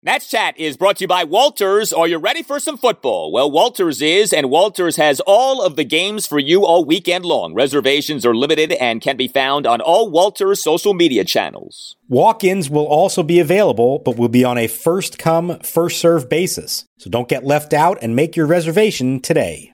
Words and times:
Nats 0.00 0.30
Chat 0.30 0.56
is 0.56 0.76
brought 0.76 0.98
to 0.98 1.04
you 1.04 1.08
by 1.08 1.24
Walters. 1.24 1.92
Are 1.92 2.06
you 2.06 2.18
ready 2.18 2.44
for 2.44 2.60
some 2.60 2.78
football? 2.78 3.32
Well, 3.32 3.50
Walters 3.50 4.00
is, 4.00 4.32
and 4.32 4.48
Walters 4.48 4.94
has 4.94 5.18
all 5.26 5.60
of 5.60 5.74
the 5.74 5.82
games 5.82 6.24
for 6.24 6.38
you 6.38 6.64
all 6.64 6.84
weekend 6.84 7.24
long. 7.24 7.52
Reservations 7.52 8.24
are 8.24 8.32
limited 8.32 8.70
and 8.74 9.00
can 9.00 9.16
be 9.16 9.26
found 9.26 9.66
on 9.66 9.80
all 9.80 10.08
Walters 10.08 10.62
social 10.62 10.94
media 10.94 11.24
channels. 11.24 11.96
Walk 12.08 12.44
ins 12.44 12.70
will 12.70 12.86
also 12.86 13.24
be 13.24 13.40
available, 13.40 13.98
but 13.98 14.16
will 14.16 14.28
be 14.28 14.44
on 14.44 14.56
a 14.56 14.68
first 14.68 15.18
come, 15.18 15.58
first 15.64 15.98
serve 15.98 16.28
basis. 16.28 16.84
So 16.98 17.10
don't 17.10 17.28
get 17.28 17.42
left 17.42 17.74
out 17.74 17.98
and 18.00 18.14
make 18.14 18.36
your 18.36 18.46
reservation 18.46 19.18
today. 19.18 19.72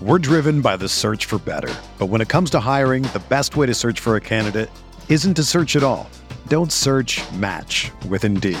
We're 0.00 0.20
driven 0.20 0.60
by 0.60 0.76
the 0.76 0.88
search 0.88 1.24
for 1.26 1.40
better. 1.40 1.74
But 1.98 2.06
when 2.06 2.20
it 2.20 2.28
comes 2.28 2.50
to 2.50 2.60
hiring, 2.60 3.02
the 3.02 3.22
best 3.28 3.56
way 3.56 3.66
to 3.66 3.74
search 3.74 3.98
for 3.98 4.14
a 4.14 4.20
candidate 4.20 4.70
isn't 5.08 5.34
to 5.34 5.42
search 5.42 5.74
at 5.74 5.82
all. 5.82 6.08
Don't 6.46 6.70
search 6.70 7.20
match 7.32 7.90
with 8.08 8.24
Indeed. 8.24 8.60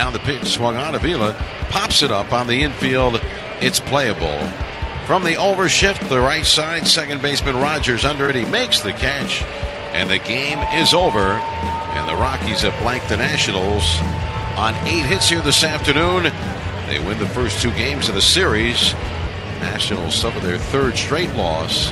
Now 0.00 0.10
the 0.10 0.18
pitch 0.18 0.46
swung 0.46 0.78
on. 0.78 0.94
Avila 0.94 1.34
pops 1.68 2.02
it 2.02 2.10
up 2.10 2.32
on 2.32 2.46
the 2.46 2.62
infield. 2.62 3.20
It's 3.60 3.80
playable. 3.80 4.38
From 5.04 5.24
the 5.24 5.34
overshift, 5.34 6.08
the 6.08 6.18
right 6.18 6.46
side, 6.46 6.86
second 6.86 7.20
baseman 7.20 7.54
Rodgers 7.56 8.06
under 8.06 8.26
it. 8.30 8.34
He 8.34 8.46
makes 8.46 8.80
the 8.80 8.94
catch, 8.94 9.42
and 9.92 10.08
the 10.08 10.16
game 10.16 10.58
is 10.80 10.94
over. 10.94 11.32
And 11.34 12.08
the 12.08 12.14
Rockies 12.14 12.62
have 12.62 12.80
blanked 12.80 13.10
the 13.10 13.18
Nationals 13.18 13.84
on 14.56 14.74
eight 14.86 15.04
hits 15.04 15.28
here 15.28 15.42
this 15.42 15.62
afternoon. 15.64 16.32
They 16.86 16.98
win 16.98 17.18
the 17.18 17.28
first 17.28 17.60
two 17.60 17.72
games 17.72 18.08
of 18.08 18.14
the 18.14 18.22
series. 18.22 18.94
Nationals 19.60 20.14
suffer 20.14 20.40
their 20.40 20.56
third 20.56 20.96
straight 20.96 21.34
loss, 21.34 21.90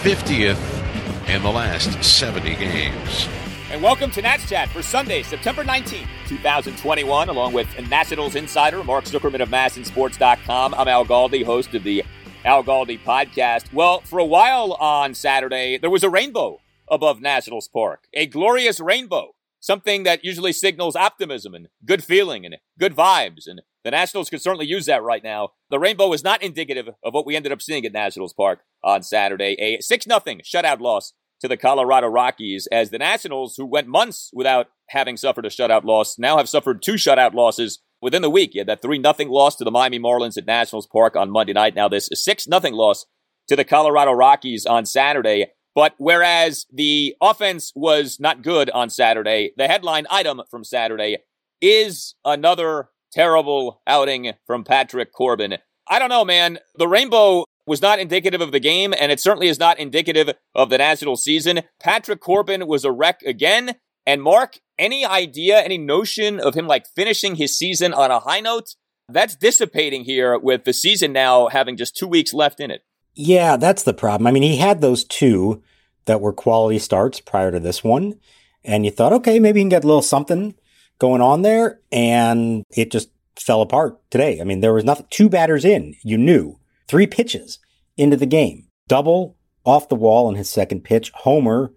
50th 0.00 1.28
in 1.28 1.42
the 1.42 1.52
last 1.52 2.02
70 2.02 2.54
games. 2.54 3.28
And 3.74 3.82
welcome 3.82 4.12
to 4.12 4.22
Nats 4.22 4.48
Chat 4.48 4.68
for 4.68 4.84
Sunday, 4.84 5.24
September 5.24 5.64
19th, 5.64 6.06
2021, 6.28 7.28
along 7.28 7.52
with 7.52 7.66
Nationals 7.90 8.36
insider 8.36 8.84
Mark 8.84 9.04
Zuckerman 9.04 9.42
of 9.42 9.48
MASNsports.com. 9.48 10.74
I'm 10.74 10.86
Al 10.86 11.04
Galdi, 11.04 11.44
host 11.44 11.74
of 11.74 11.82
the 11.82 12.04
Al 12.44 12.62
Galdi 12.62 13.00
podcast. 13.00 13.72
Well, 13.72 13.98
for 14.02 14.20
a 14.20 14.24
while 14.24 14.74
on 14.74 15.12
Saturday, 15.12 15.76
there 15.76 15.90
was 15.90 16.04
a 16.04 16.08
rainbow 16.08 16.60
above 16.86 17.20
Nationals 17.20 17.66
Park, 17.66 18.04
a 18.14 18.26
glorious 18.26 18.78
rainbow, 18.78 19.34
something 19.58 20.04
that 20.04 20.24
usually 20.24 20.52
signals 20.52 20.94
optimism 20.94 21.52
and 21.52 21.66
good 21.84 22.04
feeling 22.04 22.46
and 22.46 22.58
good 22.78 22.94
vibes. 22.94 23.48
And 23.48 23.60
the 23.82 23.90
Nationals 23.90 24.30
could 24.30 24.40
certainly 24.40 24.66
use 24.66 24.86
that 24.86 25.02
right 25.02 25.24
now. 25.24 25.48
The 25.70 25.80
rainbow 25.80 26.12
is 26.12 26.22
not 26.22 26.44
indicative 26.44 26.90
of 27.02 27.12
what 27.12 27.26
we 27.26 27.34
ended 27.34 27.50
up 27.50 27.60
seeing 27.60 27.84
at 27.84 27.92
Nationals 27.92 28.34
Park 28.34 28.60
on 28.84 29.02
Saturday. 29.02 29.56
A 29.58 29.80
6 29.80 30.04
0 30.04 30.20
shutout 30.44 30.78
loss 30.78 31.12
to 31.40 31.48
the 31.48 31.56
Colorado 31.56 32.06
Rockies 32.06 32.68
as 32.70 32.90
the 32.90 32.98
Nationals, 32.98 33.54
who 33.56 33.66
went 33.66 33.88
months 33.88 34.30
without 34.32 34.68
having 34.90 35.16
suffered 35.16 35.46
a 35.46 35.50
shutout 35.50 35.84
loss, 35.84 36.18
now 36.18 36.36
have 36.36 36.48
suffered 36.48 36.82
two 36.82 36.94
shutout 36.94 37.34
losses 37.34 37.80
within 38.00 38.22
the 38.22 38.30
week. 38.30 38.52
Had 38.56 38.66
that 38.66 38.82
3 38.82 39.02
0 39.02 39.30
loss 39.30 39.56
to 39.56 39.64
the 39.64 39.70
Miami 39.70 39.98
Marlins 39.98 40.36
at 40.36 40.46
Nationals 40.46 40.86
Park 40.86 41.16
on 41.16 41.30
Monday 41.30 41.52
night. 41.52 41.74
Now 41.74 41.88
this 41.88 42.08
6 42.12 42.44
0 42.44 42.60
loss 42.74 43.06
to 43.48 43.56
the 43.56 43.64
Colorado 43.64 44.12
Rockies 44.12 44.66
on 44.66 44.86
Saturday. 44.86 45.48
But 45.74 45.94
whereas 45.98 46.66
the 46.72 47.16
offense 47.20 47.72
was 47.74 48.20
not 48.20 48.42
good 48.42 48.70
on 48.70 48.90
Saturday, 48.90 49.52
the 49.56 49.66
headline 49.66 50.06
item 50.08 50.42
from 50.48 50.62
Saturday 50.62 51.18
is 51.60 52.14
another 52.24 52.90
terrible 53.12 53.82
outing 53.86 54.32
from 54.46 54.64
Patrick 54.64 55.12
Corbin. 55.12 55.58
I 55.88 55.98
don't 55.98 56.08
know, 56.08 56.24
man. 56.24 56.58
The 56.76 56.88
rainbow 56.88 57.44
was 57.66 57.82
not 57.82 57.98
indicative 57.98 58.40
of 58.40 58.52
the 58.52 58.60
game, 58.60 58.94
and 58.98 59.10
it 59.10 59.20
certainly 59.20 59.48
is 59.48 59.58
not 59.58 59.78
indicative 59.78 60.30
of 60.54 60.70
the 60.70 60.78
national 60.78 61.16
season. 61.16 61.62
Patrick 61.80 62.20
Corbin 62.20 62.66
was 62.66 62.84
a 62.84 62.92
wreck 62.92 63.22
again. 63.22 63.76
And 64.06 64.22
Mark, 64.22 64.58
any 64.78 65.04
idea, 65.04 65.62
any 65.62 65.78
notion 65.78 66.38
of 66.38 66.54
him 66.54 66.66
like 66.66 66.86
finishing 66.94 67.36
his 67.36 67.56
season 67.56 67.94
on 67.94 68.10
a 68.10 68.20
high 68.20 68.40
note? 68.40 68.74
That's 69.08 69.34
dissipating 69.36 70.04
here 70.04 70.38
with 70.38 70.64
the 70.64 70.72
season 70.72 71.12
now 71.12 71.48
having 71.48 71.76
just 71.76 71.96
two 71.96 72.06
weeks 72.06 72.34
left 72.34 72.60
in 72.60 72.70
it. 72.70 72.82
Yeah, 73.14 73.56
that's 73.56 73.82
the 73.82 73.94
problem. 73.94 74.26
I 74.26 74.30
mean, 74.30 74.42
he 74.42 74.56
had 74.56 74.80
those 74.80 75.04
two 75.04 75.62
that 76.04 76.20
were 76.20 76.32
quality 76.32 76.78
starts 76.78 77.20
prior 77.20 77.50
to 77.50 77.60
this 77.60 77.82
one. 77.82 78.18
And 78.62 78.84
you 78.84 78.90
thought, 78.90 79.12
okay, 79.12 79.38
maybe 79.38 79.60
he 79.60 79.64
can 79.64 79.68
get 79.70 79.84
a 79.84 79.86
little 79.86 80.02
something 80.02 80.54
going 80.98 81.20
on 81.20 81.42
there. 81.42 81.80
And 81.92 82.64
it 82.70 82.90
just 82.90 83.10
fell 83.36 83.62
apart 83.62 83.98
today. 84.10 84.40
I 84.40 84.44
mean, 84.44 84.60
there 84.60 84.74
was 84.74 84.84
nothing, 84.84 85.06
two 85.10 85.28
batters 85.28 85.64
in, 85.64 85.94
you 86.02 86.18
knew 86.18 86.58
three 86.88 87.06
pitches 87.06 87.58
into 87.96 88.16
the 88.16 88.26
game. 88.26 88.68
Double 88.88 89.36
off 89.64 89.88
the 89.88 89.94
wall 89.94 90.26
on 90.26 90.34
his 90.34 90.50
second 90.50 90.82
pitch, 90.82 91.10
homer 91.14 91.72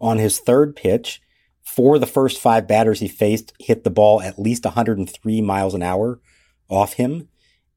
on 0.00 0.18
his 0.18 0.38
third 0.38 0.76
pitch. 0.76 1.20
For 1.62 1.98
the 1.98 2.06
first 2.06 2.40
five 2.40 2.66
batters 2.66 3.00
he 3.00 3.08
faced, 3.08 3.52
hit 3.58 3.84
the 3.84 3.90
ball 3.90 4.20
at 4.20 4.38
least 4.38 4.64
103 4.64 5.40
miles 5.40 5.74
an 5.74 5.82
hour 5.82 6.20
off 6.68 6.94
him. 6.94 7.28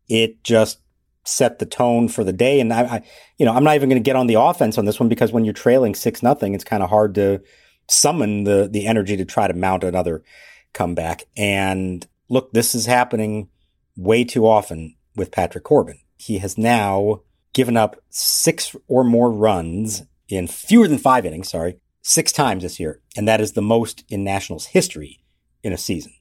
It 0.08 0.44
just 0.44 0.80
set 1.24 1.60
the 1.60 1.66
tone 1.66 2.08
for 2.08 2.24
the 2.24 2.34
day. 2.34 2.60
And 2.60 2.72
I, 2.72 2.82
I 2.84 3.02
you 3.38 3.46
know, 3.46 3.54
I'm 3.54 3.64
not 3.64 3.76
even 3.76 3.90
going 3.90 4.02
to 4.02 4.08
get 4.08 4.16
on 4.16 4.28
the 4.28 4.40
offense 4.40 4.78
on 4.78 4.86
this 4.86 5.00
one 5.00 5.10
because 5.10 5.32
when 5.32 5.46
you're 5.46 5.54
trailing 5.54 5.96
six 5.96 6.24
nothing, 6.24 6.54
it's 6.54 6.64
kind 6.64 6.84
of 6.84 6.90
hard 6.90 7.16
to 7.16 7.42
summon 7.88 8.44
the 8.46 8.68
the 8.72 8.88
energy 8.88 9.16
to 9.18 9.26
try 9.26 9.48
to 9.48 9.54
mount 9.54 9.84
another 9.84 10.24
comeback. 10.74 11.24
And 11.38 12.06
look, 12.30 12.52
this 12.54 12.74
is 12.74 12.86
happening 12.86 13.50
way 13.96 14.24
too 14.24 14.48
often 14.48 14.96
with 15.16 15.32
Patrick 15.32 15.64
Corbin. 15.64 16.00
He 16.18 16.40
has 16.40 16.58
now 16.58 17.22
given 17.54 17.78
up 17.78 18.02
six 18.10 18.76
or 18.88 19.04
more 19.04 19.32
runs 19.32 20.04
in 20.28 20.48
fewer 20.48 20.88
than 20.88 20.98
five 20.98 21.26
innings, 21.26 21.50
sorry, 21.50 21.80
six 22.02 22.32
times 22.32 22.64
this 22.64 22.80
year. 22.80 23.02
And 23.16 23.28
that 23.28 23.42
is 23.42 23.54
the 23.54 23.62
most 23.62 24.04
in 24.10 24.24
Nationals 24.24 24.68
history 24.68 25.24
in 25.64 25.74
a 25.74 25.78
season. 25.78 26.14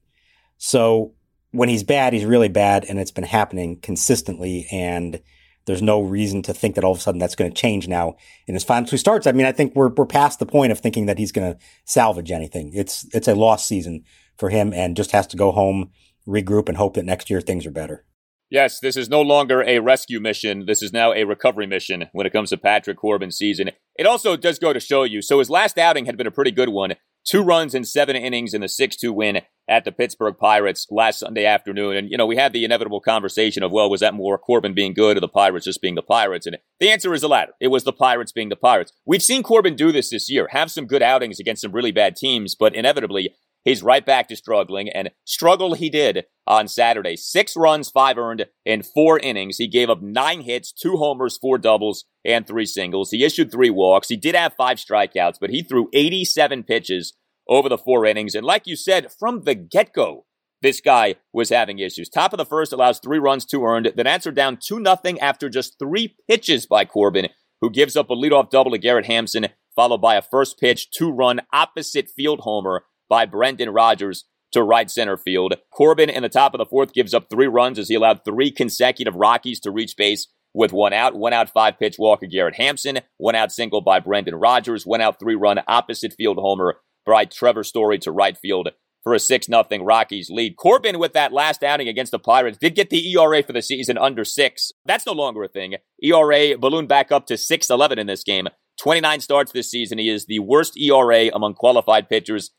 So 0.58 1.14
when 1.50 1.68
he's 1.68 1.82
bad, 1.82 2.12
he's 2.12 2.24
really 2.24 2.48
bad, 2.48 2.84
and 2.88 2.98
it's 2.98 3.10
been 3.10 3.24
happening 3.24 3.78
consistently. 3.80 4.66
And 4.72 5.20
there's 5.66 5.82
no 5.82 6.00
reason 6.00 6.42
to 6.42 6.54
think 6.54 6.74
that 6.74 6.84
all 6.84 6.92
of 6.92 6.98
a 6.98 7.00
sudden 7.00 7.18
that's 7.18 7.36
going 7.36 7.50
to 7.50 7.60
change 7.60 7.88
now 7.88 8.16
in 8.46 8.54
his 8.54 8.64
final 8.64 8.88
two 8.88 8.96
starts. 8.96 9.26
I 9.26 9.32
mean, 9.32 9.46
I 9.46 9.52
think 9.52 9.74
we're 9.74 9.88
we're 9.90 10.06
past 10.06 10.38
the 10.38 10.46
point 10.46 10.72
of 10.72 10.80
thinking 10.80 11.06
that 11.06 11.18
he's 11.18 11.32
going 11.32 11.52
to 11.52 11.58
salvage 11.84 12.30
anything. 12.30 12.72
It's 12.74 13.06
it's 13.14 13.28
a 13.28 13.34
lost 13.34 13.66
season 13.66 14.04
for 14.36 14.50
him, 14.50 14.72
and 14.72 14.96
just 14.96 15.12
has 15.12 15.26
to 15.28 15.36
go 15.36 15.52
home, 15.52 15.90
regroup, 16.26 16.68
and 16.68 16.76
hope 16.76 16.94
that 16.94 17.04
next 17.04 17.30
year 17.30 17.40
things 17.40 17.66
are 17.66 17.70
better. 17.70 18.04
Yes, 18.54 18.78
this 18.78 18.96
is 18.96 19.08
no 19.08 19.20
longer 19.20 19.64
a 19.64 19.80
rescue 19.80 20.20
mission. 20.20 20.66
This 20.66 20.80
is 20.80 20.92
now 20.92 21.12
a 21.12 21.24
recovery 21.24 21.66
mission 21.66 22.08
when 22.12 22.24
it 22.24 22.32
comes 22.32 22.50
to 22.50 22.56
Patrick 22.56 22.96
Corbin's 22.96 23.36
season. 23.36 23.72
It 23.96 24.06
also 24.06 24.36
does 24.36 24.60
go 24.60 24.72
to 24.72 24.78
show 24.78 25.02
you. 25.02 25.22
So 25.22 25.40
his 25.40 25.50
last 25.50 25.76
outing 25.76 26.06
had 26.06 26.16
been 26.16 26.28
a 26.28 26.30
pretty 26.30 26.52
good 26.52 26.68
one. 26.68 26.94
Two 27.26 27.42
runs 27.42 27.74
in 27.74 27.82
seven 27.82 28.14
innings 28.14 28.54
in 28.54 28.60
the 28.60 28.68
6 28.68 28.96
2 28.96 29.12
win 29.12 29.40
at 29.68 29.84
the 29.84 29.90
Pittsburgh 29.90 30.36
Pirates 30.38 30.86
last 30.88 31.18
Sunday 31.18 31.46
afternoon. 31.46 31.96
And, 31.96 32.08
you 32.08 32.16
know, 32.16 32.26
we 32.26 32.36
had 32.36 32.52
the 32.52 32.64
inevitable 32.64 33.00
conversation 33.00 33.64
of, 33.64 33.72
well, 33.72 33.90
was 33.90 34.02
that 34.02 34.14
more 34.14 34.38
Corbin 34.38 34.72
being 34.72 34.94
good 34.94 35.16
or 35.16 35.20
the 35.20 35.26
Pirates 35.26 35.64
just 35.64 35.82
being 35.82 35.96
the 35.96 36.02
Pirates? 36.02 36.46
And 36.46 36.58
the 36.78 36.90
answer 36.90 37.12
is 37.12 37.22
the 37.22 37.28
latter. 37.28 37.54
It 37.60 37.68
was 37.68 37.82
the 37.82 37.92
Pirates 37.92 38.30
being 38.30 38.50
the 38.50 38.56
Pirates. 38.56 38.92
We've 39.04 39.20
seen 39.20 39.42
Corbin 39.42 39.74
do 39.74 39.90
this 39.90 40.10
this 40.10 40.30
year, 40.30 40.46
have 40.50 40.70
some 40.70 40.86
good 40.86 41.02
outings 41.02 41.40
against 41.40 41.62
some 41.62 41.72
really 41.72 41.90
bad 41.90 42.14
teams, 42.14 42.54
but 42.54 42.76
inevitably 42.76 43.34
he's 43.64 43.82
right 43.82 44.04
back 44.04 44.28
to 44.28 44.36
struggling 44.36 44.88
and 44.88 45.10
struggle 45.24 45.74
he 45.74 45.90
did 45.90 46.24
on 46.46 46.68
Saturday. 46.68 47.16
Six 47.16 47.56
runs, 47.56 47.90
five 47.90 48.18
earned 48.18 48.46
in 48.64 48.82
four 48.82 49.18
innings. 49.18 49.56
He 49.56 49.66
gave 49.66 49.90
up 49.90 50.02
nine 50.02 50.42
hits, 50.42 50.72
two 50.72 50.96
homers, 50.96 51.38
four 51.38 51.58
doubles, 51.58 52.04
and 52.24 52.46
three 52.46 52.66
singles. 52.66 53.10
He 53.10 53.24
issued 53.24 53.50
three 53.50 53.70
walks. 53.70 54.08
He 54.08 54.16
did 54.16 54.34
have 54.34 54.54
five 54.54 54.78
strikeouts, 54.78 55.36
but 55.40 55.50
he 55.50 55.62
threw 55.62 55.88
87 55.92 56.64
pitches 56.64 57.14
over 57.48 57.68
the 57.68 57.78
four 57.78 58.06
innings. 58.06 58.34
And 58.34 58.46
like 58.46 58.66
you 58.66 58.76
said, 58.76 59.12
from 59.18 59.42
the 59.42 59.54
get 59.54 59.92
go, 59.92 60.26
this 60.62 60.80
guy 60.80 61.16
was 61.32 61.50
having 61.50 61.78
issues. 61.78 62.08
Top 62.08 62.32
of 62.32 62.38
the 62.38 62.46
first 62.46 62.72
allows 62.72 62.98
three 62.98 63.18
runs, 63.18 63.44
two 63.44 63.64
earned. 63.64 63.92
The 63.96 64.04
Nats 64.04 64.26
are 64.26 64.32
down 64.32 64.58
2 64.66 64.80
nothing 64.80 65.20
after 65.20 65.50
just 65.50 65.78
three 65.78 66.16
pitches 66.28 66.64
by 66.64 66.86
Corbin, 66.86 67.28
who 67.60 67.70
gives 67.70 67.96
up 67.96 68.08
a 68.08 68.14
leadoff 68.14 68.48
double 68.48 68.70
to 68.70 68.78
Garrett 68.78 69.04
Hampson, 69.04 69.48
followed 69.76 70.00
by 70.00 70.14
a 70.14 70.22
first 70.22 70.58
pitch, 70.58 70.90
two 70.90 71.10
run 71.10 71.42
opposite 71.52 72.08
field 72.08 72.40
homer 72.40 72.84
by 73.08 73.26
Brendan 73.26 73.70
Rodgers 73.70 74.24
to 74.52 74.62
right 74.62 74.90
center 74.90 75.16
field. 75.16 75.54
Corbin 75.72 76.08
in 76.08 76.22
the 76.22 76.28
top 76.28 76.54
of 76.54 76.58
the 76.58 76.66
fourth 76.66 76.92
gives 76.92 77.12
up 77.12 77.28
three 77.28 77.48
runs 77.48 77.78
as 77.78 77.88
he 77.88 77.94
allowed 77.94 78.24
three 78.24 78.50
consecutive 78.50 79.14
Rockies 79.14 79.60
to 79.60 79.70
reach 79.70 79.96
base 79.96 80.28
with 80.54 80.72
one 80.72 80.92
out. 80.92 81.14
One 81.14 81.32
out, 81.32 81.50
five 81.50 81.78
pitch 81.78 81.96
walk 81.98 82.22
of 82.22 82.30
Garrett 82.30 82.56
Hampson. 82.56 83.00
One 83.18 83.34
out 83.34 83.52
single 83.52 83.80
by 83.80 84.00
Brendan 84.00 84.36
Rodgers. 84.36 84.86
One 84.86 85.00
out, 85.00 85.18
three 85.18 85.34
run 85.34 85.60
opposite 85.66 86.14
field 86.14 86.38
homer 86.38 86.76
by 87.04 87.24
Trevor 87.24 87.64
Story 87.64 87.98
to 87.98 88.12
right 88.12 88.38
field 88.38 88.68
for 89.02 89.12
a 89.12 89.18
6 89.18 89.46
0 89.46 89.64
Rockies 89.82 90.30
lead. 90.30 90.56
Corbin, 90.56 90.98
with 90.98 91.12
that 91.12 91.32
last 91.32 91.62
outing 91.62 91.88
against 91.88 92.12
the 92.12 92.18
Pirates, 92.18 92.56
did 92.56 92.74
get 92.74 92.90
the 92.90 93.12
ERA 93.12 93.42
for 93.42 93.52
the 93.52 93.60
season 93.60 93.98
under 93.98 94.24
six. 94.24 94.72
That's 94.86 95.06
no 95.06 95.12
longer 95.12 95.44
a 95.44 95.48
thing. 95.48 95.74
ERA 96.02 96.56
ballooned 96.56 96.88
back 96.88 97.12
up 97.12 97.26
to 97.26 97.34
6.11 97.34 97.98
in 97.98 98.06
this 98.06 98.24
game. 98.24 98.48
29 98.80 99.20
starts 99.20 99.52
this 99.52 99.70
season. 99.70 99.98
He 99.98 100.08
is 100.08 100.26
the 100.26 100.40
worst 100.40 100.76
ERA 100.78 101.28
among 101.34 101.54
qualified 101.54 102.08
pitchers 102.08 102.50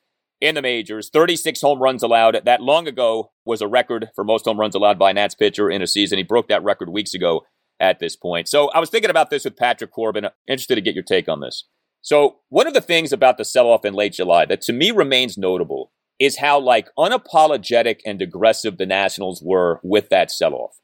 in 0.41 0.55
the 0.55 0.61
majors. 0.61 1.09
36 1.09 1.61
home 1.61 1.81
runs 1.81 2.03
allowed. 2.03 2.39
That 2.45 2.61
long 2.61 2.87
ago 2.87 3.31
was 3.45 3.61
a 3.61 3.67
record 3.67 4.09
for 4.15 4.23
most 4.23 4.45
home 4.45 4.59
runs 4.59 4.75
allowed 4.75 4.99
by 4.99 5.11
a 5.11 5.13
Nats 5.13 5.35
pitcher 5.35 5.69
in 5.69 5.81
a 5.81 5.87
season. 5.87 6.17
He 6.17 6.23
broke 6.23 6.47
that 6.49 6.63
record 6.63 6.89
weeks 6.89 7.13
ago 7.13 7.41
at 7.79 7.99
this 7.99 8.15
point. 8.15 8.47
So 8.47 8.69
I 8.69 8.79
was 8.79 8.89
thinking 8.89 9.09
about 9.09 9.29
this 9.29 9.45
with 9.45 9.57
Patrick 9.57 9.91
Corbin. 9.91 10.25
Uh, 10.25 10.29
interested 10.47 10.75
to 10.75 10.81
get 10.81 10.95
your 10.95 11.03
take 11.03 11.27
on 11.27 11.41
this. 11.41 11.65
So 12.01 12.37
one 12.49 12.67
of 12.67 12.73
the 12.73 12.81
things 12.81 13.11
about 13.11 13.37
the 13.37 13.45
sell-off 13.45 13.83
in 13.83 13.93
late 13.93 14.13
July 14.13 14.45
that 14.45 14.61
to 14.61 14.73
me 14.73 14.91
remains 14.91 15.37
notable 15.37 15.91
is 16.19 16.37
how 16.37 16.59
like 16.59 16.87
unapologetic 16.97 17.99
and 18.05 18.21
aggressive 18.21 18.77
the 18.77 18.85
Nationals 18.85 19.41
were 19.43 19.79
with 19.83 20.09
that 20.09 20.31
sell-off. 20.31 20.77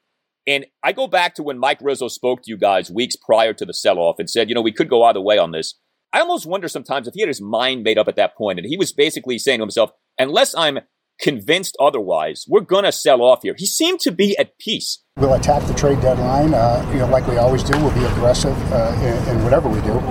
And 0.47 0.65
I 0.83 0.91
go 0.91 1.07
back 1.07 1.35
to 1.35 1.43
when 1.43 1.59
Mike 1.59 1.77
Rizzo 1.81 2.07
spoke 2.07 2.41
to 2.41 2.49
you 2.49 2.57
guys 2.57 2.89
weeks 2.89 3.15
prior 3.15 3.53
to 3.53 3.65
the 3.65 3.73
sell-off 3.73 4.17
and 4.17 4.29
said, 4.29 4.49
you 4.49 4.55
know, 4.55 4.61
we 4.61 4.71
could 4.71 4.89
go 4.89 5.03
either 5.03 5.21
way 5.21 5.37
on 5.37 5.51
this. 5.51 5.75
I 6.13 6.19
almost 6.19 6.45
wonder 6.45 6.67
sometimes 6.67 7.07
if 7.07 7.13
he 7.13 7.21
had 7.21 7.29
his 7.29 7.41
mind 7.41 7.83
made 7.83 7.97
up 7.97 8.07
at 8.09 8.17
that 8.17 8.35
point 8.35 8.59
and 8.59 8.67
he 8.67 8.77
was 8.77 8.91
basically 8.91 9.39
saying 9.39 9.59
to 9.59 9.63
himself, 9.63 9.91
unless 10.17 10.53
I'm 10.55 10.79
convinced 11.21 11.77
otherwise, 11.79 12.45
we're 12.49 12.61
going 12.61 12.83
to 12.83 12.91
sell 12.91 13.21
off 13.21 13.43
here. 13.43 13.55
He 13.57 13.65
seemed 13.65 14.01
to 14.01 14.11
be 14.11 14.37
at 14.37 14.57
peace. 14.57 15.03
We'll 15.17 15.33
attack 15.33 15.65
the 15.67 15.73
trade 15.73 16.01
deadline, 16.01 16.53
uh, 16.53 16.85
you 16.91 16.99
know, 16.99 17.07
like 17.07 17.27
we 17.27 17.37
always 17.37 17.63
do. 17.63 17.77
We'll 17.79 17.93
be 17.93 18.03
aggressive 18.03 18.57
uh, 18.73 18.93
in, 19.01 19.35
in 19.35 19.43
whatever 19.43 19.69
we 19.69 19.79
do. 19.81 20.01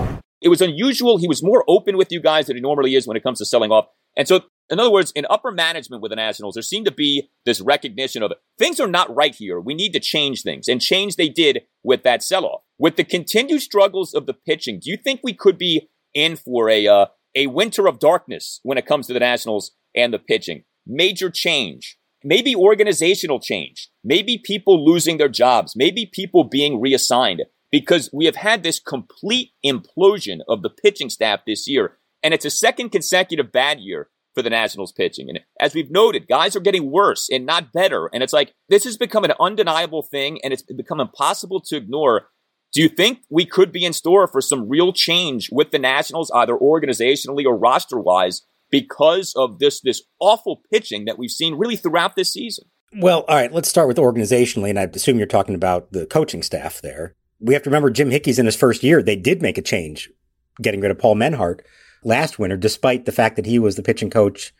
It 0.41 0.49
was 0.49 0.63
unusual. 0.63 1.19
He 1.19 1.29
was 1.29 1.43
more 1.43 1.65
open 1.69 1.99
with 1.99 2.11
you 2.11 2.21
guys 2.21 2.47
than 2.47 2.57
he 2.57 2.63
normally 2.63 2.95
is 2.95 3.07
when 3.07 3.17
it 3.17 3.23
comes 3.23 3.39
to 3.39 3.45
selling 3.45 3.71
off. 3.71 3.87
And 4.17 4.27
so, 4.27 4.43
in 4.71 4.81
other 4.81 4.91
words, 4.91 5.13
in 5.15 5.27
upper 5.29 5.51
management 5.53 6.03
with 6.03 6.11
the 6.11 6.17
Nationals, 6.17 6.55
there 6.55 6.63
seemed 6.63 6.87
to 6.87 6.93
be 6.93 7.29
this 7.45 7.61
recognition 7.61 8.23
of. 8.23 8.33
Things 8.59 8.81
are 8.81 8.87
not 8.87 9.15
right 9.15 9.35
here. 9.35 9.61
We 9.61 9.75
need 9.75 9.93
to 9.93 10.01
change 10.01 10.43
things. 10.43 10.69
And 10.69 10.81
change 10.81 11.17
they 11.17 11.29
did 11.29 11.63
with 11.83 12.05
that 12.05 12.23
sell 12.23 12.47
off. 12.47 12.63
With 12.79 12.97
the 12.97 13.05
continued 13.05 13.61
struggles 13.61 14.15
of 14.15 14.27
the 14.27 14.33
pitching, 14.33 14.81
do 14.81 14.91
you 14.91 14.97
think 14.97 15.21
we 15.23 15.35
could 15.35 15.59
be 15.59 15.90
in 16.15 16.37
for 16.37 16.69
a 16.69 16.87
uh, 16.87 17.07
a 17.35 17.47
winter 17.47 17.87
of 17.87 17.99
darkness 17.99 18.61
when 18.63 18.79
it 18.79 18.87
comes 18.87 19.07
to 19.07 19.13
the 19.13 19.21
Nationals 19.21 19.73
and 19.95 20.13
the 20.13 20.19
pitching. 20.19 20.65
Major 20.87 21.31
change, 21.31 21.99
maybe 22.25 22.55
organizational 22.55 23.41
change, 23.41 23.91
maybe 24.03 24.41
people 24.43 24.85
losing 24.85 25.19
their 25.19 25.29
jobs, 25.29 25.75
maybe 25.77 26.11
people 26.13 26.45
being 26.45 26.81
reassigned 26.81 27.43
because 27.71 28.11
we 28.13 28.25
have 28.25 28.37
had 28.37 28.63
this 28.63 28.81
complete 28.81 29.51
implosion 29.65 30.39
of 30.49 30.63
the 30.63 30.71
pitching 30.71 31.11
staff 31.11 31.41
this 31.47 31.69
year, 31.69 31.99
and 32.23 32.35
it's 32.35 32.45
a 32.45 32.51
second 32.51 32.91
consecutive 32.91 33.53
bad 33.53 33.79
year 33.79 34.09
for 34.35 34.43
the 34.43 34.51
Nationals 34.51 34.93
pitching. 34.93 35.29
And 35.29 35.41
as 35.61 35.75
we've 35.75 35.91
noted, 35.91 36.29
guys 36.29 36.55
are 36.55 36.61
getting 36.61 36.91
worse 36.91 37.29
and 37.31 37.45
not 37.45 37.73
better. 37.73 38.09
And 38.13 38.23
it's 38.23 38.33
like 38.33 38.55
this 38.69 38.85
has 38.85 38.97
become 38.97 39.25
an 39.25 39.33
undeniable 39.41 40.03
thing, 40.03 40.41
and 40.43 40.53
it's 40.53 40.63
become 40.63 41.01
impossible 41.01 41.61
to 41.67 41.77
ignore 41.77 42.29
do 42.73 42.83
you 42.83 42.89
think 42.89 43.21
we 43.29 43.45
could 43.45 43.73
be 43.73 43.85
in 43.85 43.93
store 43.93 44.27
for 44.27 44.41
some 44.41 44.69
real 44.69 44.93
change 44.93 45.49
with 45.51 45.71
the 45.71 45.79
Nationals, 45.79 46.31
either 46.35 46.57
organizationally 46.57 47.45
or 47.45 47.57
roster 47.57 47.99
wise, 47.99 48.43
because 48.71 49.33
of 49.37 49.59
this 49.59 49.81
this 49.81 50.03
awful 50.21 50.63
pitching 50.73 51.05
that 51.07 51.19
we've 51.19 51.31
seen 51.31 51.57
really 51.57 51.77
throughout 51.77 52.17
this 52.17 52.33
season? 52.33 52.67
Well, 52.97 53.25
all 53.29 53.37
right, 53.37 53.53
let's 53.53 53.69
start 53.69 53.89
with 53.89 53.99
organizationally, 53.99 54.71
and 54.71 54.79
I 54.79 54.83
assume 54.83 55.19
you're 55.19 55.27
talking 55.27 55.55
about 55.55 55.93
the 55.93 56.07
coaching 56.07 56.43
staff 56.43 56.81
there. 56.81 57.15
We 57.39 57.55
have 57.55 57.63
to 57.63 57.71
remember 57.71 57.91
Jim 57.91 58.11
Hickey's 58.11 58.39
in 58.39 58.47
his 58.47 58.57
first 58.57 58.83
year. 58.83 59.03
They 59.03 59.17
did 59.17 59.43
make 59.43 59.59
a 59.59 59.63
change, 59.63 60.11
getting 60.61 60.81
rid 60.81 60.91
of 60.91 60.99
Paul 60.99 61.15
Menhart 61.15 61.65
last 62.03 62.39
winter, 62.39 62.57
despite 62.57 63.05
the 63.05 63.13
fact 63.13 63.37
that 63.37 63.47
he 63.47 63.59
was 63.59 63.77
the 63.77 63.83
pitching 63.83 64.11
coach 64.11 64.53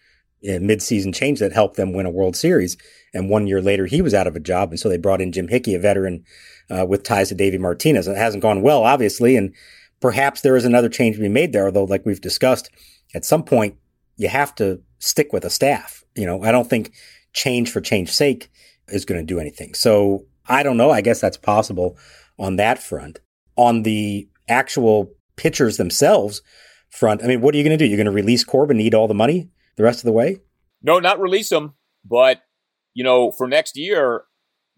in 0.43 0.67
midseason 0.67 1.15
change 1.15 1.39
that 1.41 1.53
helped 1.53 1.77
them 1.77 1.93
win 1.93 2.07
a 2.07 2.11
World 2.11 2.37
Series. 2.37 2.77
And 3.13 3.29
one 3.29 3.47
year 3.47 3.61
later, 3.61 3.87
he 3.87 4.01
was 4.01 4.15
out 4.15 4.27
of 4.27 4.37
a 4.37 4.41
job, 4.41 4.71
and 4.71 4.81
so 4.81 4.89
they 4.89 4.97
brought 4.97 5.21
in 5.21 5.33
Jim 5.33 5.49
Hickey, 5.49 5.75
a 5.75 5.79
veteran 5.79 6.25
uh, 6.71 6.87
with 6.87 7.03
ties 7.03 7.29
to 7.29 7.35
Davey 7.35 7.59
Martinez. 7.59 8.07
It 8.07 8.17
hasn't 8.17 8.43
gone 8.43 8.63
well, 8.63 8.85
obviously, 8.85 9.37
and 9.37 9.55
perhaps 10.01 10.41
there 10.41 10.57
is 10.57 10.65
another 10.65 10.89
change 10.89 11.17
to 11.17 11.23
be 11.23 11.29
made 11.29 11.53
there. 11.53 11.67
Although, 11.67 11.85
like 11.85 12.07
we've 12.07 12.21
discussed, 12.21 12.71
at 13.15 13.25
some 13.25 13.43
point 13.43 13.77
you 14.17 14.29
have 14.29 14.55
to 14.57 14.81
stick 14.99 15.33
with 15.33 15.45
a 15.45 15.51
staff. 15.51 16.05
You 16.15 16.27
know, 16.27 16.43
I 16.43 16.53
don't 16.53 16.69
think 16.69 16.93
change 17.33 17.71
for 17.71 17.81
change's 17.81 18.15
sake 18.15 18.51
is 18.89 19.05
going 19.05 19.21
to 19.21 19.27
do 19.27 19.41
anything. 19.41 19.75
So 19.75 20.27
I 20.47 20.63
don't 20.63 20.77
know. 20.77 20.91
I 20.91 21.01
guess 21.01 21.21
that's 21.21 21.37
possible 21.37 21.97
on 22.39 22.57
that 22.57 22.83
front. 22.83 23.21
On 23.57 23.83
the 23.83 24.29
actual 24.49 25.13
pitchers 25.37 25.77
themselves 25.77 26.43
front, 26.91 27.23
I 27.23 27.27
mean, 27.27 27.41
what 27.41 27.55
are 27.55 27.59
you 27.59 27.65
going 27.65 27.77
to 27.77 27.83
do? 27.83 27.89
You're 27.89 27.97
going 27.97 28.05
to 28.07 28.11
release 28.11 28.45
Corbin, 28.45 28.77
need 28.77 28.95
all 28.95 29.09
the 29.09 29.15
money 29.15 29.49
the 29.77 29.85
rest 29.85 30.01
of 30.01 30.05
the 30.05 30.13
way? 30.13 30.39
No, 30.83 30.99
not 30.99 31.21
release 31.21 31.51
him, 31.51 31.75
but 32.05 32.43
you 32.95 33.05
know, 33.05 33.31
for 33.31 33.47
next 33.47 33.77
year, 33.77 34.25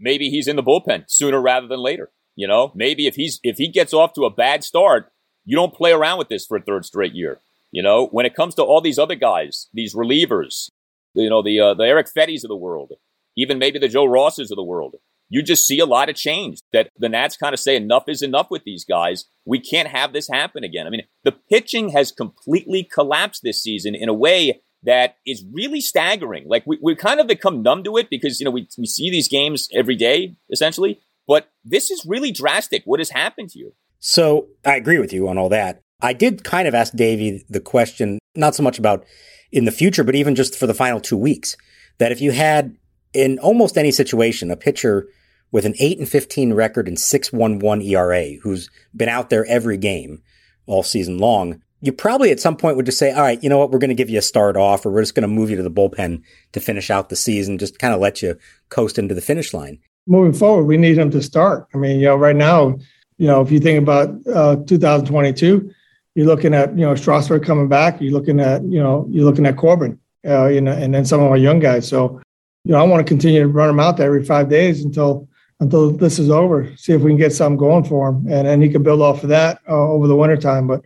maybe 0.02 0.28
he's 0.28 0.48
in 0.48 0.56
the 0.56 0.62
bullpen 0.62 1.04
sooner 1.08 1.40
rather 1.40 1.66
than 1.66 1.80
later. 1.80 2.10
You 2.36 2.48
know, 2.48 2.72
maybe 2.74 3.06
if 3.06 3.14
he's 3.14 3.40
if 3.42 3.56
he 3.56 3.68
gets 3.68 3.94
off 3.94 4.14
to 4.14 4.24
a 4.24 4.30
bad 4.30 4.64
start, 4.64 5.12
you 5.44 5.56
don't 5.56 5.74
play 5.74 5.92
around 5.92 6.18
with 6.18 6.28
this 6.28 6.46
for 6.46 6.56
a 6.56 6.62
third 6.62 6.84
straight 6.84 7.14
year. 7.14 7.40
You 7.70 7.82
know, 7.82 8.06
when 8.08 8.26
it 8.26 8.34
comes 8.34 8.54
to 8.56 8.62
all 8.62 8.80
these 8.80 8.98
other 8.98 9.14
guys, 9.14 9.68
these 9.72 9.94
relievers, 9.94 10.68
you 11.14 11.30
know, 11.30 11.42
the 11.42 11.60
uh, 11.60 11.74
the 11.74 11.84
Erick 11.84 12.08
Feddes 12.14 12.44
of 12.44 12.48
the 12.48 12.56
world, 12.56 12.92
even 13.36 13.58
maybe 13.58 13.78
the 13.78 13.88
Joe 13.88 14.04
Rosses 14.04 14.50
of 14.50 14.56
the 14.56 14.62
world, 14.62 14.96
you 15.28 15.42
just 15.42 15.66
see 15.66 15.78
a 15.78 15.86
lot 15.86 16.08
of 16.08 16.16
change. 16.16 16.60
That 16.72 16.90
the 16.96 17.08
Nats 17.08 17.36
kind 17.36 17.52
of 17.52 17.60
say 17.60 17.76
enough 17.76 18.04
is 18.08 18.22
enough 18.22 18.48
with 18.50 18.64
these 18.64 18.84
guys. 18.84 19.26
We 19.44 19.60
can't 19.60 19.88
have 19.88 20.12
this 20.12 20.28
happen 20.28 20.64
again. 20.64 20.86
I 20.86 20.90
mean, 20.90 21.02
the 21.24 21.32
pitching 21.32 21.90
has 21.90 22.12
completely 22.12 22.82
collapsed 22.82 23.42
this 23.42 23.62
season 23.62 23.94
in 23.94 24.08
a 24.08 24.14
way 24.14 24.62
that 24.84 25.16
is 25.26 25.44
really 25.52 25.80
staggering. 25.80 26.44
Like 26.48 26.64
we, 26.66 26.78
we 26.82 26.96
kind 26.96 27.20
of 27.20 27.26
become 27.26 27.62
numb 27.62 27.84
to 27.84 27.96
it 27.96 28.10
because, 28.10 28.40
you 28.40 28.44
know, 28.44 28.50
we, 28.50 28.68
we 28.76 28.86
see 28.86 29.10
these 29.10 29.28
games 29.28 29.68
every 29.72 29.96
day, 29.96 30.36
essentially. 30.50 31.00
But 31.26 31.50
this 31.64 31.90
is 31.90 32.04
really 32.04 32.32
drastic. 32.32 32.82
What 32.84 33.00
has 33.00 33.10
happened 33.10 33.50
to 33.50 33.58
you? 33.58 33.74
So 34.00 34.48
I 34.64 34.76
agree 34.76 34.98
with 34.98 35.12
you 35.12 35.28
on 35.28 35.38
all 35.38 35.48
that. 35.50 35.80
I 36.00 36.12
did 36.12 36.42
kind 36.42 36.66
of 36.66 36.74
ask 36.74 36.92
Davey 36.94 37.44
the 37.48 37.60
question, 37.60 38.18
not 38.34 38.56
so 38.56 38.62
much 38.64 38.78
about 38.78 39.04
in 39.52 39.64
the 39.66 39.70
future, 39.70 40.02
but 40.02 40.16
even 40.16 40.34
just 40.34 40.58
for 40.58 40.66
the 40.66 40.74
final 40.74 41.00
two 41.00 41.16
weeks, 41.16 41.56
that 41.98 42.10
if 42.10 42.20
you 42.20 42.32
had 42.32 42.76
in 43.12 43.38
almost 43.38 43.78
any 43.78 43.92
situation 43.92 44.50
a 44.50 44.56
pitcher 44.56 45.06
with 45.52 45.64
an 45.64 45.74
8 45.78 45.98
and 45.98 46.08
15 46.08 46.54
record 46.54 46.88
and 46.88 46.96
6.11 46.96 47.86
ERA 47.86 48.32
who's 48.42 48.68
been 48.96 49.08
out 49.08 49.30
there 49.30 49.44
every 49.46 49.76
game 49.76 50.22
all 50.66 50.82
season 50.82 51.18
long, 51.18 51.62
you 51.82 51.92
probably 51.92 52.30
at 52.30 52.40
some 52.40 52.56
point 52.56 52.76
would 52.76 52.86
just 52.86 52.98
say, 52.98 53.12
all 53.12 53.22
right, 53.22 53.42
you 53.42 53.48
know 53.48 53.58
what, 53.58 53.72
we're 53.72 53.80
going 53.80 53.90
to 53.90 53.94
give 53.94 54.08
you 54.08 54.18
a 54.18 54.22
start 54.22 54.56
off, 54.56 54.86
or 54.86 54.92
we're 54.92 55.02
just 55.02 55.16
going 55.16 55.22
to 55.22 55.28
move 55.28 55.50
you 55.50 55.56
to 55.56 55.62
the 55.62 55.70
bullpen 55.70 56.22
to 56.52 56.60
finish 56.60 56.90
out 56.90 57.08
the 57.08 57.16
season, 57.16 57.58
just 57.58 57.80
kind 57.80 57.92
of 57.92 58.00
let 58.00 58.22
you 58.22 58.38
coast 58.68 58.98
into 58.98 59.14
the 59.14 59.20
finish 59.20 59.52
line. 59.52 59.80
Moving 60.06 60.32
forward, 60.32 60.64
we 60.64 60.76
need 60.76 60.96
him 60.96 61.10
to 61.10 61.20
start. 61.20 61.66
I 61.74 61.78
mean, 61.78 61.98
you 61.98 62.06
know, 62.06 62.16
right 62.16 62.36
now, 62.36 62.78
you 63.18 63.26
know, 63.26 63.40
if 63.40 63.50
you 63.50 63.58
think 63.58 63.82
about 63.82 64.10
uh, 64.32 64.56
2022, 64.66 65.72
you're 66.14 66.26
looking 66.26 66.54
at, 66.54 66.70
you 66.76 66.84
know, 66.84 66.94
Strasburg 66.94 67.44
coming 67.44 67.68
back, 67.68 68.00
you're 68.00 68.12
looking 68.12 68.38
at, 68.38 68.62
you 68.62 68.80
know, 68.80 69.06
you're 69.10 69.24
looking 69.24 69.46
at 69.46 69.56
Corbin, 69.56 69.98
uh, 70.26 70.46
you 70.46 70.60
know, 70.60 70.72
and 70.72 70.94
then 70.94 71.04
some 71.04 71.20
of 71.20 71.30
our 71.30 71.36
young 71.36 71.58
guys. 71.58 71.88
So, 71.88 72.20
you 72.64 72.72
know, 72.72 72.78
I 72.78 72.84
want 72.84 73.04
to 73.04 73.10
continue 73.10 73.40
to 73.40 73.48
run 73.48 73.70
him 73.70 73.80
out 73.80 73.96
there 73.96 74.06
every 74.06 74.24
five 74.24 74.48
days 74.48 74.84
until 74.84 75.28
until 75.58 75.90
this 75.90 76.18
is 76.18 76.30
over. 76.30 76.74
See 76.76 76.92
if 76.92 77.02
we 77.02 77.10
can 77.10 77.18
get 77.18 77.32
something 77.32 77.56
going 77.56 77.84
for 77.84 78.10
him, 78.10 78.26
and 78.28 78.46
then 78.46 78.60
he 78.60 78.68
can 78.68 78.82
build 78.82 79.00
off 79.00 79.22
of 79.22 79.28
that 79.30 79.60
uh, 79.68 79.88
over 79.88 80.06
the 80.06 80.16
wintertime. 80.16 80.66
But 80.66 80.84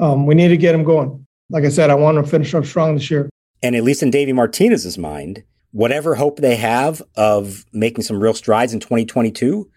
um, 0.00 0.26
we 0.26 0.34
need 0.34 0.48
to 0.48 0.56
get 0.56 0.74
him 0.74 0.84
going. 0.84 1.26
Like 1.50 1.64
I 1.64 1.68
said, 1.68 1.90
I 1.90 1.94
want 1.94 2.22
to 2.22 2.28
finish 2.28 2.54
up 2.54 2.64
strong 2.64 2.94
this 2.94 3.10
year. 3.10 3.28
And 3.62 3.74
at 3.76 3.84
least 3.84 4.02
in 4.02 4.10
Davey 4.10 4.32
Martinez's 4.32 4.98
mind, 4.98 5.44
whatever 5.70 6.14
hope 6.14 6.38
they 6.38 6.56
have 6.56 7.02
of 7.16 7.64
making 7.72 8.02
some 8.02 8.20
real 8.20 8.34
strides 8.34 8.72
in 8.72 8.80
2022 8.80 9.70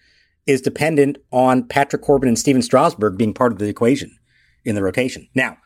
is 0.47 0.61
dependent 0.61 1.17
on 1.31 1.67
Patrick 1.67 2.01
Corbin 2.01 2.27
and 2.27 2.39
Stephen 2.39 2.61
Strasburg 2.61 3.17
being 3.17 3.33
part 3.33 3.51
of 3.51 3.59
the 3.59 3.67
equation 3.67 4.17
in 4.65 4.75
the 4.75 4.83
rotation. 4.83 5.27
Now, 5.35 5.57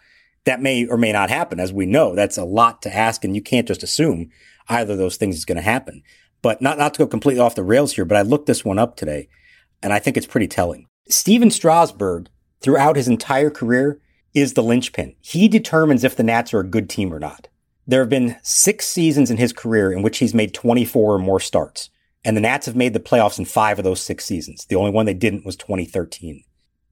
that 0.46 0.62
may 0.62 0.86
or 0.86 0.98
may 0.98 1.12
not 1.12 1.30
happen. 1.30 1.60
As 1.60 1.72
we 1.72 1.86
know, 1.86 2.16
that's 2.16 2.38
a 2.38 2.44
lot 2.44 2.82
to 2.82 2.94
ask, 2.94 3.24
and 3.24 3.36
you 3.36 3.42
can't 3.42 3.68
just 3.68 3.84
assume 3.84 4.30
either 4.68 4.94
of 4.94 5.00
those 5.00 5.16
things 5.16 5.38
is 5.38 5.46
going 5.46 5.56
to 5.56 5.62
happen. 5.62 6.04
But 6.42 6.62
not, 6.62 6.78
not 6.78 6.94
to 6.96 7.00
go 7.00 7.08
completely 7.08 7.40
off 7.40 7.56
the 7.56 7.64
rails 7.64 7.94
here, 7.94 8.04
but 8.04 8.18
I 8.18 8.22
looked 8.22 8.48
this 8.48 8.66
one 8.66 8.78
up 8.78 8.98
today, 8.98 9.30
and 9.82 9.94
I 9.94 10.00
think 10.00 10.18
it's 10.18 10.28
pretty 10.28 10.48
telling. 10.48 10.88
Stephen 11.08 11.50
Strasburg, 11.50 12.28
throughout 12.62 12.98
his 12.98 13.08
entire 13.08 13.50
career, 13.50 14.02
is 14.34 14.54
the 14.54 14.64
linchpin. 14.64 15.16
He 15.22 15.48
determines 15.48 16.04
if 16.04 16.16
the 16.16 16.24
Nats 16.24 16.54
are 16.54 16.60
a 16.60 16.68
good 16.68 16.90
team 16.90 17.14
or 17.14 17.20
not. 17.20 17.48
There 17.86 18.00
have 18.00 18.10
been 18.10 18.38
six 18.42 18.88
seasons 18.88 19.30
in 19.30 19.38
his 19.38 19.54
career 19.54 19.92
in 19.92 20.02
which 20.02 20.20
he's 20.20 20.34
made 20.34 20.54
24 20.54 21.16
or 21.16 21.20
more 21.20 21.40
starts. 21.40 21.90
And 22.26 22.38
the 22.38 22.42
Nats 22.42 22.66
have 22.66 22.76
made 22.76 22.94
the 22.94 23.00
playoffs 23.00 23.38
in 23.38 23.46
five 23.46 23.78
of 23.78 23.84
those 23.84 24.02
six 24.02 24.26
seasons. 24.26 24.66
The 24.66 24.76
only 24.76 24.92
one 24.92 25.06
they 25.06 25.14
didn't 25.14 25.46
was 25.46 25.58
2013. 25.58 26.44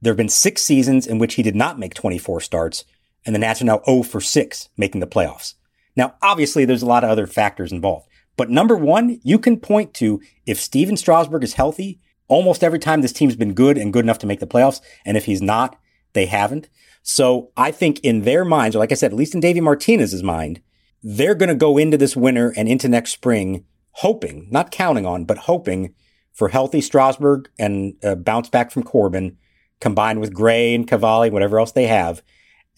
There 0.01 0.12
have 0.12 0.17
been 0.17 0.29
six 0.29 0.62
seasons 0.62 1.07
in 1.07 1.19
which 1.19 1.36
he 1.36 1.43
did 1.43 1.55
not 1.55 1.79
make 1.79 1.93
24 1.93 2.41
starts, 2.41 2.83
and 3.25 3.33
the 3.33 3.39
Nats 3.39 3.62
are 3.62 3.65
now 3.65 3.81
0 3.86 4.03
for 4.03 4.19
6 4.19 4.69
making 4.75 5.00
the 5.00 5.07
playoffs. 5.07 5.53
Now, 5.95 6.15
obviously, 6.21 6.65
there's 6.65 6.81
a 6.81 6.88
lot 6.88 7.03
of 7.03 7.10
other 7.10 7.27
factors 7.27 7.71
involved. 7.71 8.07
But 8.36 8.50
number 8.50 8.75
one, 8.75 9.19
you 9.24 9.39
can 9.39 9.57
point 9.57 9.93
to 9.95 10.21
if 10.45 10.60
Stephen 10.60 10.98
Strasburg 10.98 11.43
is 11.43 11.53
healthy, 11.53 12.00
almost 12.27 12.63
every 12.63 12.79
time 12.79 13.01
this 13.01 13.13
team's 13.13 13.36
been 13.36 13.53
good 13.53 13.77
and 13.77 13.93
good 13.93 14.03
enough 14.03 14.19
to 14.19 14.27
make 14.27 14.39
the 14.39 14.48
playoffs. 14.48 14.81
And 15.05 15.17
if 15.17 15.25
he's 15.25 15.41
not, 15.41 15.77
they 16.13 16.25
haven't. 16.25 16.69
So 17.03 17.51
I 17.58 17.72
think 17.72 18.00
in 18.01 18.22
their 18.22 18.46
minds, 18.46 18.75
or 18.75 18.79
like 18.79 18.91
I 18.91 18.96
said, 18.96 19.12
at 19.12 19.17
least 19.17 19.34
in 19.34 19.39
Davey 19.39 19.62
Martinez's 19.62 20.24
mind, 20.24 20.62
they're 21.03 21.36
going 21.36 21.50
to 21.50 21.55
go 21.55 21.77
into 21.77 21.98
this 21.98 22.15
winter 22.15 22.53
and 22.55 22.70
into 22.70 22.88
next 22.88 23.12
spring 23.12 23.65
hoping, 23.96 24.48
not 24.51 24.72
counting 24.72 25.05
on, 25.05 25.25
but 25.25 25.39
hoping 25.39 25.93
for 26.31 26.50
healthy 26.50 26.81
Strasburg 26.81 27.50
and 27.60 27.96
a 28.03 28.15
bounce 28.15 28.50
back 28.50 28.72
from 28.72 28.84
Corbin 28.84 29.38
combined 29.79 30.22
with 30.22 30.34
Gray 30.34 30.74
and 30.74 30.88
Cavalli, 30.88 31.29
whatever 31.29 31.60
else 31.60 31.72
they 31.72 31.88
have, 31.88 32.22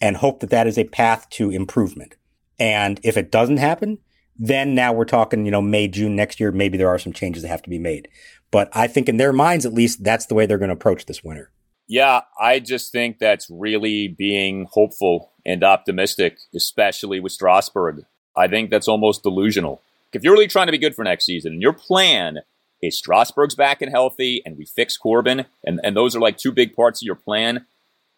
and 0.00 0.16
hope 0.16 0.40
that 0.40 0.50
that 0.50 0.66
is 0.66 0.78
a 0.78 0.84
path 0.84 1.28
to 1.30 1.50
improvement. 1.50 2.16
And 2.58 2.98
if 3.04 3.16
it 3.16 3.30
doesn't 3.30 3.58
happen, 3.58 3.98
then 4.36 4.74
now 4.74 4.92
we're 4.92 5.04
talking, 5.04 5.44
you 5.44 5.50
know, 5.50 5.62
May, 5.62 5.86
June 5.86 6.16
next 6.16 6.40
year. 6.40 6.50
Maybe 6.50 6.76
there 6.76 6.88
are 6.88 6.98
some 6.98 7.12
changes 7.12 7.42
that 7.42 7.48
have 7.48 7.62
to 7.62 7.70
be 7.70 7.78
made. 7.78 8.08
But 8.50 8.68
I 8.72 8.86
think 8.86 9.08
in 9.08 9.16
their 9.16 9.32
minds, 9.32 9.64
at 9.64 9.74
least, 9.74 10.02
that's 10.02 10.26
the 10.26 10.34
way 10.34 10.46
they're 10.46 10.58
going 10.58 10.70
to 10.70 10.74
approach 10.74 11.06
this 11.06 11.22
winter. 11.22 11.52
Yeah, 11.86 12.22
I 12.40 12.60
just 12.60 12.92
think 12.92 13.18
that's 13.18 13.48
really 13.50 14.08
being 14.08 14.66
hopeful 14.72 15.30
and 15.44 15.62
optimistic, 15.62 16.38
especially 16.54 17.20
with 17.20 17.32
Strasburg. 17.32 18.04
I 18.36 18.48
think 18.48 18.70
that's 18.70 18.88
almost 18.88 19.22
delusional. 19.22 19.82
If 20.12 20.22
you're 20.22 20.32
really 20.32 20.48
trying 20.48 20.66
to 20.66 20.72
be 20.72 20.78
good 20.78 20.94
for 20.94 21.04
next 21.04 21.26
season 21.26 21.52
and 21.52 21.62
your 21.62 21.72
plan 21.72 22.40
is 22.82 22.96
Strasburg's 22.96 23.54
back 23.54 23.82
and 23.82 23.90
healthy 23.90 24.42
and 24.46 24.56
we 24.56 24.64
fix 24.64 24.96
Corbin, 24.96 25.46
and, 25.64 25.80
and 25.84 25.96
those 25.96 26.16
are 26.16 26.20
like 26.20 26.38
two 26.38 26.52
big 26.52 26.74
parts 26.74 27.02
of 27.02 27.06
your 27.06 27.14
plan, 27.14 27.66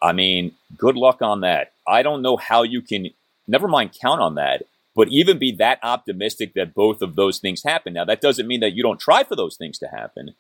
I 0.00 0.12
mean, 0.12 0.52
good 0.76 0.96
luck 0.96 1.22
on 1.22 1.40
that. 1.40 1.72
I 1.88 2.02
don't 2.02 2.22
know 2.22 2.36
how 2.36 2.62
you 2.62 2.82
can, 2.82 3.10
never 3.48 3.66
mind 3.66 3.96
count 4.00 4.20
on 4.20 4.34
that, 4.36 4.62
but 4.94 5.08
even 5.08 5.38
be 5.38 5.52
that 5.52 5.78
optimistic 5.82 6.54
that 6.54 6.74
both 6.74 7.02
of 7.02 7.16
those 7.16 7.38
things 7.38 7.62
happen. 7.62 7.94
Now, 7.94 8.04
that 8.04 8.20
doesn't 8.20 8.46
mean 8.46 8.60
that 8.60 8.74
you 8.74 8.82
don't 8.82 9.00
try 9.00 9.24
for 9.24 9.36
those 9.36 9.56
things 9.56 9.78
to 9.78 9.88
happen. 9.88 10.34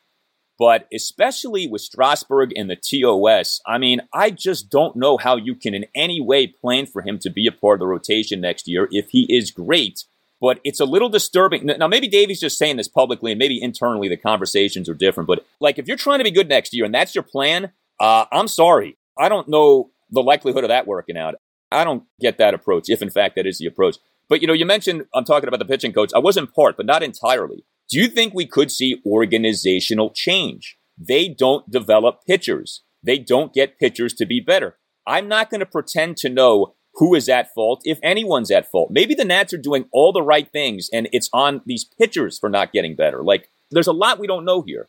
But 0.58 0.86
especially 0.92 1.66
with 1.66 1.82
Strasburg 1.82 2.52
and 2.56 2.70
the 2.70 2.76
TOS, 2.76 3.60
I 3.66 3.76
mean, 3.78 4.00
I 4.12 4.30
just 4.30 4.70
don't 4.70 4.96
know 4.96 5.18
how 5.18 5.36
you 5.36 5.54
can 5.54 5.74
in 5.74 5.84
any 5.94 6.20
way 6.20 6.46
plan 6.46 6.86
for 6.86 7.02
him 7.02 7.18
to 7.20 7.30
be 7.30 7.46
a 7.46 7.52
part 7.52 7.74
of 7.76 7.80
the 7.80 7.86
rotation 7.86 8.40
next 8.40 8.66
year 8.66 8.88
if 8.90 9.10
he 9.10 9.26
is 9.28 9.50
great. 9.50 10.04
But 10.40 10.60
it's 10.64 10.80
a 10.80 10.84
little 10.84 11.08
disturbing. 11.08 11.66
Now, 11.66 11.88
maybe 11.88 12.08
Davey's 12.08 12.40
just 12.40 12.58
saying 12.58 12.76
this 12.76 12.88
publicly, 12.88 13.32
and 13.32 13.38
maybe 13.38 13.60
internally 13.60 14.08
the 14.08 14.16
conversations 14.16 14.88
are 14.88 14.94
different. 14.94 15.26
But 15.26 15.46
like, 15.60 15.78
if 15.78 15.88
you're 15.88 15.96
trying 15.96 16.18
to 16.18 16.24
be 16.24 16.30
good 16.30 16.48
next 16.48 16.74
year 16.74 16.84
and 16.84 16.94
that's 16.94 17.14
your 17.14 17.24
plan, 17.24 17.72
uh, 18.00 18.26
I'm 18.32 18.48
sorry. 18.48 18.98
I 19.18 19.28
don't 19.28 19.48
know 19.48 19.90
the 20.10 20.22
likelihood 20.22 20.64
of 20.64 20.68
that 20.68 20.86
working 20.86 21.16
out. 21.16 21.36
I 21.70 21.84
don't 21.84 22.04
get 22.20 22.38
that 22.38 22.54
approach, 22.54 22.88
if 22.88 23.02
in 23.02 23.10
fact 23.10 23.36
that 23.36 23.46
is 23.46 23.58
the 23.58 23.66
approach. 23.66 23.96
But 24.28 24.40
you 24.40 24.46
know, 24.46 24.52
you 24.52 24.66
mentioned 24.66 25.06
I'm 25.14 25.24
talking 25.24 25.48
about 25.48 25.58
the 25.58 25.64
pitching 25.64 25.92
coach. 25.92 26.12
I 26.14 26.18
was 26.18 26.36
in 26.36 26.46
part, 26.46 26.76
but 26.76 26.86
not 26.86 27.02
entirely. 27.02 27.64
Do 27.88 27.98
you 27.98 28.08
think 28.08 28.34
we 28.34 28.46
could 28.46 28.72
see 28.72 29.00
organizational 29.06 30.10
change? 30.10 30.76
They 30.98 31.28
don't 31.28 31.70
develop 31.70 32.24
pitchers. 32.26 32.82
They 33.02 33.18
don't 33.18 33.52
get 33.52 33.78
pitchers 33.78 34.12
to 34.14 34.26
be 34.26 34.40
better. 34.40 34.76
I'm 35.06 35.28
not 35.28 35.50
going 35.50 35.60
to 35.60 35.66
pretend 35.66 36.16
to 36.18 36.28
know 36.28 36.74
who 36.94 37.14
is 37.14 37.28
at 37.28 37.52
fault, 37.54 37.82
if 37.84 37.98
anyone's 38.02 38.50
at 38.50 38.70
fault. 38.70 38.90
Maybe 38.90 39.14
the 39.14 39.24
Nats 39.24 39.52
are 39.52 39.58
doing 39.58 39.84
all 39.92 40.12
the 40.12 40.22
right 40.22 40.50
things 40.50 40.88
and 40.92 41.08
it's 41.12 41.30
on 41.32 41.60
these 41.66 41.84
pitchers 41.84 42.38
for 42.38 42.48
not 42.48 42.72
getting 42.72 42.96
better. 42.96 43.22
Like, 43.22 43.50
there's 43.70 43.86
a 43.86 43.92
lot 43.92 44.18
we 44.18 44.26
don't 44.26 44.44
know 44.44 44.62
here. 44.62 44.88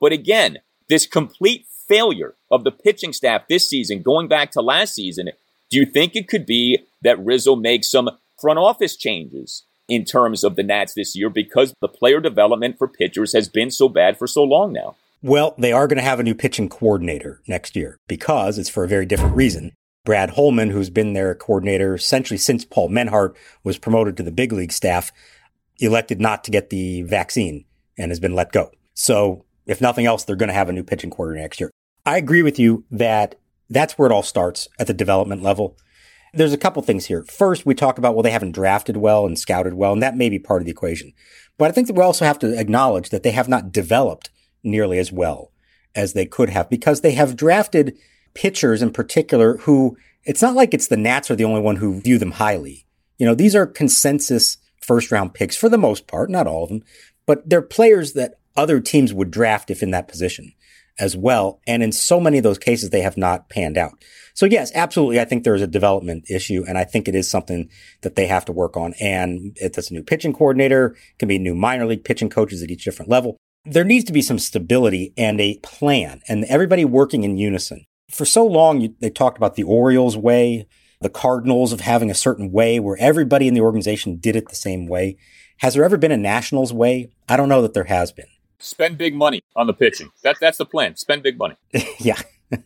But 0.00 0.12
again, 0.12 0.58
this 0.88 1.06
complete 1.06 1.66
failure 1.88 2.36
of 2.50 2.64
the 2.64 2.70
pitching 2.70 3.12
staff 3.12 3.48
this 3.48 3.68
season, 3.68 4.02
going 4.02 4.28
back 4.28 4.52
to 4.52 4.62
last 4.62 4.94
season, 4.94 5.30
do 5.70 5.78
you 5.78 5.84
think 5.84 6.14
it 6.14 6.28
could 6.28 6.46
be 6.46 6.78
that 7.02 7.22
Rizzo 7.22 7.56
makes 7.56 7.90
some 7.90 8.08
front 8.40 8.58
office 8.58 8.96
changes 8.96 9.64
in 9.88 10.04
terms 10.04 10.44
of 10.44 10.56
the 10.56 10.62
Nats 10.62 10.94
this 10.94 11.16
year 11.16 11.30
because 11.30 11.74
the 11.80 11.88
player 11.88 12.20
development 12.20 12.76
for 12.78 12.86
pitchers 12.86 13.32
has 13.32 13.48
been 13.48 13.70
so 13.70 13.88
bad 13.88 14.18
for 14.18 14.26
so 14.26 14.44
long 14.44 14.72
now. 14.72 14.96
Well, 15.22 15.54
they 15.58 15.72
are 15.72 15.88
going 15.88 15.96
to 15.96 16.02
have 16.02 16.20
a 16.20 16.24
new 16.24 16.34
pitching 16.34 16.68
coordinator 16.68 17.40
next 17.48 17.74
year 17.74 17.98
because 18.06 18.58
it's 18.58 18.68
for 18.68 18.84
a 18.84 18.88
very 18.88 19.06
different 19.06 19.34
reason. 19.34 19.72
Brad 20.04 20.30
Holman, 20.30 20.70
who's 20.70 20.90
been 20.90 21.12
their 21.12 21.34
coordinator 21.34 21.94
essentially 21.94 22.38
since 22.38 22.64
Paul 22.64 22.88
Menhart 22.88 23.36
was 23.64 23.78
promoted 23.78 24.16
to 24.16 24.22
the 24.22 24.30
big 24.30 24.52
league 24.52 24.72
staff, 24.72 25.12
elected 25.78 26.20
not 26.20 26.44
to 26.44 26.50
get 26.50 26.70
the 26.70 27.02
vaccine 27.02 27.64
and 27.98 28.10
has 28.10 28.20
been 28.20 28.34
let 28.34 28.52
go. 28.52 28.70
So, 28.94 29.44
if 29.66 29.80
nothing 29.80 30.06
else, 30.06 30.24
they're 30.24 30.36
going 30.36 30.48
to 30.48 30.54
have 30.54 30.68
a 30.68 30.72
new 30.72 30.82
pitching 30.82 31.10
coordinator 31.10 31.42
next 31.42 31.60
year. 31.60 31.70
I 32.06 32.16
agree 32.16 32.42
with 32.42 32.58
you 32.58 32.84
that 32.90 33.34
that's 33.68 33.98
where 33.98 34.08
it 34.08 34.12
all 34.12 34.22
starts 34.22 34.68
at 34.78 34.86
the 34.86 34.94
development 34.94 35.42
level. 35.42 35.76
There's 36.34 36.52
a 36.52 36.58
couple 36.58 36.82
things 36.82 37.06
here. 37.06 37.24
First, 37.24 37.64
we 37.64 37.74
talk 37.74 37.98
about, 37.98 38.14
well, 38.14 38.22
they 38.22 38.30
haven't 38.30 38.52
drafted 38.52 38.96
well 38.96 39.26
and 39.26 39.38
scouted 39.38 39.74
well, 39.74 39.92
and 39.92 40.02
that 40.02 40.16
may 40.16 40.28
be 40.28 40.38
part 40.38 40.62
of 40.62 40.66
the 40.66 40.70
equation. 40.70 41.12
But 41.56 41.68
I 41.68 41.72
think 41.72 41.86
that 41.86 41.94
we 41.94 42.02
also 42.02 42.24
have 42.24 42.38
to 42.40 42.58
acknowledge 42.58 43.10
that 43.10 43.22
they 43.22 43.32
have 43.32 43.48
not 43.48 43.72
developed 43.72 44.30
nearly 44.62 44.98
as 44.98 45.12
well 45.12 45.52
as 45.94 46.12
they 46.12 46.26
could 46.26 46.50
have 46.50 46.68
because 46.68 47.00
they 47.00 47.12
have 47.12 47.36
drafted 47.36 47.96
pitchers 48.34 48.82
in 48.82 48.92
particular 48.92 49.56
who 49.58 49.96
it's 50.24 50.42
not 50.42 50.54
like 50.54 50.74
it's 50.74 50.88
the 50.88 50.96
Nats 50.96 51.30
are 51.30 51.36
the 51.36 51.44
only 51.44 51.60
one 51.60 51.76
who 51.76 52.00
view 52.00 52.18
them 52.18 52.32
highly. 52.32 52.86
You 53.16 53.26
know, 53.26 53.34
these 53.34 53.56
are 53.56 53.66
consensus 53.66 54.58
first 54.80 55.10
round 55.10 55.34
picks 55.34 55.56
for 55.56 55.68
the 55.68 55.78
most 55.78 56.06
part, 56.06 56.30
not 56.30 56.46
all 56.46 56.62
of 56.64 56.68
them, 56.68 56.82
but 57.26 57.48
they're 57.48 57.62
players 57.62 58.12
that 58.12 58.34
other 58.56 58.80
teams 58.80 59.12
would 59.12 59.30
draft 59.30 59.70
if 59.70 59.82
in 59.82 59.90
that 59.92 60.08
position 60.08 60.52
as 60.98 61.16
well. 61.16 61.60
And 61.66 61.82
in 61.82 61.92
so 61.92 62.20
many 62.20 62.38
of 62.38 62.44
those 62.44 62.58
cases, 62.58 62.90
they 62.90 63.02
have 63.02 63.16
not 63.16 63.48
panned 63.48 63.78
out. 63.78 63.92
So 64.38 64.46
yes, 64.46 64.70
absolutely. 64.72 65.18
I 65.18 65.24
think 65.24 65.42
there 65.42 65.56
is 65.56 65.62
a 65.62 65.66
development 65.66 66.30
issue 66.30 66.64
and 66.68 66.78
I 66.78 66.84
think 66.84 67.08
it 67.08 67.16
is 67.16 67.28
something 67.28 67.68
that 68.02 68.14
they 68.14 68.28
have 68.28 68.44
to 68.44 68.52
work 68.52 68.76
on. 68.76 68.94
And 69.00 69.56
it's 69.56 69.90
a 69.90 69.92
new 69.92 70.04
pitching 70.04 70.32
coordinator, 70.32 70.90
it 70.90 71.18
can 71.18 71.26
be 71.26 71.40
new 71.40 71.56
minor 71.56 71.86
league 71.86 72.04
pitching 72.04 72.30
coaches 72.30 72.62
at 72.62 72.70
each 72.70 72.84
different 72.84 73.10
level. 73.10 73.36
There 73.64 73.82
needs 73.82 74.04
to 74.04 74.12
be 74.12 74.22
some 74.22 74.38
stability 74.38 75.12
and 75.16 75.40
a 75.40 75.58
plan 75.64 76.20
and 76.28 76.44
everybody 76.44 76.84
working 76.84 77.24
in 77.24 77.36
unison. 77.36 77.84
For 78.12 78.24
so 78.24 78.46
long, 78.46 78.80
you, 78.80 78.94
they 79.00 79.10
talked 79.10 79.38
about 79.38 79.56
the 79.56 79.64
Orioles 79.64 80.16
way, 80.16 80.68
the 81.00 81.10
Cardinals 81.10 81.72
of 81.72 81.80
having 81.80 82.08
a 82.08 82.14
certain 82.14 82.52
way 82.52 82.78
where 82.78 82.96
everybody 83.00 83.48
in 83.48 83.54
the 83.54 83.60
organization 83.62 84.18
did 84.18 84.36
it 84.36 84.50
the 84.50 84.54
same 84.54 84.86
way. 84.86 85.16
Has 85.56 85.74
there 85.74 85.82
ever 85.82 85.96
been 85.96 86.12
a 86.12 86.16
Nationals 86.16 86.72
way? 86.72 87.10
I 87.28 87.36
don't 87.36 87.48
know 87.48 87.62
that 87.62 87.74
there 87.74 87.84
has 87.84 88.12
been. 88.12 88.28
Spend 88.60 88.98
big 88.98 89.16
money 89.16 89.42
on 89.56 89.66
the 89.66 89.74
pitching. 89.74 90.12
That, 90.22 90.36
that's 90.40 90.58
the 90.58 90.64
plan. 90.64 90.94
Spend 90.94 91.24
big 91.24 91.38
money. 91.38 91.56
yeah. 91.98 92.22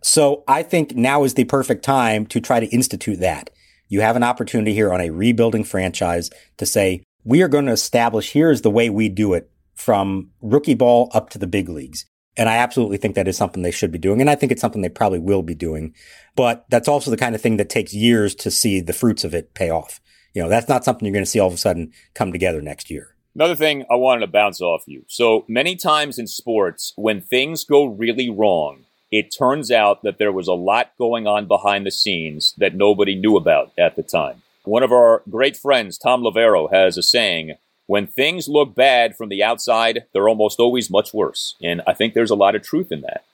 So 0.00 0.44
I 0.46 0.62
think 0.62 0.94
now 0.94 1.24
is 1.24 1.34
the 1.34 1.44
perfect 1.44 1.84
time 1.84 2.26
to 2.26 2.40
try 2.40 2.60
to 2.60 2.66
institute 2.66 3.20
that. 3.20 3.50
You 3.88 4.00
have 4.00 4.16
an 4.16 4.22
opportunity 4.22 4.74
here 4.74 4.92
on 4.92 5.00
a 5.00 5.10
rebuilding 5.10 5.64
franchise 5.64 6.30
to 6.58 6.66
say, 6.66 7.02
we 7.24 7.42
are 7.42 7.48
going 7.48 7.66
to 7.66 7.72
establish 7.72 8.32
here's 8.32 8.62
the 8.62 8.70
way 8.70 8.90
we 8.90 9.08
do 9.08 9.34
it 9.34 9.50
from 9.74 10.30
rookie 10.40 10.74
ball 10.74 11.10
up 11.12 11.30
to 11.30 11.38
the 11.38 11.46
big 11.46 11.68
leagues. 11.68 12.06
And 12.36 12.48
I 12.48 12.56
absolutely 12.58 12.98
think 12.98 13.16
that 13.16 13.26
is 13.26 13.36
something 13.36 13.62
they 13.62 13.72
should 13.72 13.90
be 13.90 13.98
doing. 13.98 14.20
And 14.20 14.30
I 14.30 14.36
think 14.36 14.52
it's 14.52 14.60
something 14.60 14.82
they 14.82 14.88
probably 14.88 15.18
will 15.18 15.42
be 15.42 15.56
doing. 15.56 15.94
But 16.36 16.64
that's 16.70 16.86
also 16.86 17.10
the 17.10 17.16
kind 17.16 17.34
of 17.34 17.40
thing 17.40 17.56
that 17.56 17.68
takes 17.68 17.92
years 17.92 18.34
to 18.36 18.50
see 18.50 18.80
the 18.80 18.92
fruits 18.92 19.24
of 19.24 19.34
it 19.34 19.54
pay 19.54 19.70
off. 19.70 20.00
You 20.34 20.42
know, 20.42 20.48
that's 20.48 20.68
not 20.68 20.84
something 20.84 21.04
you're 21.04 21.12
going 21.12 21.24
to 21.24 21.30
see 21.30 21.40
all 21.40 21.48
of 21.48 21.54
a 21.54 21.58
sudden 21.58 21.92
come 22.14 22.30
together 22.30 22.62
next 22.62 22.90
year. 22.90 23.16
Another 23.34 23.56
thing 23.56 23.84
I 23.90 23.96
wanted 23.96 24.20
to 24.20 24.32
bounce 24.32 24.60
off 24.60 24.84
you. 24.86 25.04
So 25.08 25.44
many 25.48 25.74
times 25.74 26.18
in 26.18 26.26
sports, 26.26 26.92
when 26.96 27.20
things 27.20 27.64
go 27.64 27.84
really 27.84 28.30
wrong, 28.30 28.84
it 29.10 29.34
turns 29.36 29.70
out 29.70 30.02
that 30.02 30.18
there 30.18 30.32
was 30.32 30.48
a 30.48 30.54
lot 30.54 30.92
going 30.98 31.26
on 31.26 31.46
behind 31.46 31.86
the 31.86 31.90
scenes 31.90 32.54
that 32.58 32.74
nobody 32.74 33.14
knew 33.14 33.36
about 33.36 33.72
at 33.78 33.96
the 33.96 34.02
time. 34.02 34.42
One 34.64 34.82
of 34.82 34.92
our 34.92 35.22
great 35.30 35.56
friends, 35.56 35.96
Tom 35.96 36.22
Loverro, 36.22 36.70
has 36.70 36.98
a 36.98 37.02
saying 37.02 37.54
when 37.86 38.06
things 38.06 38.48
look 38.48 38.74
bad 38.74 39.16
from 39.16 39.30
the 39.30 39.42
outside, 39.42 40.04
they're 40.12 40.28
almost 40.28 40.60
always 40.60 40.90
much 40.90 41.14
worse. 41.14 41.54
And 41.62 41.80
I 41.86 41.94
think 41.94 42.12
there's 42.12 42.30
a 42.30 42.36
lot 42.36 42.54
of 42.54 42.62
truth 42.62 42.92
in 42.92 43.00
that. 43.00 43.24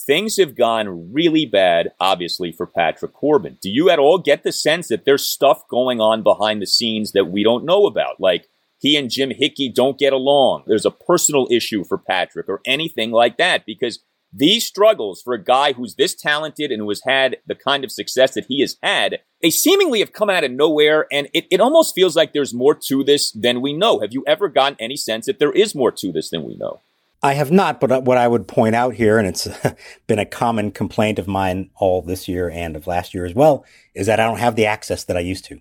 Things 0.00 0.38
have 0.38 0.56
gone 0.56 1.12
really 1.12 1.44
bad, 1.44 1.92
obviously, 2.00 2.50
for 2.50 2.66
Patrick 2.66 3.12
Corbin. 3.12 3.58
Do 3.60 3.68
you 3.68 3.90
at 3.90 3.98
all 3.98 4.16
get 4.16 4.44
the 4.44 4.52
sense 4.52 4.88
that 4.88 5.04
there's 5.04 5.26
stuff 5.26 5.68
going 5.68 6.00
on 6.00 6.22
behind 6.22 6.62
the 6.62 6.66
scenes 6.66 7.12
that 7.12 7.26
we 7.26 7.42
don't 7.42 7.66
know 7.66 7.84
about? 7.84 8.18
Like 8.18 8.48
he 8.78 8.96
and 8.96 9.10
Jim 9.10 9.30
Hickey 9.30 9.68
don't 9.68 9.98
get 9.98 10.14
along. 10.14 10.62
There's 10.66 10.86
a 10.86 10.90
personal 10.90 11.46
issue 11.50 11.84
for 11.84 11.98
Patrick 11.98 12.48
or 12.48 12.62
anything 12.64 13.10
like 13.10 13.36
that 13.36 13.66
because 13.66 13.98
these 14.32 14.66
struggles 14.66 15.22
for 15.22 15.32
a 15.32 15.42
guy 15.42 15.72
who's 15.72 15.94
this 15.94 16.14
talented 16.14 16.70
and 16.70 16.82
who 16.82 16.88
has 16.90 17.02
had 17.04 17.38
the 17.46 17.54
kind 17.54 17.84
of 17.84 17.92
success 17.92 18.34
that 18.34 18.46
he 18.46 18.60
has 18.60 18.76
had, 18.82 19.20
they 19.42 19.50
seemingly 19.50 20.00
have 20.00 20.12
come 20.12 20.28
out 20.28 20.44
of 20.44 20.50
nowhere. 20.50 21.06
And 21.10 21.28
it, 21.32 21.46
it 21.50 21.60
almost 21.60 21.94
feels 21.94 22.14
like 22.14 22.32
there's 22.32 22.52
more 22.52 22.74
to 22.88 23.02
this 23.02 23.32
than 23.32 23.62
we 23.62 23.72
know. 23.72 24.00
Have 24.00 24.12
you 24.12 24.24
ever 24.26 24.48
gotten 24.48 24.76
any 24.80 24.96
sense 24.96 25.26
that 25.26 25.38
there 25.38 25.52
is 25.52 25.74
more 25.74 25.92
to 25.92 26.12
this 26.12 26.30
than 26.30 26.44
we 26.44 26.56
know? 26.56 26.80
I 27.20 27.32
have 27.32 27.50
not, 27.50 27.80
but 27.80 27.90
uh, 27.90 28.00
what 28.00 28.18
I 28.18 28.28
would 28.28 28.46
point 28.46 28.76
out 28.76 28.94
here, 28.94 29.18
and 29.18 29.26
it's 29.26 29.48
been 30.06 30.20
a 30.20 30.26
common 30.26 30.70
complaint 30.70 31.18
of 31.18 31.26
mine 31.26 31.70
all 31.76 32.00
this 32.00 32.28
year 32.28 32.48
and 32.48 32.76
of 32.76 32.86
last 32.86 33.12
year 33.12 33.24
as 33.24 33.34
well, 33.34 33.64
is 33.94 34.06
that 34.06 34.20
I 34.20 34.24
don't 34.24 34.38
have 34.38 34.56
the 34.56 34.66
access 34.66 35.04
that 35.04 35.16
I 35.16 35.20
used 35.20 35.44
to. 35.46 35.60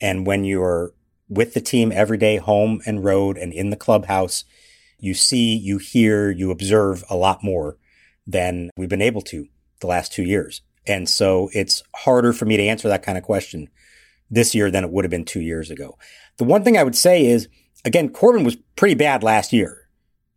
And 0.00 0.26
when 0.26 0.44
you're 0.44 0.92
with 1.28 1.54
the 1.54 1.60
team 1.60 1.92
every 1.92 2.16
day, 2.16 2.36
home 2.36 2.80
and 2.86 3.04
road 3.04 3.36
and 3.36 3.52
in 3.52 3.70
the 3.70 3.76
clubhouse, 3.76 4.44
you 4.98 5.12
see, 5.12 5.54
you 5.54 5.78
hear, 5.78 6.30
you 6.30 6.50
observe 6.50 7.04
a 7.10 7.16
lot 7.16 7.44
more 7.44 7.76
than 8.26 8.70
we've 8.76 8.88
been 8.88 9.02
able 9.02 9.22
to 9.22 9.46
the 9.80 9.86
last 9.86 10.12
two 10.12 10.22
years. 10.22 10.62
And 10.86 11.08
so 11.08 11.50
it's 11.52 11.82
harder 11.94 12.32
for 12.32 12.44
me 12.44 12.56
to 12.56 12.62
answer 12.62 12.88
that 12.88 13.02
kind 13.02 13.18
of 13.18 13.24
question 13.24 13.68
this 14.30 14.54
year 14.54 14.70
than 14.70 14.84
it 14.84 14.90
would 14.90 15.04
have 15.04 15.10
been 15.10 15.24
two 15.24 15.40
years 15.40 15.70
ago. 15.70 15.98
The 16.38 16.44
one 16.44 16.64
thing 16.64 16.76
I 16.76 16.82
would 16.82 16.96
say 16.96 17.26
is, 17.26 17.48
again, 17.84 18.08
Corbin 18.08 18.44
was 18.44 18.56
pretty 18.76 18.94
bad 18.94 19.22
last 19.22 19.52
year. 19.52 19.88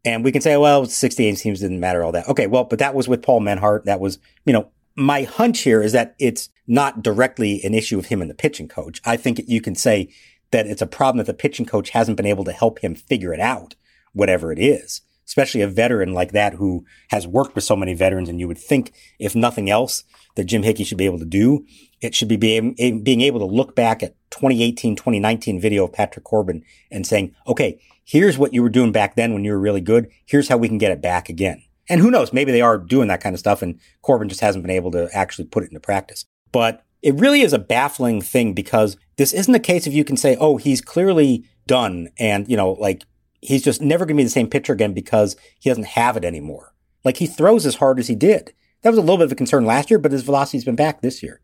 And 0.05 0.23
we 0.23 0.31
can 0.31 0.41
say, 0.41 0.55
well, 0.55 0.85
68 0.85 1.37
teams 1.37 1.59
didn't 1.59 1.79
matter 1.79 2.03
all 2.03 2.13
that. 2.13 2.27
Okay. 2.27 2.47
Well, 2.47 2.63
but 2.63 2.79
that 2.79 2.95
was 2.95 3.07
with 3.07 3.21
Paul 3.21 3.41
Menhart. 3.41 3.85
That 3.85 3.99
was, 3.99 4.17
you 4.45 4.53
know, 4.53 4.71
my 4.95 5.23
hunch 5.23 5.61
here 5.61 5.81
is 5.81 5.91
that 5.91 6.15
it's 6.19 6.49
not 6.67 7.03
directly 7.03 7.61
an 7.63 7.73
issue 7.73 7.99
of 7.99 8.05
him 8.05 8.21
and 8.21 8.29
the 8.29 8.35
pitching 8.35 8.67
coach. 8.67 9.01
I 9.05 9.17
think 9.17 9.41
you 9.47 9.61
can 9.61 9.75
say 9.75 10.09
that 10.51 10.67
it's 10.67 10.81
a 10.81 10.87
problem 10.87 11.17
that 11.17 11.25
the 11.25 11.33
pitching 11.33 11.65
coach 11.65 11.89
hasn't 11.91 12.17
been 12.17 12.25
able 12.25 12.43
to 12.45 12.51
help 12.51 12.79
him 12.79 12.95
figure 12.95 13.33
it 13.33 13.39
out, 13.39 13.75
whatever 14.13 14.51
it 14.51 14.59
is, 14.59 15.01
especially 15.29 15.61
a 15.61 15.67
veteran 15.67 16.11
like 16.11 16.31
that 16.31 16.55
who 16.55 16.83
has 17.09 17.27
worked 17.27 17.53
with 17.53 17.63
so 17.63 17.75
many 17.75 17.93
veterans. 17.93 18.29
And 18.29 18.39
you 18.39 18.47
would 18.47 18.57
think, 18.57 18.91
if 19.19 19.35
nothing 19.35 19.69
else, 19.69 20.03
that 20.35 20.45
Jim 20.45 20.63
Hickey 20.63 20.83
should 20.83 20.97
be 20.97 21.05
able 21.05 21.19
to 21.19 21.25
do, 21.25 21.65
it 22.01 22.15
should 22.15 22.27
be 22.27 22.35
being, 22.35 22.75
eh, 22.79 22.93
being 23.03 23.21
able 23.21 23.39
to 23.39 23.45
look 23.45 23.75
back 23.75 24.01
at 24.01 24.15
2018, 24.31 24.95
2019 24.95 25.61
video 25.61 25.85
of 25.85 25.93
Patrick 25.93 26.25
Corbin 26.25 26.63
and 26.89 27.05
saying, 27.05 27.35
okay, 27.47 27.79
here's 28.03 28.39
what 28.39 28.55
you 28.55 28.63
were 28.63 28.69
doing 28.69 28.91
back 28.91 29.15
then 29.15 29.35
when 29.35 29.45
you 29.45 29.51
were 29.51 29.59
really 29.59 29.81
good. 29.81 30.09
Here's 30.25 30.49
how 30.49 30.57
we 30.57 30.67
can 30.67 30.79
get 30.79 30.91
it 30.91 31.01
back 31.01 31.29
again. 31.29 31.61
And 31.87 32.01
who 32.01 32.09
knows, 32.09 32.33
maybe 32.33 32.51
they 32.51 32.61
are 32.61 32.79
doing 32.79 33.07
that 33.09 33.21
kind 33.21 33.35
of 33.35 33.39
stuff 33.39 33.61
and 33.61 33.79
Corbin 34.01 34.29
just 34.29 34.41
hasn't 34.41 34.63
been 34.63 34.75
able 34.75 34.89
to 34.91 35.09
actually 35.13 35.45
put 35.45 35.63
it 35.63 35.69
into 35.69 35.79
practice. 35.79 36.25
But 36.51 36.83
it 37.03 37.13
really 37.15 37.41
is 37.41 37.53
a 37.53 37.59
baffling 37.59 38.21
thing 38.21 38.53
because 38.53 38.97
this 39.17 39.31
isn't 39.31 39.53
a 39.53 39.59
case 39.59 39.85
of 39.85 39.93
you 39.93 40.03
can 40.03 40.17
say, 40.17 40.35
oh, 40.39 40.57
he's 40.57 40.81
clearly 40.81 41.45
done 41.67 42.09
and, 42.17 42.49
you 42.49 42.57
know, 42.57 42.71
like 42.71 43.03
he's 43.41 43.63
just 43.63 43.81
never 43.81 44.05
going 44.05 44.15
to 44.15 44.21
be 44.21 44.23
the 44.23 44.29
same 44.29 44.49
pitcher 44.49 44.73
again 44.73 44.93
because 44.93 45.35
he 45.59 45.69
doesn't 45.69 45.87
have 45.87 46.17
it 46.17 46.25
anymore. 46.25 46.73
Like 47.03 47.17
he 47.17 47.27
throws 47.27 47.65
as 47.65 47.75
hard 47.75 47.99
as 47.99 48.07
he 48.07 48.15
did. 48.15 48.53
That 48.81 48.89
was 48.89 48.97
a 48.97 49.01
little 49.01 49.17
bit 49.17 49.25
of 49.25 49.31
a 49.31 49.35
concern 49.35 49.65
last 49.65 49.89
year, 49.89 49.99
but 49.99 50.11
his 50.11 50.23
velocity's 50.23 50.65
been 50.65 50.75
back 50.75 51.01
this 51.01 51.21
year. 51.21 51.41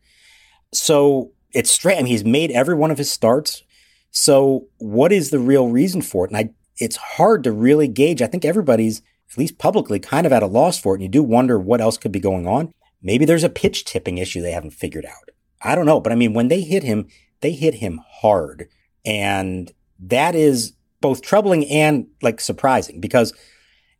So 0.74 1.32
it's 1.52 1.72
straight. 1.72 1.96
I 1.96 2.00
mean, 2.00 2.08
he's 2.08 2.26
made 2.26 2.52
every 2.52 2.76
one 2.76 2.92
of 2.92 2.98
his 2.98 3.12
starts. 3.12 3.64
So 4.12 4.68
what 4.78 5.12
is 5.12 5.30
the 5.30 5.40
real 5.40 5.70
reason 5.70 6.02
for 6.02 6.26
it? 6.26 6.32
And 6.32 6.38
I, 6.38 6.50
it's 6.78 6.96
hard 6.96 7.44
to 7.44 7.52
really 7.52 7.88
gauge. 7.88 8.22
I 8.22 8.28
think 8.28 8.46
everybody's, 8.46 9.02
at 9.32 9.38
least 9.38 9.58
publicly, 9.58 10.00
kind 10.00 10.26
of 10.26 10.34
at 10.34 10.44
a 10.44 10.48
loss 10.48 10.80
for 10.80 10.94
it. 10.94 10.98
And 10.98 11.04
you 11.04 11.10
do 11.10 11.24
wonder 11.24 11.60
what 11.60 11.82
else 11.82 11.98
could 11.98 12.12
be 12.12 12.20
going 12.20 12.48
on. 12.48 12.74
Maybe 13.02 13.26
there's 13.26 13.44
a 13.44 13.50
pitch 13.50 13.86
tipping 13.86 14.18
issue 14.18 14.42
they 14.42 14.52
haven't 14.52 14.72
figured 14.72 15.06
out. 15.06 15.30
I 15.62 15.76
don't 15.76 15.86
know. 15.86 16.00
But 16.00 16.12
I 16.12 16.16
mean, 16.16 16.34
when 16.34 16.48
they 16.48 16.62
hit 16.62 16.84
him, 16.84 17.08
they 17.42 17.52
hit 17.52 17.76
him 17.76 18.02
hard. 18.08 18.70
And 19.06 19.72
that 20.00 20.36
is 20.36 20.74
both 21.06 21.22
troubling 21.22 21.70
and 21.70 22.08
like 22.24 22.42
surprising 22.42 23.00
because 23.00 23.32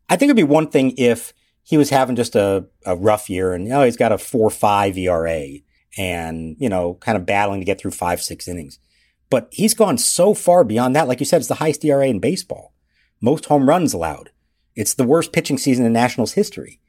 I 0.08 0.16
think 0.16 0.28
it'd 0.28 0.36
be 0.36 0.42
one 0.42 0.66
thing 0.66 0.92
if 0.98 1.32
he 1.62 1.78
was 1.78 1.90
having 1.90 2.16
just 2.16 2.34
a, 2.34 2.66
a 2.84 2.96
rough 2.96 3.30
year 3.30 3.52
and, 3.52 3.62
you 3.62 3.70
know, 3.70 3.84
he's 3.84 3.96
got 3.96 4.10
a 4.10 4.18
four, 4.18 4.50
five 4.50 4.98
ERA 4.98 5.46
and, 5.96 6.56
you 6.58 6.68
know, 6.68 6.94
kind 6.94 7.16
of 7.16 7.24
battling 7.24 7.60
to 7.60 7.64
get 7.64 7.80
through 7.80 7.92
five, 7.92 8.20
six 8.20 8.48
innings. 8.48 8.80
But 9.30 9.46
he's 9.52 9.72
gone 9.72 9.98
so 9.98 10.34
far 10.34 10.64
beyond 10.64 10.96
that. 10.96 11.06
Like 11.06 11.20
you 11.20 11.26
said, 11.26 11.36
it's 11.36 11.46
the 11.46 11.54
highest 11.54 11.84
ERA 11.84 12.08
in 12.08 12.18
baseball. 12.18 12.74
Most 13.20 13.44
home 13.44 13.68
runs 13.68 13.94
allowed. 13.94 14.30
It's 14.74 14.94
the 14.94 15.06
worst 15.06 15.32
pitching 15.32 15.58
season 15.58 15.86
in 15.86 15.92
Nationals 15.92 16.32
history. 16.32 16.80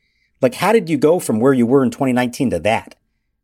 Like, 0.42 0.56
how 0.56 0.72
did 0.72 0.90
you 0.90 0.98
go 0.98 1.20
from 1.20 1.40
where 1.40 1.54
you 1.54 1.68
were 1.68 1.84
in 1.84 1.92
2019 1.92 2.50
to 2.50 2.60
that? 2.62 2.96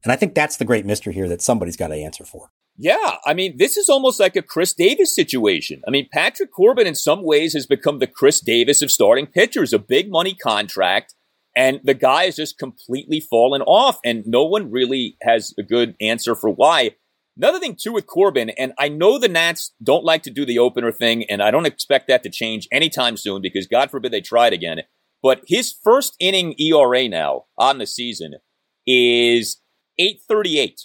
And 0.03 0.11
I 0.11 0.15
think 0.15 0.33
that's 0.33 0.57
the 0.57 0.65
great 0.65 0.87
mystery 0.87 1.13
here 1.13 1.29
that 1.29 1.43
somebody's 1.43 1.77
got 1.77 1.89
to 1.89 1.95
answer 1.95 2.25
for. 2.25 2.49
Yeah, 2.77 3.17
I 3.23 3.33
mean, 3.33 3.57
this 3.57 3.77
is 3.77 3.87
almost 3.87 4.19
like 4.19 4.35
a 4.35 4.41
Chris 4.41 4.73
Davis 4.73 5.15
situation. 5.15 5.81
I 5.87 5.91
mean, 5.91 6.07
Patrick 6.11 6.51
Corbin 6.51 6.87
in 6.87 6.95
some 6.95 7.23
ways 7.23 7.53
has 7.53 7.67
become 7.67 7.99
the 7.99 8.07
Chris 8.07 8.41
Davis 8.41 8.81
of 8.81 8.91
starting 8.91 9.27
pitchers, 9.27 9.73
a 9.73 9.79
big 9.79 10.09
money 10.09 10.33
contract, 10.33 11.13
and 11.55 11.79
the 11.83 11.93
guy 11.93 12.25
has 12.25 12.35
just 12.35 12.57
completely 12.57 13.19
fallen 13.19 13.61
off, 13.61 13.99
and 14.03 14.23
no 14.25 14.43
one 14.43 14.71
really 14.71 15.17
has 15.21 15.53
a 15.59 15.63
good 15.63 15.95
answer 16.01 16.33
for 16.33 16.49
why. 16.49 16.91
Another 17.37 17.59
thing 17.59 17.75
too 17.79 17.93
with 17.93 18.07
Corbin, 18.07 18.49
and 18.51 18.73
I 18.79 18.89
know 18.89 19.19
the 19.19 19.27
Nats 19.27 19.73
don't 19.81 20.03
like 20.03 20.23
to 20.23 20.31
do 20.31 20.45
the 20.45 20.59
opener 20.59 20.91
thing, 20.91 21.25
and 21.29 21.43
I 21.43 21.51
don't 21.51 21.65
expect 21.65 22.07
that 22.07 22.23
to 22.23 22.29
change 22.29 22.67
anytime 22.71 23.17
soon 23.17 23.41
because 23.41 23.67
God 23.67 23.91
forbid 23.91 24.11
they 24.11 24.21
try 24.21 24.47
it 24.47 24.53
again. 24.53 24.81
But 25.21 25.41
his 25.47 25.73
first 25.83 26.15
inning 26.19 26.55
ERA 26.59 27.07
now 27.07 27.45
on 27.57 27.77
the 27.77 27.87
season 27.87 28.35
is 28.85 29.61
838. 29.97 30.81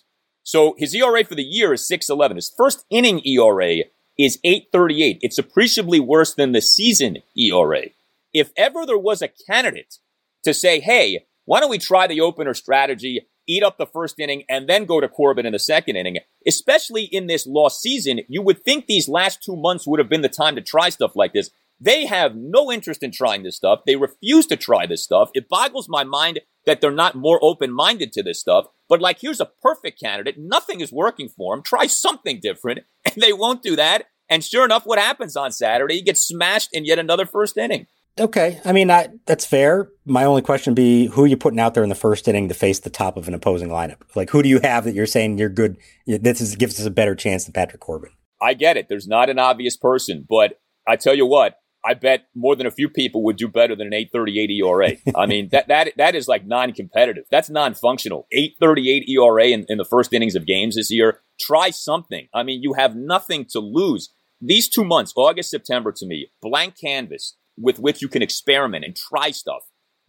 So 0.49 0.75
his 0.79 0.95
ERA 0.95 1.25
for 1.25 1.35
the 1.35 1.43
year 1.43 1.75
is 1.75 1.87
611. 1.87 2.39
His 2.39 2.49
first 2.57 2.87
inning 2.89 3.21
ERA 3.23 3.85
is 4.19 4.39
838. 4.43 5.19
It's 5.21 5.37
appreciably 5.37 6.01
worse 6.01 6.33
than 6.33 6.53
the 6.53 6.63
season 6.63 7.19
ERA. 7.37 7.89
If 8.33 8.51
ever 8.57 8.87
there 8.87 8.97
was 8.97 9.21
a 9.21 9.29
candidate 9.29 9.99
to 10.45 10.55
say, 10.55 10.81
hey, 10.81 11.27
why 11.45 11.61
don't 11.61 11.69
we 11.69 11.77
try 11.77 12.07
the 12.07 12.23
opener 12.23 12.55
strategy, 12.55 13.27
eat 13.47 13.63
up 13.63 13.77
the 13.77 13.85
first 13.85 14.19
inning, 14.19 14.45
and 14.49 14.67
then 14.67 14.87
go 14.87 15.03
to 15.03 15.09
Corbin 15.09 15.45
in 15.45 15.53
the 15.53 15.59
second 15.59 15.97
inning, 15.97 16.17
especially 16.47 17.05
in 17.05 17.27
this 17.27 17.47
lost 17.47 17.83
season, 17.83 18.21
you 18.27 18.41
would 18.41 18.65
think 18.65 18.87
these 18.87 19.07
last 19.07 19.43
two 19.43 19.55
months 19.55 19.87
would 19.87 19.99
have 19.99 20.09
been 20.09 20.23
the 20.23 20.31
time 20.31 20.55
to 20.55 20.63
try 20.63 20.89
stuff 20.89 21.15
like 21.15 21.35
this. 21.35 21.51
They 21.79 22.07
have 22.07 22.35
no 22.35 22.73
interest 22.73 23.03
in 23.03 23.13
trying 23.13 23.43
this 23.43 23.57
stuff. 23.57 23.81
They 23.85 23.97
refuse 23.97 24.47
to 24.47 24.57
try 24.57 24.87
this 24.87 25.05
stuff. 25.05 25.29
It 25.35 25.51
boggles 25.51 25.91
my 25.91 26.05
mind 26.05 26.41
that 26.65 26.81
they're 26.81 26.91
not 26.91 27.17
more 27.17 27.39
open 27.43 27.71
minded 27.71 28.13
to 28.13 28.23
this 28.23 28.41
stuff. 28.41 28.69
But 28.89 29.01
like, 29.01 29.21
here's 29.21 29.41
a 29.41 29.51
perfect 29.63 30.01
candidate. 30.01 30.37
Nothing 30.39 30.81
is 30.81 30.93
working 30.93 31.29
for 31.29 31.55
him. 31.55 31.63
Try 31.63 31.87
something 31.87 32.41
different. 32.41 32.81
And 33.05 33.23
they 33.23 33.33
won't 33.33 33.63
do 33.63 33.75
that. 33.77 34.05
And 34.29 34.45
sure 34.45 34.67
enough, 34.67 34.85
what 34.85 34.99
happens 34.99 35.35
on 35.35 35.51
Saturday? 35.51 35.95
He 35.95 36.03
gets 36.03 36.21
smashed 36.21 36.69
in 36.75 36.85
yet 36.85 36.99
another 36.99 37.25
first 37.25 37.57
inning. 37.57 37.87
Okay. 38.21 38.61
I 38.65 38.73
mean, 38.73 38.91
I, 38.91 39.09
that's 39.25 39.47
fair. 39.47 39.89
My 40.05 40.25
only 40.25 40.43
question 40.43 40.73
would 40.73 40.77
be 40.77 41.07
who 41.07 41.25
are 41.25 41.27
you 41.27 41.37
putting 41.37 41.59
out 41.59 41.73
there 41.73 41.83
in 41.83 41.89
the 41.89 41.95
first 41.95 42.29
inning 42.29 42.49
to 42.49 42.55
face 42.55 42.81
the 42.81 42.91
top 42.91 43.17
of 43.17 43.27
an 43.29 43.35
opposing 43.35 43.69
lineup? 43.69 44.03
Like, 44.15 44.29
who 44.31 44.43
do 44.43 44.49
you 44.49 44.61
have 44.61 44.85
that 44.85 44.95
you're 44.95 45.07
saying 45.07 45.39
you're 45.39 45.49
good? 45.49 45.79
This 46.07 46.41
is, 46.41 46.57
gives 46.57 46.79
us 46.79 46.87
a 46.87 46.91
better 46.91 47.15
chance 47.15 47.45
than 47.45 47.55
Patrick 47.55 47.81
Corbin. 47.81 48.11
I 48.43 48.55
get 48.55 48.77
it. 48.77 48.89
There's 48.89 49.09
not 49.09 49.31
an 49.31 49.39
obvious 49.39 49.77
person, 49.77 50.27
but 50.29 50.61
I 50.87 50.97
tell 50.97 51.15
you 51.15 51.27
what, 51.27 51.59
I 51.85 51.95
bet 51.95 52.27
more 52.35 52.57
than 52.57 52.67
a 52.67 52.73
few 52.73 52.89
people 52.89 53.23
would 53.25 53.37
do 53.37 53.49
better 53.49 53.77
than 53.77 53.87
an 53.87 53.95
838 53.95 54.51
ERA. 54.51 54.93
I 55.17 55.27
mean, 55.27 55.49
that, 55.51 55.69
that, 55.69 55.93
that 55.97 56.15
is 56.15 56.29
like 56.29 56.47
non-competitive. 56.47 57.25
That's 57.31 57.51
non-functional. 57.51 58.27
838 58.33 59.09
ERA 59.09 59.47
in, 59.47 59.65
in 59.69 59.79
the 59.79 59.85
first 59.85 60.13
innings 60.13 60.35
of 60.35 60.47
games 60.47 60.77
this 60.77 60.91
year. 60.91 61.21
Try 61.41 61.71
something. 61.71 62.29
I 62.35 62.43
mean, 62.43 62.63
you 62.63 62.75
have 62.75 62.97
nothing 62.97 63.45
to 63.51 63.61
lose. 63.61 64.13
These 64.41 64.69
two 64.69 64.85
months, 64.85 65.13
August, 65.17 65.51
September 65.51 65.93
to 65.93 66.07
me, 66.07 66.31
blank 66.43 66.79
canvas 66.81 67.37
with 67.57 67.79
which 67.79 68.03
you 68.03 68.09
can 68.09 68.23
experiment 68.23 68.85
and 68.85 68.95
try 68.95 69.31
stuff. 69.31 69.63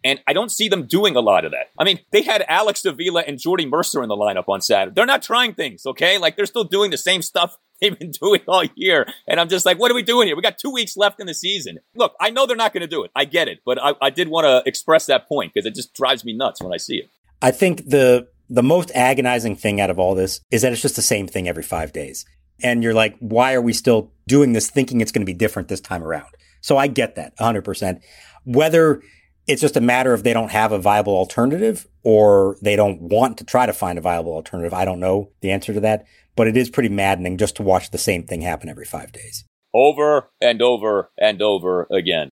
And 0.03 0.21
I 0.27 0.34
don't 0.34 0.51
see 0.51 0.69
them 0.69 0.86
doing 0.86 1.15
a 1.15 1.19
lot 1.19 1.45
of 1.45 1.51
that. 1.51 1.71
I 1.77 1.84
mean, 1.84 1.99
they 2.12 2.21
had 2.21 2.45
Alex 2.47 2.86
Avila 2.86 3.21
and 3.21 3.38
Jordy 3.38 3.65
Mercer 3.65 4.01
in 4.01 4.08
the 4.08 4.15
lineup 4.15 4.45
on 4.47 4.62
Saturday. 4.62 4.93
They're 4.95 5.05
not 5.05 5.23
trying 5.23 5.53
things, 5.53 5.86
okay? 5.86 6.17
Like 6.17 6.38
they're 6.38 6.45
still 6.45 6.63
doing 6.63 6.91
the 6.91 6.97
same 6.97 7.21
stuff 7.21 7.58
they've 7.82 7.98
been 7.98 8.12
doing 8.12 8.42
all 8.48 8.63
year. 8.76 9.08
And 9.28 9.39
I'm 9.39 9.50
just 9.50 9.65
like, 9.65 9.80
what 9.80 9.92
are 9.92 9.96
we 9.96 10.04
doing 10.04 10.28
here? 10.28 10.36
We 10.36 10.42
got 10.42 10.58
two 10.58 10.72
weeks 10.72 10.98
left 10.98 11.20
in 11.20 11.28
the 11.28 11.34
season. 11.34 11.80
Look, 11.96 12.13
I 12.20 12.30
know 12.30 12.46
they're 12.46 12.58
not 12.58 12.74
going 12.74 12.82
to 12.82 12.88
do 12.88 13.04
it. 13.04 13.12
I 13.15 13.26
get 13.26 13.48
it. 13.48 13.60
But 13.65 13.82
I, 13.82 13.94
I 14.02 14.10
did 14.10 14.30
want 14.30 14.46
to 14.46 14.63
express 14.68 15.06
that 15.08 15.28
point 15.28 15.54
because 15.54 15.65
it 15.65 15.76
just 15.76 15.94
drives 15.94 16.24
me 16.24 16.34
nuts 16.34 16.62
when 16.62 16.74
I 16.74 16.78
see 16.78 16.98
it. 16.98 17.10
I 17.42 17.52
think 17.52 17.89
the 17.89 18.28
the 18.50 18.63
most 18.63 18.92
agonizing 18.96 19.56
thing 19.56 19.80
out 19.80 19.92
of 19.92 20.00
all 20.00 20.15
this 20.15 20.42
is 20.50 20.63
that 20.63 20.72
it's 20.72 20.82
just 20.82 20.96
the 20.96 21.04
same 21.04 21.28
thing 21.28 21.48
every 21.48 21.62
five 21.62 21.94
days. 21.94 22.26
And 22.63 22.84
you're 22.84 22.96
like, 22.96 23.15
why 23.20 23.54
are 23.54 23.62
we 23.62 23.74
still 23.74 24.12
doing 24.28 24.54
this 24.54 24.70
thinking 24.70 25.02
it's 25.02 25.12
going 25.12 25.22
to 25.22 25.26
be 25.26 25.38
different 25.38 25.68
this 25.68 25.80
time 25.80 26.04
around? 26.04 26.34
So 26.60 26.76
I 26.76 26.88
get 26.88 27.15
that 27.15 27.38
100%. 27.38 28.02
Whether 28.46 29.02
it's 29.48 29.62
just 29.62 29.78
a 29.78 29.82
matter 29.82 30.13
of 30.13 30.24
they 30.24 30.34
don't 30.34 30.52
have 30.52 30.72
a 30.72 30.80
viable 30.80 31.15
alternative 31.15 31.88
or 32.04 32.58
they 32.62 32.76
don't 32.76 33.02
want 33.02 33.38
to 33.38 33.44
try 33.44 33.65
to 33.65 33.74
find 33.74 33.98
a 33.98 34.02
viable 34.02 34.34
alternative. 34.34 34.74
I 34.74 34.86
don't 34.86 35.00
know 35.00 35.30
the 35.42 35.52
answer 35.52 35.74
to 35.74 35.80
that 35.80 36.06
but 36.39 36.47
it 36.47 36.56
is 36.56 36.69
pretty 36.69 36.88
maddening 36.88 37.38
just 37.38 37.58
to 37.58 37.62
watch 37.62 37.91
the 37.91 37.97
same 37.97 38.23
thing 38.23 38.39
happen 38.39 38.69
every 38.69 38.86
five 38.86 39.12
days. 39.12 39.43
Over 39.73 40.30
and 40.39 40.62
over 40.62 41.12
and 41.17 41.41
over 41.41 41.86
again. 41.91 42.30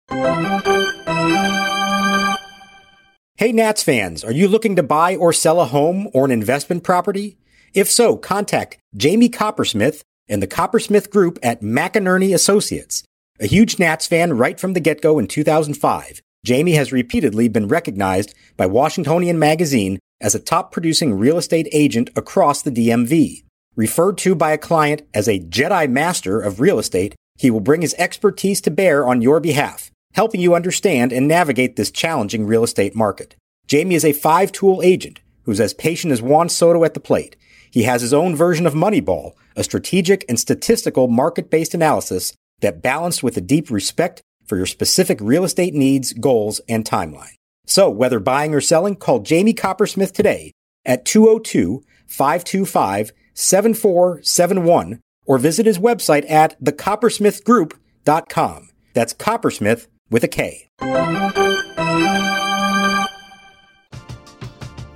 Hey, 3.36 3.52
Nats 3.52 3.84
fans, 3.84 4.24
are 4.24 4.32
you 4.32 4.48
looking 4.48 4.78
to 4.78 4.82
buy 4.82 5.18
or 5.18 5.34
sell 5.34 5.60
a 5.60 5.66
home 5.66 6.08
or 6.14 6.24
an 6.24 6.32
investment 6.32 6.86
property? 6.86 7.38
If 7.74 7.92
so, 7.92 8.16
contact 8.16 8.78
Jamie 8.96 9.28
Coppersmith 9.28 10.04
and 10.30 10.42
the 10.42 10.48
Coppersmith 10.48 11.10
Group 11.10 11.38
at 11.44 11.62
McEnearney 11.62 12.34
Associates. 12.34 13.04
A 13.42 13.46
huge 13.46 13.78
Nats 13.78 14.08
fan 14.08 14.38
right 14.38 14.58
from 14.58 14.72
the 14.72 14.80
get 14.80 15.02
go 15.02 15.20
in 15.20 15.28
2005, 15.28 16.22
Jamie 16.46 16.76
has 16.76 16.94
repeatedly 16.94 17.50
been 17.50 17.68
recognized 17.68 18.34
by 18.56 18.68
Washingtonian 18.68 19.38
Magazine 19.38 20.00
as 20.22 20.34
a 20.34 20.40
top 20.40 20.72
producing 20.72 21.20
real 21.20 21.38
estate 21.38 21.68
agent 21.74 22.10
across 22.16 22.62
the 22.62 22.72
DMV. 22.72 23.44
Referred 23.78 24.18
to 24.18 24.34
by 24.34 24.54
a 24.54 24.58
client 24.58 25.04
as 25.14 25.28
a 25.28 25.40
Jedi 25.40 25.88
Master 25.88 26.42
of 26.42 26.60
real 26.60 26.80
estate, 26.80 27.14
he 27.38 27.52
will 27.52 27.60
bring 27.60 27.82
his 27.82 27.94
expertise 28.00 28.60
to 28.62 28.72
bear 28.72 29.08
on 29.08 29.22
your 29.22 29.40
behalf, 29.40 29.92
helping 30.16 30.42
you 30.42 30.56
understand 30.56 31.14
and 31.14 31.28
navigate 31.28 31.76
this 31.76 31.92
challenging 31.92 32.48
real 32.48 32.64
estate 32.64 32.96
market. 32.96 33.36
Jamie 33.68 33.94
is 33.94 34.04
a 34.04 34.14
five 34.14 34.52
tool 34.52 34.82
agent 34.84 35.20
who's 35.44 35.60
as 35.60 35.76
patient 35.76 36.12
as 36.12 36.24
Juan 36.24 36.50
Soto 36.50 36.84
at 36.84 36.96
the 36.96 37.00
plate. 37.00 37.36
He 37.70 37.84
has 37.84 38.02
his 38.02 38.16
own 38.16 38.36
version 38.36 38.66
of 38.66 38.74
Moneyball, 38.74 39.34
a 39.56 39.64
strategic 39.64 40.26
and 40.28 40.40
statistical 40.40 41.08
market 41.08 41.52
based 41.52 41.76
analysis 41.76 42.34
that 42.62 42.82
balanced 42.82 43.22
with 43.22 43.38
a 43.38 43.42
deep 43.42 43.70
respect 43.70 44.24
for 44.48 44.58
your 44.58 44.66
specific 44.66 45.20
real 45.22 45.44
estate 45.44 45.76
needs, 45.76 46.14
goals, 46.14 46.62
and 46.68 46.84
timeline. 46.84 47.36
So 47.68 47.92
whether 47.92 48.20
buying 48.20 48.56
or 48.56 48.62
selling, 48.62 48.96
call 48.96 49.20
Jamie 49.20 49.54
Coppersmith 49.54 50.14
today 50.14 50.52
at 50.84 51.06
202 51.06 51.84
525 52.08 53.12
7471 53.38 55.00
or 55.26 55.38
visit 55.38 55.66
his 55.66 55.78
website 55.78 56.30
at 56.30 56.62
thecoppersmithgroup.com. 56.62 58.70
That's 58.94 59.14
Coppersmith 59.14 59.88
with 60.10 60.24
a 60.24 60.28
K. 60.28 60.70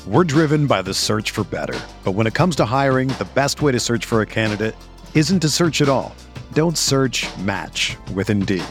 We're 0.08 0.24
driven 0.26 0.68
by 0.68 0.82
the 0.82 0.94
search 0.94 1.32
for 1.32 1.44
better. 1.44 1.80
But 2.04 2.14
when 2.14 2.28
it 2.28 2.34
comes 2.34 2.56
to 2.58 2.66
hiring, 2.66 3.10
the 3.10 3.28
best 3.36 3.62
way 3.62 3.72
to 3.72 3.80
search 3.80 4.06
for 4.06 4.22
a 4.22 4.26
candidate 4.26 4.76
isn't 5.14 5.42
to 5.42 5.50
search 5.50 5.82
at 5.82 5.90
all. 5.90 6.16
Don't 6.54 6.78
search 6.78 7.28
match 7.38 7.98
with 8.14 8.30
Indeed. 8.30 8.64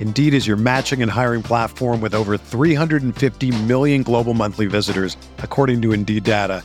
Indeed 0.00 0.32
is 0.32 0.46
your 0.46 0.56
matching 0.56 1.02
and 1.02 1.10
hiring 1.10 1.42
platform 1.42 2.00
with 2.00 2.14
over 2.14 2.38
350 2.38 3.64
million 3.64 4.02
global 4.02 4.32
monthly 4.32 4.66
visitors, 4.66 5.16
according 5.38 5.82
to 5.82 5.92
Indeed 5.92 6.24
data, 6.24 6.64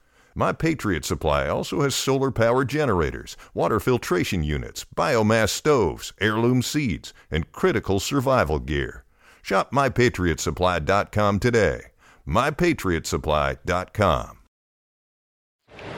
My 0.33 0.53
Patriot 0.53 1.03
Supply 1.03 1.47
also 1.47 1.81
has 1.81 1.93
solar 1.93 2.31
power 2.31 2.63
generators, 2.63 3.35
water 3.53 3.79
filtration 3.79 4.43
units, 4.43 4.85
biomass 4.95 5.49
stoves, 5.49 6.13
heirloom 6.21 6.61
seeds, 6.61 7.13
and 7.29 7.51
critical 7.51 7.99
survival 7.99 8.59
gear. 8.59 9.03
Shop 9.41 9.71
MyPatriotSupply.com 9.71 11.39
today. 11.39 11.81
MyPatriotSupply.com. 12.27 14.37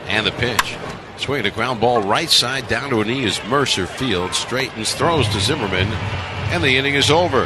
And 0.05 0.25
the 0.25 0.31
pitch. 0.31 0.77
Swing 1.17 1.45
a 1.45 1.51
ground 1.51 1.79
ball 1.79 2.01
right 2.01 2.29
side 2.29 2.67
down 2.67 2.89
to 2.89 3.01
a 3.01 3.05
knee 3.05 3.25
as 3.25 3.43
Mercer 3.45 3.85
Field 3.85 4.33
straightens, 4.33 4.95
throws 4.95 5.27
to 5.29 5.39
Zimmerman, 5.39 5.87
and 6.51 6.63
the 6.63 6.77
inning 6.77 6.95
is 6.95 7.11
over. 7.11 7.45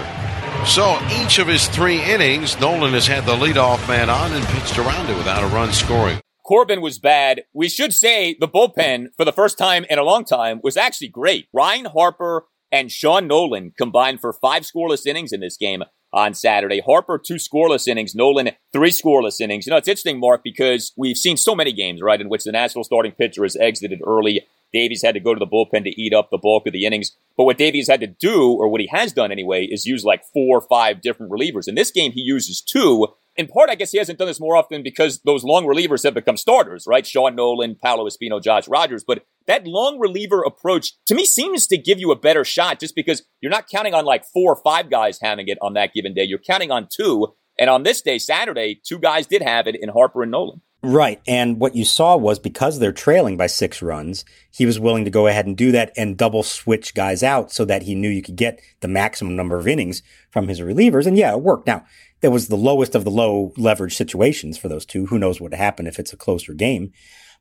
So 0.65 0.97
each 1.11 1.39
of 1.39 1.47
his 1.47 1.67
three 1.67 2.01
innings, 2.01 2.55
Nolin 2.55 2.93
has 2.93 3.07
had 3.07 3.25
the 3.25 3.35
leadoff 3.35 3.85
man 3.87 4.09
on 4.09 4.31
and 4.31 4.45
pitched 4.45 4.77
around 4.77 5.09
it 5.09 5.17
without 5.17 5.43
a 5.43 5.47
run 5.47 5.73
scoring. 5.73 6.19
Corbin 6.47 6.79
was 6.79 6.97
bad. 6.97 7.43
We 7.53 7.67
should 7.67 7.93
say 7.93 8.37
the 8.39 8.47
bullpen, 8.47 9.07
for 9.17 9.25
the 9.25 9.33
first 9.33 9.57
time 9.57 9.85
in 9.89 9.99
a 9.99 10.03
long 10.03 10.23
time, 10.23 10.61
was 10.63 10.77
actually 10.77 11.09
great. 11.09 11.49
Ryne 11.51 11.85
Harper 11.85 12.45
and 12.71 12.89
Sean 12.89 13.27
Nolin 13.27 13.75
combined 13.75 14.21
for 14.21 14.31
five 14.31 14.63
scoreless 14.63 15.05
innings 15.05 15.33
in 15.33 15.41
this 15.41 15.57
game 15.57 15.83
on 16.13 16.33
Saturday. 16.33 16.79
Harper, 16.79 17.19
two 17.19 17.35
scoreless 17.35 17.85
innings. 17.85 18.15
Nolin, 18.15 18.55
three 18.71 18.91
scoreless 18.91 19.41
innings. 19.41 19.67
You 19.67 19.71
know, 19.71 19.77
it's 19.77 19.89
interesting, 19.89 20.21
Mark, 20.21 20.41
because 20.41 20.93
we've 20.95 21.17
seen 21.17 21.35
so 21.35 21.53
many 21.53 21.73
games, 21.73 22.01
right, 22.01 22.21
in 22.21 22.29
which 22.29 22.45
the 22.45 22.53
national 22.53 22.85
starting 22.85 23.11
pitcher 23.11 23.43
has 23.43 23.57
exited 23.57 23.99
early. 24.07 24.47
Davey's 24.73 25.03
had 25.03 25.15
to 25.15 25.19
go 25.19 25.33
to 25.33 25.39
the 25.39 25.45
bullpen 25.45 25.83
to 25.83 26.01
eat 26.01 26.13
up 26.13 26.29
the 26.29 26.37
bulk 26.37 26.65
of 26.65 26.73
the 26.73 26.85
innings. 26.85 27.11
But 27.35 27.43
what 27.43 27.57
Davey's 27.57 27.89
had 27.89 27.99
to 27.99 28.07
do, 28.07 28.53
or 28.53 28.69
what 28.69 28.81
he 28.81 28.87
has 28.87 29.11
done 29.11 29.33
anyway, 29.33 29.65
is 29.65 29.85
use 29.85 30.05
like 30.05 30.23
four 30.33 30.57
or 30.57 30.61
five 30.61 31.01
different 31.01 31.31
relievers. 31.31 31.67
In 31.67 31.75
this 31.75 31.91
game, 31.91 32.13
he 32.13 32.21
uses 32.21 32.61
two. 32.61 33.07
In 33.37 33.47
part, 33.47 33.69
I 33.69 33.75
guess 33.75 33.91
he 33.91 33.99
hasn't 33.99 34.17
done 34.17 34.27
this 34.27 34.39
more 34.39 34.55
often 34.55 34.81
because 34.81 35.21
those 35.21 35.43
long 35.43 35.65
relievers 35.65 36.03
have 36.03 36.15
become 36.15 36.37
starters, 36.37 36.85
right? 36.87 37.05
Sean 37.05 37.37
Nolin, 37.37 37.79
Paolo 37.79 38.09
Espino, 38.09 38.41
Josh 38.41 38.67
Rogers. 38.67 39.03
But 39.05 39.25
that 39.45 39.67
long 39.67 39.99
reliever 39.99 40.41
approach 40.41 40.93
to 41.05 41.15
me 41.15 41.25
seems 41.25 41.67
to 41.67 41.77
give 41.77 41.99
you 41.99 42.11
a 42.11 42.15
better 42.15 42.43
shot 42.43 42.79
just 42.79 42.95
because 42.95 43.23
you're 43.39 43.51
not 43.51 43.69
counting 43.69 43.93
on 43.93 44.05
like 44.05 44.25
four 44.25 44.51
or 44.51 44.61
five 44.63 44.89
guys 44.89 45.19
having 45.21 45.47
it 45.47 45.59
on 45.61 45.75
that 45.75 45.93
given 45.93 46.15
day. 46.15 46.23
You're 46.23 46.39
counting 46.39 46.71
on 46.71 46.87
two. 46.91 47.35
And 47.59 47.69
on 47.69 47.83
this 47.83 48.01
day, 48.01 48.17
Saturday, 48.17 48.81
two 48.83 48.99
guys 48.99 49.27
did 49.27 49.41
have 49.41 49.67
it 49.67 49.75
in 49.79 49.89
Harper 49.89 50.23
and 50.23 50.33
Nolin. 50.33 50.61
Right. 50.83 51.19
And 51.27 51.59
what 51.59 51.75
you 51.75 51.83
saw 51.83 52.15
was 52.15 52.37
because 52.37 52.77
they're 52.77 52.91
trailing 52.91 53.35
by 53.35 53.47
six 53.47 53.81
runs, 53.81 54.23
he 54.51 54.65
was 54.65 54.79
willing 54.79 55.05
to 55.05 55.11
go 55.11 55.25
ahead 55.25 55.47
and 55.47 55.57
do 55.57 55.71
that 55.71 55.91
and 55.97 56.15
double 56.15 56.43
switch 56.43 56.93
guys 56.93 57.23
out 57.23 57.51
so 57.51 57.65
that 57.65 57.83
he 57.83 57.95
knew 57.95 58.09
you 58.09 58.21
could 58.21 58.35
get 58.35 58.61
the 58.81 58.87
maximum 58.87 59.35
number 59.35 59.57
of 59.57 59.67
innings 59.67 60.03
from 60.29 60.47
his 60.47 60.61
relievers. 60.61 61.07
And 61.07 61.17
yeah, 61.17 61.31
it 61.31 61.41
worked. 61.41 61.65
Now, 61.65 61.83
that 62.21 62.31
was 62.31 62.47
the 62.47 62.57
lowest 62.57 62.95
of 62.95 63.03
the 63.03 63.11
low 63.11 63.53
leverage 63.57 63.95
situations 63.95 64.57
for 64.57 64.67
those 64.67 64.85
two. 64.85 65.07
Who 65.07 65.19
knows 65.19 65.39
what 65.39 65.51
would 65.51 65.57
happen 65.57 65.87
if 65.87 65.99
it's 65.99 66.13
a 66.13 66.17
closer 66.17 66.53
game. 66.53 66.91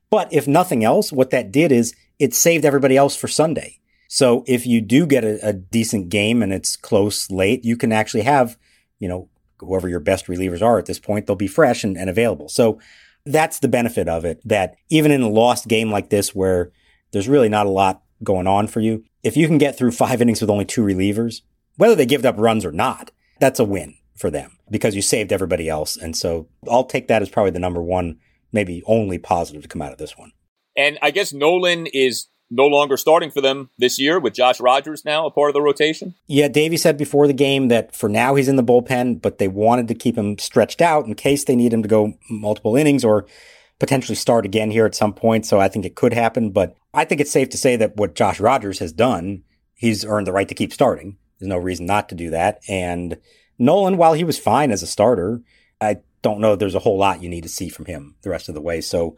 But 0.09 0.31
if 0.31 0.47
nothing 0.47 0.83
else, 0.83 1.11
what 1.11 1.31
that 1.31 1.51
did 1.51 1.71
is 1.71 1.95
it 2.19 2.33
saved 2.33 2.65
everybody 2.65 2.95
else 2.95 3.15
for 3.15 3.27
Sunday. 3.27 3.79
So 4.07 4.43
if 4.47 4.65
you 4.65 4.79
do 4.79 5.05
get 5.05 5.23
a, 5.23 5.47
a 5.47 5.53
decent 5.53 6.09
game 6.09 6.41
and 6.41 6.53
it's 6.53 6.77
close 6.77 7.29
late, 7.29 7.65
you 7.65 7.75
can 7.75 7.91
actually 7.91 8.23
have, 8.23 8.57
you 8.99 9.09
know, 9.09 9.29
whoever 9.59 9.89
your 9.89 9.99
best 9.99 10.27
relievers 10.27 10.61
are 10.61 10.77
at 10.77 10.85
this 10.85 10.99
point, 10.99 11.25
they'll 11.25 11.35
be 11.35 11.47
fresh 11.47 11.83
and, 11.83 11.97
and 11.97 12.09
available. 12.09 12.47
So 12.47 12.79
that's 13.25 13.59
the 13.59 13.67
benefit 13.67 14.07
of 14.07 14.23
it 14.23 14.39
that 14.45 14.75
even 14.89 15.11
in 15.11 15.21
a 15.21 15.29
lost 15.29 15.67
game 15.67 15.91
like 15.91 16.09
this 16.09 16.33
where 16.33 16.71
there's 17.11 17.27
really 17.27 17.49
not 17.49 17.65
a 17.65 17.71
lot 17.71 18.03
going 18.23 18.47
on 18.47 18.67
for 18.67 18.79
you, 18.79 19.03
if 19.23 19.35
you 19.35 19.47
can 19.47 19.57
get 19.57 19.77
through 19.77 19.91
five 19.91 20.21
innings 20.21 20.39
with 20.39 20.49
only 20.49 20.65
two 20.65 20.83
relievers, 20.83 21.41
whether 21.75 21.95
they 21.95 22.05
give 22.05 22.25
up 22.25 22.37
runs 22.37 22.63
or 22.63 22.71
not, 22.71 23.11
that's 23.39 23.59
a 23.59 23.65
win 23.65 23.95
for 24.17 24.29
them 24.29 24.57
because 24.69 24.95
you 24.95 25.01
saved 25.01 25.31
everybody 25.31 25.69
else. 25.69 25.95
And 25.95 26.15
so 26.15 26.47
I'll 26.69 26.85
take 26.85 27.07
that 27.07 27.21
as 27.21 27.29
probably 27.29 27.51
the 27.51 27.59
number 27.59 27.81
one, 27.81 28.19
maybe 28.51 28.83
only 28.85 29.17
positive 29.17 29.61
to 29.61 29.67
come 29.67 29.81
out 29.81 29.91
of 29.91 29.97
this 29.97 30.17
one. 30.17 30.31
And 30.75 30.97
I 31.01 31.11
guess 31.11 31.33
Nolin 31.33 31.89
is 31.93 32.27
no 32.49 32.65
longer 32.65 32.95
starting 32.97 33.31
for 33.31 33.41
them 33.41 33.69
this 33.77 33.99
year 33.99 34.19
with 34.19 34.33
Josh 34.33 34.59
Rogers 34.59 35.03
now 35.03 35.25
a 35.25 35.31
part 35.31 35.49
of 35.49 35.53
the 35.53 35.61
rotation. 35.61 36.15
Yeah, 36.27 36.47
Davey 36.47 36.77
said 36.77 36.97
before 36.97 37.27
the 37.27 37.33
game 37.33 37.67
that 37.67 37.95
for 37.95 38.07
now 38.07 38.35
he's 38.35 38.47
in 38.47 38.55
the 38.55 38.63
bullpen, 38.63 39.21
but 39.21 39.37
they 39.37 39.47
wanted 39.47 39.87
to 39.89 39.95
keep 39.95 40.17
him 40.17 40.37
stretched 40.37 40.81
out 40.81 41.05
in 41.05 41.15
case 41.15 41.43
they 41.43 41.55
need 41.55 41.73
him 41.73 41.83
to 41.83 41.89
go 41.89 42.13
multiple 42.29 42.75
innings 42.75 43.03
or 43.03 43.25
potentially 43.79 44.15
start 44.15 44.45
again 44.45 44.71
here 44.71 44.85
at 44.85 44.95
some 44.95 45.13
point. 45.13 45.45
So 45.45 45.59
I 45.59 45.67
think 45.67 45.85
it 45.85 45.95
could 45.95 46.13
happen, 46.13 46.51
but 46.51 46.75
I 46.93 47.05
think 47.05 47.21
it's 47.21 47.31
safe 47.31 47.49
to 47.49 47.57
say 47.57 47.75
that 47.75 47.97
what 47.97 48.15
Josh 48.15 48.39
Rogers 48.39 48.79
has 48.79 48.93
done, 48.93 49.43
he's 49.75 50.05
earned 50.05 50.25
the 50.25 50.33
right 50.33 50.47
to 50.47 50.55
keep 50.55 50.73
starting. 50.73 51.17
There's 51.39 51.49
no 51.49 51.57
reason 51.57 51.85
not 51.85 52.09
to 52.09 52.15
do 52.15 52.31
that. 52.31 52.61
And 52.67 53.17
Nolin, 53.59 53.97
while 53.97 54.13
he 54.13 54.23
was 54.23 54.37
fine 54.39 54.71
as 54.71 54.83
a 54.83 54.87
starter, 54.87 55.41
I 55.81 55.97
don't 56.21 56.39
know 56.39 56.55
there's 56.55 56.75
a 56.75 56.79
whole 56.79 56.97
lot 56.97 57.21
you 57.21 57.29
need 57.29 57.43
to 57.43 57.49
see 57.49 57.69
from 57.69 57.85
him 57.85 58.15
the 58.21 58.29
rest 58.29 58.49
of 58.49 58.55
the 58.55 58.61
way. 58.61 58.81
So 58.81 59.17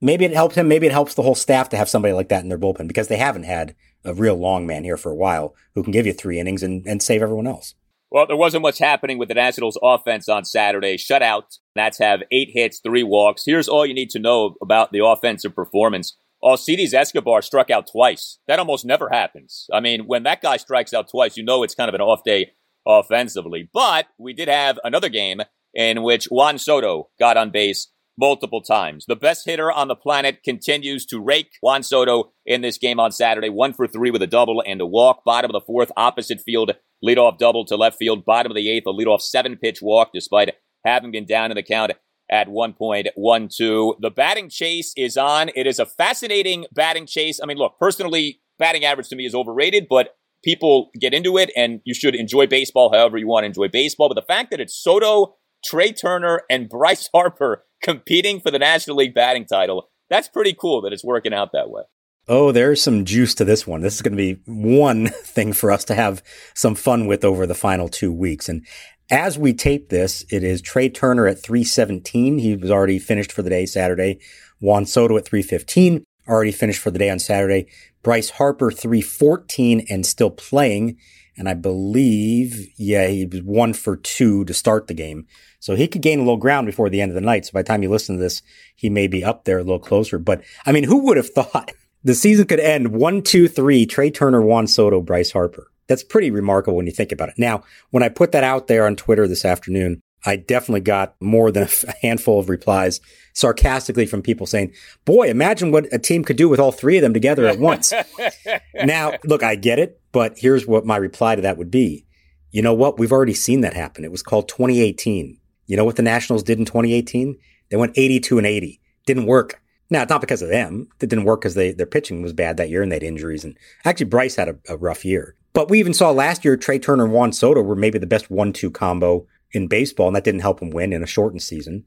maybe 0.00 0.24
it 0.24 0.34
helped 0.34 0.54
him. 0.54 0.68
Maybe 0.68 0.86
it 0.86 0.92
helps 0.92 1.14
the 1.14 1.22
whole 1.22 1.34
staff 1.34 1.68
to 1.70 1.76
have 1.76 1.88
somebody 1.88 2.12
like 2.12 2.28
that 2.28 2.42
in 2.42 2.48
their 2.48 2.58
bullpen 2.58 2.88
because 2.88 3.08
they 3.08 3.16
haven't 3.16 3.44
had 3.44 3.74
a 4.04 4.14
real 4.14 4.36
long 4.36 4.66
man 4.66 4.84
here 4.84 4.96
for 4.96 5.10
a 5.10 5.16
while 5.16 5.54
who 5.74 5.82
can 5.82 5.92
give 5.92 6.06
you 6.06 6.12
three 6.12 6.38
innings 6.38 6.62
and, 6.62 6.86
and 6.86 7.02
save 7.02 7.22
everyone 7.22 7.46
else. 7.46 7.74
Well, 8.10 8.26
there 8.26 8.36
wasn't 8.36 8.62
much 8.62 8.78
happening 8.78 9.18
with 9.18 9.28
the 9.28 9.34
Nationals 9.34 9.78
offense 9.82 10.28
on 10.28 10.44
Saturday. 10.44 10.96
Shutout. 10.96 11.58
Nats 11.74 11.98
have 11.98 12.22
eight 12.30 12.50
hits, 12.52 12.78
three 12.78 13.02
walks. 13.02 13.42
Here's 13.44 13.68
all 13.68 13.84
you 13.84 13.94
need 13.94 14.10
to 14.10 14.20
know 14.20 14.54
about 14.62 14.92
the 14.92 15.04
offensive 15.04 15.54
performance. 15.54 16.16
Oh, 16.40 16.50
Alcides 16.50 16.94
Escobar 16.94 17.42
struck 17.42 17.70
out 17.70 17.88
twice. 17.90 18.38
That 18.46 18.58
almost 18.58 18.84
never 18.84 19.08
happens. 19.08 19.66
I 19.72 19.80
mean, 19.80 20.02
when 20.06 20.24
that 20.24 20.42
guy 20.42 20.58
strikes 20.58 20.92
out 20.92 21.10
twice, 21.10 21.36
you 21.36 21.42
know 21.42 21.62
it's 21.62 21.74
kind 21.74 21.88
of 21.88 21.94
an 21.94 22.02
off 22.02 22.22
day 22.22 22.52
offensively. 22.86 23.68
But 23.72 24.06
we 24.18 24.32
did 24.32 24.48
have 24.48 24.78
another 24.84 25.08
game 25.08 25.42
in 25.74 26.02
which 26.02 26.26
Juan 26.26 26.58
Soto 26.58 27.08
got 27.18 27.36
on 27.36 27.50
base 27.50 27.90
multiple 28.18 28.62
times. 28.62 29.04
The 29.06 29.16
best 29.16 29.44
hitter 29.44 29.72
on 29.72 29.88
the 29.88 29.96
planet 29.96 30.42
continues 30.44 31.04
to 31.06 31.20
rake 31.20 31.52
Juan 31.62 31.82
Soto 31.82 32.32
in 32.46 32.60
this 32.60 32.78
game 32.78 33.00
on 33.00 33.12
Saturday. 33.12 33.48
One 33.48 33.72
for 33.72 33.86
three 33.86 34.10
with 34.10 34.22
a 34.22 34.26
double 34.26 34.62
and 34.64 34.80
a 34.80 34.86
walk. 34.86 35.24
Bottom 35.24 35.50
of 35.50 35.52
the 35.52 35.66
fourth, 35.66 35.90
opposite 35.96 36.40
field, 36.40 36.72
leadoff 37.04 37.38
double 37.38 37.64
to 37.66 37.76
left 37.76 37.98
field. 37.98 38.24
Bottom 38.24 38.52
of 38.52 38.56
the 38.56 38.70
eighth, 38.70 38.86
a 38.86 38.92
leadoff 38.92 39.20
seven 39.20 39.56
pitch 39.56 39.82
walk 39.82 40.10
despite 40.14 40.54
having 40.84 41.10
been 41.10 41.26
down 41.26 41.50
in 41.50 41.56
the 41.56 41.62
count 41.62 41.92
at 42.30 42.48
1.12. 42.48 43.94
The 44.00 44.10
batting 44.10 44.48
chase 44.48 44.92
is 44.96 45.16
on. 45.16 45.50
It 45.54 45.66
is 45.66 45.78
a 45.78 45.86
fascinating 45.86 46.66
batting 46.72 47.06
chase. 47.06 47.40
I 47.42 47.46
mean, 47.46 47.58
look, 47.58 47.78
personally, 47.78 48.40
batting 48.58 48.84
average 48.84 49.08
to 49.08 49.16
me 49.16 49.26
is 49.26 49.34
overrated, 49.34 49.86
but 49.88 50.16
people 50.44 50.90
get 51.00 51.14
into 51.14 51.38
it 51.38 51.50
and 51.56 51.80
you 51.84 51.94
should 51.94 52.14
enjoy 52.14 52.46
baseball 52.46 52.92
however 52.92 53.18
you 53.18 53.26
want 53.26 53.44
to 53.44 53.46
enjoy 53.48 53.68
baseball. 53.68 54.08
But 54.08 54.14
the 54.14 54.22
fact 54.22 54.50
that 54.50 54.60
it's 54.60 54.74
Soto, 54.74 55.36
Trea 55.64 55.92
Turner, 55.92 56.42
and 56.50 56.68
Bryce 56.70 57.08
Harper 57.12 57.64
competing 57.82 58.40
for 58.40 58.50
the 58.50 58.58
National 58.58 58.96
League 58.96 59.14
batting 59.14 59.46
title, 59.46 59.88
that's 60.10 60.28
pretty 60.28 60.54
cool 60.54 60.82
that 60.82 60.92
it's 60.92 61.04
working 61.04 61.34
out 61.34 61.52
that 61.52 61.70
way. 61.70 61.82
Oh, 62.26 62.52
there's 62.52 62.82
some 62.82 63.04
juice 63.04 63.34
to 63.34 63.44
this 63.44 63.66
one. 63.66 63.82
This 63.82 63.96
is 63.96 64.02
going 64.02 64.16
to 64.16 64.34
be 64.34 64.40
one 64.46 65.08
thing 65.22 65.52
for 65.52 65.70
us 65.70 65.84
to 65.84 65.94
have 65.94 66.22
some 66.54 66.74
fun 66.74 67.06
with 67.06 67.24
over 67.24 67.46
the 67.46 67.54
final 67.54 67.88
two 67.88 68.12
weeks. 68.12 68.48
And 68.48 68.66
as 69.10 69.38
we 69.38 69.52
tape 69.52 69.90
this, 69.90 70.24
it 70.30 70.42
is 70.42 70.62
Trea 70.62 70.88
Turner 70.88 71.26
at 71.26 71.42
317. 71.42 72.38
He 72.38 72.56
was 72.56 72.70
already 72.70 72.98
finished 72.98 73.30
for 73.30 73.42
the 73.42 73.50
day 73.50 73.66
Saturday. 73.66 74.20
Juan 74.60 74.86
Soto 74.86 75.18
at 75.18 75.26
315, 75.26 76.04
already 76.28 76.52
finished 76.52 76.80
for 76.80 76.90
the 76.90 76.98
day 76.98 77.10
on 77.10 77.18
Saturday. 77.18 77.66
Bryce 78.02 78.30
Harper 78.30 78.70
314 78.70 79.86
and 79.88 80.04
still 80.04 80.30
playing. 80.30 80.98
And 81.36 81.48
I 81.48 81.54
believe, 81.54 82.68
yeah, 82.76 83.08
he 83.08 83.26
was 83.26 83.42
one 83.42 83.72
for 83.72 83.96
two 83.96 84.44
to 84.44 84.54
start 84.54 84.86
the 84.86 84.94
game. 84.94 85.26
So 85.58 85.74
he 85.74 85.88
could 85.88 86.02
gain 86.02 86.18
a 86.20 86.22
little 86.22 86.36
ground 86.36 86.66
before 86.66 86.88
the 86.88 87.00
end 87.00 87.10
of 87.10 87.14
the 87.14 87.20
night. 87.20 87.46
So 87.46 87.52
by 87.52 87.62
the 87.62 87.66
time 87.66 87.82
you 87.82 87.90
listen 87.90 88.16
to 88.16 88.22
this, 88.22 88.42
he 88.76 88.88
may 88.88 89.06
be 89.06 89.24
up 89.24 89.44
there 89.44 89.58
a 89.58 89.62
little 89.62 89.80
closer. 89.80 90.18
But 90.18 90.42
I 90.64 90.72
mean, 90.72 90.84
who 90.84 91.04
would 91.06 91.16
have 91.16 91.30
thought 91.30 91.72
the 92.04 92.14
season 92.14 92.46
could 92.46 92.60
end 92.60 92.88
one, 92.88 93.22
two, 93.22 93.48
three, 93.48 93.86
Trea 93.86 94.10
Turner, 94.10 94.42
Juan 94.42 94.66
Soto, 94.66 95.00
Bryce 95.00 95.32
Harper? 95.32 95.70
That's 95.86 96.04
pretty 96.04 96.30
remarkable 96.30 96.76
when 96.76 96.86
you 96.86 96.92
think 96.92 97.12
about 97.12 97.30
it. 97.30 97.34
Now, 97.36 97.62
when 97.90 98.02
I 98.02 98.08
put 98.08 98.32
that 98.32 98.44
out 98.44 98.68
there 98.68 98.86
on 98.86 98.96
Twitter 98.96 99.26
this 99.26 99.44
afternoon, 99.44 100.00
I 100.24 100.36
definitely 100.36 100.80
got 100.80 101.14
more 101.20 101.50
than 101.50 101.68
a 101.86 101.92
handful 102.02 102.38
of 102.38 102.48
replies 102.48 103.00
sarcastically 103.34 104.06
from 104.06 104.22
people 104.22 104.46
saying, 104.46 104.72
boy, 105.04 105.28
imagine 105.28 105.70
what 105.70 105.92
a 105.92 105.98
team 105.98 106.24
could 106.24 106.36
do 106.36 106.48
with 106.48 106.60
all 106.60 106.72
three 106.72 106.96
of 106.96 107.02
them 107.02 107.12
together 107.12 107.46
at 107.46 107.58
once. 107.58 107.92
now, 108.74 109.14
look, 109.24 109.42
I 109.42 109.56
get 109.56 109.78
it, 109.78 110.00
but 110.12 110.38
here's 110.38 110.66
what 110.66 110.86
my 110.86 110.96
reply 110.96 111.34
to 111.36 111.42
that 111.42 111.58
would 111.58 111.70
be. 111.70 112.06
You 112.50 112.62
know 112.62 112.74
what? 112.74 112.98
We've 112.98 113.12
already 113.12 113.34
seen 113.34 113.62
that 113.62 113.74
happen. 113.74 114.04
It 114.04 114.12
was 114.12 114.22
called 114.22 114.48
2018. 114.48 115.38
You 115.66 115.76
know 115.76 115.84
what 115.84 115.96
the 115.96 116.02
Nationals 116.02 116.42
did 116.42 116.58
in 116.58 116.64
2018? 116.64 117.36
They 117.70 117.76
went 117.76 117.98
82 117.98 118.38
and 118.38 118.46
80. 118.46 118.80
Didn't 119.06 119.26
work. 119.26 119.60
Now, 119.90 120.02
it's 120.02 120.10
not 120.10 120.20
because 120.20 120.42
of 120.42 120.48
them. 120.48 120.88
It 121.00 121.08
didn't 121.08 121.24
work 121.24 121.42
because 121.42 121.54
their 121.54 121.86
pitching 121.86 122.22
was 122.22 122.32
bad 122.32 122.56
that 122.56 122.70
year 122.70 122.82
and 122.82 122.90
they 122.90 122.96
had 122.96 123.02
injuries. 123.02 123.44
And 123.44 123.56
actually, 123.84 124.06
Bryce 124.06 124.36
had 124.36 124.48
a, 124.48 124.56
a 124.68 124.76
rough 124.76 125.04
year. 125.04 125.34
But 125.52 125.68
we 125.68 125.78
even 125.78 125.94
saw 125.94 126.10
last 126.10 126.44
year 126.44 126.56
Trea 126.56 126.78
Turner 126.78 127.04
and 127.04 127.12
Juan 127.12 127.32
Soto 127.32 127.62
were 127.62 127.76
maybe 127.76 127.98
the 127.98 128.06
best 128.06 128.30
one-two 128.30 128.70
combo 128.70 129.26
in 129.54 129.68
baseball, 129.68 130.08
and 130.08 130.16
that 130.16 130.24
didn't 130.24 130.40
help 130.40 130.60
them 130.60 130.70
win 130.70 130.92
in 130.92 131.02
a 131.02 131.06
shortened 131.06 131.42
season. 131.42 131.84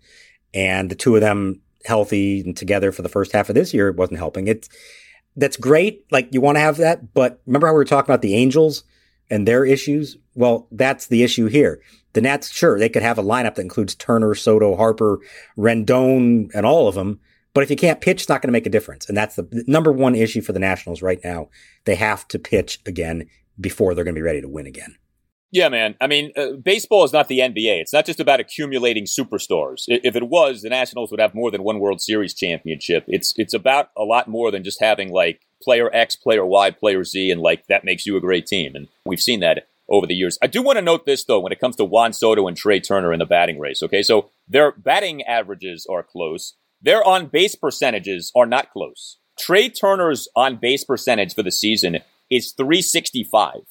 And 0.53 0.89
the 0.89 0.95
two 0.95 1.15
of 1.15 1.21
them 1.21 1.61
healthy 1.85 2.41
and 2.41 2.55
together 2.55 2.91
for 2.91 3.01
the 3.01 3.09
first 3.09 3.31
half 3.31 3.49
of 3.49 3.55
this 3.55 3.73
year, 3.73 3.89
it 3.89 3.95
wasn't 3.95 4.19
helping. 4.19 4.47
It's 4.47 4.69
that's 5.35 5.57
great. 5.57 6.05
Like 6.11 6.29
you 6.31 6.41
want 6.41 6.55
to 6.55 6.61
have 6.61 6.77
that, 6.77 7.13
but 7.13 7.41
remember 7.45 7.67
how 7.67 7.73
we 7.73 7.77
were 7.77 7.85
talking 7.85 8.09
about 8.09 8.23
the 8.23 8.35
Angels 8.35 8.83
and 9.29 9.47
their 9.47 9.65
issues? 9.65 10.17
Well, 10.33 10.67
that's 10.71 11.07
the 11.07 11.23
issue 11.23 11.47
here. 11.47 11.81
The 12.13 12.21
Nats, 12.21 12.49
sure, 12.49 12.79
they 12.79 12.89
could 12.89 13.03
have 13.03 13.19
a 13.19 13.23
lineup 13.23 13.55
that 13.55 13.61
includes 13.61 13.93
Turner, 13.93 14.33
Soto, 14.33 14.75
Harper, 14.75 15.19
Rendon, 15.55 16.49
and 16.55 16.65
all 16.65 16.87
of 16.87 16.95
them. 16.95 17.19
But 17.53 17.63
if 17.63 17.69
you 17.69 17.75
can't 17.75 18.01
pitch, 18.01 18.21
it's 18.21 18.29
not 18.29 18.41
going 18.41 18.49
to 18.49 18.53
make 18.53 18.65
a 18.65 18.71
difference. 18.71 19.07
And 19.07 19.17
that's 19.17 19.35
the 19.35 19.63
number 19.67 19.91
one 19.91 20.15
issue 20.15 20.41
for 20.41 20.53
the 20.53 20.59
Nationals 20.59 21.01
right 21.01 21.19
now. 21.23 21.49
They 21.85 21.95
have 21.95 22.27
to 22.29 22.39
pitch 22.39 22.79
again 22.85 23.29
before 23.59 23.93
they're 23.93 24.03
going 24.03 24.15
to 24.15 24.19
be 24.19 24.25
ready 24.25 24.41
to 24.41 24.47
win 24.47 24.65
again. 24.65 24.95
Yeah, 25.51 25.69
man. 25.69 25.95
I 26.01 26.07
mean, 26.07 26.31
uh, 26.35 26.53
baseball 26.61 27.05
is 27.05 27.13
not 27.13 27.29
the 27.29 27.39
NBA. 27.39 27.79
It's 27.79 27.93
not 27.93 28.05
just 28.05 28.19
about 28.19 28.41
accumulating 28.41 29.05
superstars. 29.05 29.83
If 29.87 30.15
it 30.15 30.27
was, 30.27 30.61
the 30.61 30.69
Nationals 30.69 31.09
would 31.09 31.21
have 31.21 31.33
more 31.33 31.51
than 31.51 31.63
one 31.63 31.79
World 31.79 32.01
Series 32.01 32.33
championship. 32.33 33.05
It's 33.07 33.33
it's 33.37 33.53
about 33.53 33.89
a 33.97 34.03
lot 34.03 34.27
more 34.27 34.51
than 34.51 34.63
just 34.63 34.81
having 34.81 35.09
like 35.09 35.41
player 35.63 35.89
X, 35.93 36.15
player 36.17 36.45
Y, 36.45 36.71
player 36.71 37.03
Z, 37.03 37.31
and 37.31 37.41
like 37.41 37.65
that 37.67 37.85
makes 37.85 38.05
you 38.05 38.17
a 38.17 38.21
great 38.21 38.45
team. 38.45 38.75
And 38.75 38.87
we've 39.05 39.21
seen 39.21 39.39
that 39.39 39.67
over 39.89 40.05
the 40.05 40.15
years. 40.15 40.37
I 40.41 40.47
do 40.47 40.61
want 40.61 40.77
to 40.77 40.81
note 40.81 41.05
this 41.05 41.23
though 41.23 41.39
when 41.39 41.53
it 41.53 41.59
comes 41.61 41.77
to 41.77 41.85
Juan 41.85 42.11
Soto 42.11 42.47
and 42.47 42.57
Trea 42.57 42.81
Turner 42.81 43.13
in 43.13 43.19
the 43.19 43.25
batting 43.25 43.57
race. 43.57 43.81
Okay, 43.81 44.03
so 44.03 44.29
their 44.49 44.73
batting 44.73 45.23
averages 45.23 45.87
are 45.89 46.03
close. 46.03 46.55
Their 46.81 47.03
on 47.03 47.27
base 47.27 47.55
percentages 47.55 48.31
are 48.35 48.45
not 48.45 48.71
close. 48.71 49.17
Trea 49.39 49.69
Turner's 49.69 50.27
on 50.35 50.57
base 50.57 50.83
percentage 50.83 51.33
for 51.33 51.43
the 51.43 51.51
season 51.51 51.99
is 52.29 52.51
365. 52.51 53.61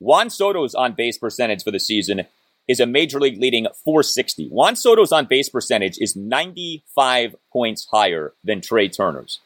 Juan 0.00 0.30
Soto's 0.30 0.74
on 0.74 0.92
base 0.92 1.18
percentage 1.18 1.64
for 1.64 1.70
the 1.70 1.80
season 1.80 2.26
is 2.68 2.80
a 2.80 2.86
major 2.86 3.18
league 3.18 3.40
leading 3.40 3.66
460. 3.84 4.48
Juan 4.48 4.76
Soto's 4.76 5.10
on 5.10 5.26
base 5.26 5.48
percentage 5.48 5.98
is 5.98 6.14
95 6.14 7.34
points 7.52 7.88
higher 7.90 8.34
than 8.44 8.60
Trea 8.60 8.88
Turner's. 8.88 9.40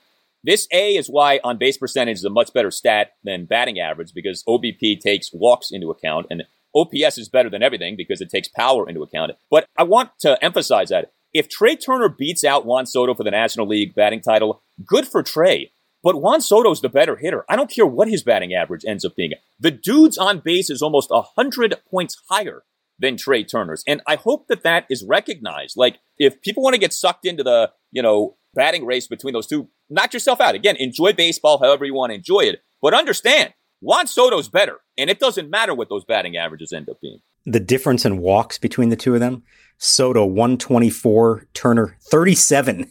This 0.44 0.66
A 0.72 0.96
is 0.96 1.06
why 1.06 1.38
on 1.44 1.56
base 1.56 1.78
percentage 1.78 2.16
is 2.16 2.24
a 2.24 2.30
much 2.30 2.52
better 2.52 2.72
stat 2.72 3.12
than 3.22 3.44
batting 3.44 3.78
average 3.78 4.12
because 4.12 4.42
OBP 4.44 5.00
takes 5.00 5.32
walks 5.32 5.70
into 5.70 5.90
account 5.90 6.26
and 6.30 6.42
OPS 6.74 7.16
is 7.18 7.28
better 7.28 7.48
than 7.48 7.62
everything 7.62 7.96
because 7.96 8.20
it 8.20 8.30
takes 8.30 8.48
power 8.48 8.88
into 8.88 9.02
account. 9.02 9.32
But 9.50 9.66
I 9.76 9.84
want 9.84 10.10
to 10.20 10.42
emphasize 10.42 10.88
that 10.88 11.12
if 11.32 11.48
Trea 11.48 11.76
Turner 11.76 12.08
beats 12.08 12.44
out 12.44 12.66
Juan 12.66 12.86
Soto 12.86 13.14
for 13.14 13.24
the 13.24 13.30
National 13.30 13.66
League 13.68 13.94
batting 13.94 14.20
title, 14.20 14.62
good 14.84 15.06
for 15.06 15.22
Trea. 15.22 15.70
But 16.02 16.20
Juan 16.20 16.40
Soto's 16.40 16.80
the 16.80 16.88
better 16.88 17.16
hitter. 17.16 17.44
I 17.48 17.56
don't 17.56 17.70
care 17.70 17.86
what 17.86 18.08
his 18.08 18.22
batting 18.22 18.52
average 18.54 18.84
ends 18.86 19.04
up 19.04 19.14
being. 19.16 19.32
The 19.60 19.70
dude's 19.70 20.18
on 20.18 20.40
base 20.40 20.68
is 20.68 20.82
almost 20.82 21.10
100 21.10 21.76
points 21.90 22.20
higher 22.28 22.64
than 22.98 23.16
Trea 23.16 23.44
Turner's. 23.44 23.84
And 23.86 24.02
I 24.06 24.16
hope 24.16 24.48
that 24.48 24.62
that 24.64 24.86
is 24.90 25.04
recognized. 25.04 25.76
Like, 25.76 25.98
if 26.18 26.40
people 26.42 26.62
want 26.62 26.74
to 26.74 26.80
get 26.80 26.92
sucked 26.92 27.24
into 27.24 27.42
the, 27.42 27.70
you 27.90 28.02
know, 28.02 28.36
batting 28.54 28.84
race 28.84 29.06
between 29.06 29.32
those 29.32 29.46
two, 29.46 29.68
knock 29.88 30.12
yourself 30.12 30.40
out. 30.40 30.54
Again, 30.54 30.76
enjoy 30.76 31.12
baseball 31.12 31.58
however 31.58 31.84
you 31.84 31.94
want 31.94 32.10
to 32.10 32.16
enjoy 32.16 32.40
it. 32.40 32.62
But 32.80 32.94
understand, 32.94 33.54
Juan 33.80 34.06
Soto's 34.06 34.48
better. 34.48 34.78
And 34.98 35.08
it 35.08 35.20
doesn't 35.20 35.50
matter 35.50 35.74
what 35.74 35.88
those 35.88 36.04
batting 36.04 36.36
averages 36.36 36.72
end 36.72 36.88
up 36.88 37.00
being. 37.00 37.20
The 37.44 37.60
difference 37.60 38.04
in 38.04 38.18
walks 38.18 38.58
between 38.58 38.88
the 38.88 38.96
two 38.96 39.14
of 39.14 39.20
them 39.20 39.42
Soto 39.78 40.24
124, 40.24 41.48
Turner 41.54 41.96
37. 42.10 42.90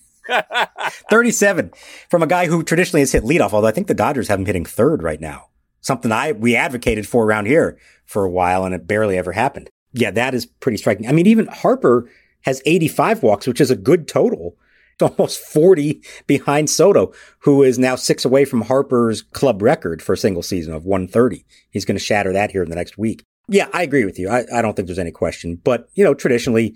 37 1.09 1.71
from 2.09 2.23
a 2.23 2.27
guy 2.27 2.47
who 2.47 2.63
traditionally 2.63 3.01
has 3.01 3.11
hit 3.11 3.23
leadoff, 3.23 3.53
although 3.53 3.67
I 3.67 3.71
think 3.71 3.87
the 3.87 3.93
Dodgers 3.93 4.27
have 4.27 4.39
him 4.39 4.45
hitting 4.45 4.65
third 4.65 5.03
right 5.03 5.21
now. 5.21 5.47
Something 5.81 6.11
I, 6.11 6.31
we 6.31 6.55
advocated 6.55 7.07
for 7.07 7.25
around 7.25 7.47
here 7.47 7.77
for 8.05 8.23
a 8.23 8.29
while 8.29 8.65
and 8.65 8.75
it 8.75 8.87
barely 8.87 9.17
ever 9.17 9.31
happened. 9.31 9.69
Yeah, 9.93 10.11
that 10.11 10.33
is 10.33 10.45
pretty 10.45 10.77
striking. 10.77 11.07
I 11.07 11.11
mean, 11.11 11.27
even 11.27 11.47
Harper 11.47 12.09
has 12.41 12.61
85 12.65 13.23
walks, 13.23 13.47
which 13.47 13.61
is 13.61 13.71
a 13.71 13.75
good 13.75 14.07
total. 14.07 14.55
It's 14.93 15.17
almost 15.17 15.39
40 15.39 16.03
behind 16.27 16.69
Soto, 16.69 17.11
who 17.39 17.63
is 17.63 17.79
now 17.79 17.95
six 17.95 18.23
away 18.23 18.45
from 18.45 18.61
Harper's 18.61 19.21
club 19.21 19.61
record 19.61 20.01
for 20.01 20.13
a 20.13 20.17
single 20.17 20.43
season 20.43 20.73
of 20.73 20.85
130. 20.85 21.45
He's 21.71 21.85
going 21.85 21.97
to 21.97 22.03
shatter 22.03 22.33
that 22.33 22.51
here 22.51 22.63
in 22.63 22.69
the 22.69 22.75
next 22.75 22.97
week. 22.97 23.23
Yeah, 23.47 23.67
I 23.73 23.83
agree 23.83 24.05
with 24.05 24.19
you. 24.19 24.29
I, 24.29 24.45
I 24.53 24.61
don't 24.61 24.75
think 24.75 24.87
there's 24.87 24.99
any 24.99 25.11
question. 25.11 25.59
But, 25.61 25.89
you 25.93 26.03
know, 26.03 26.13
traditionally, 26.13 26.75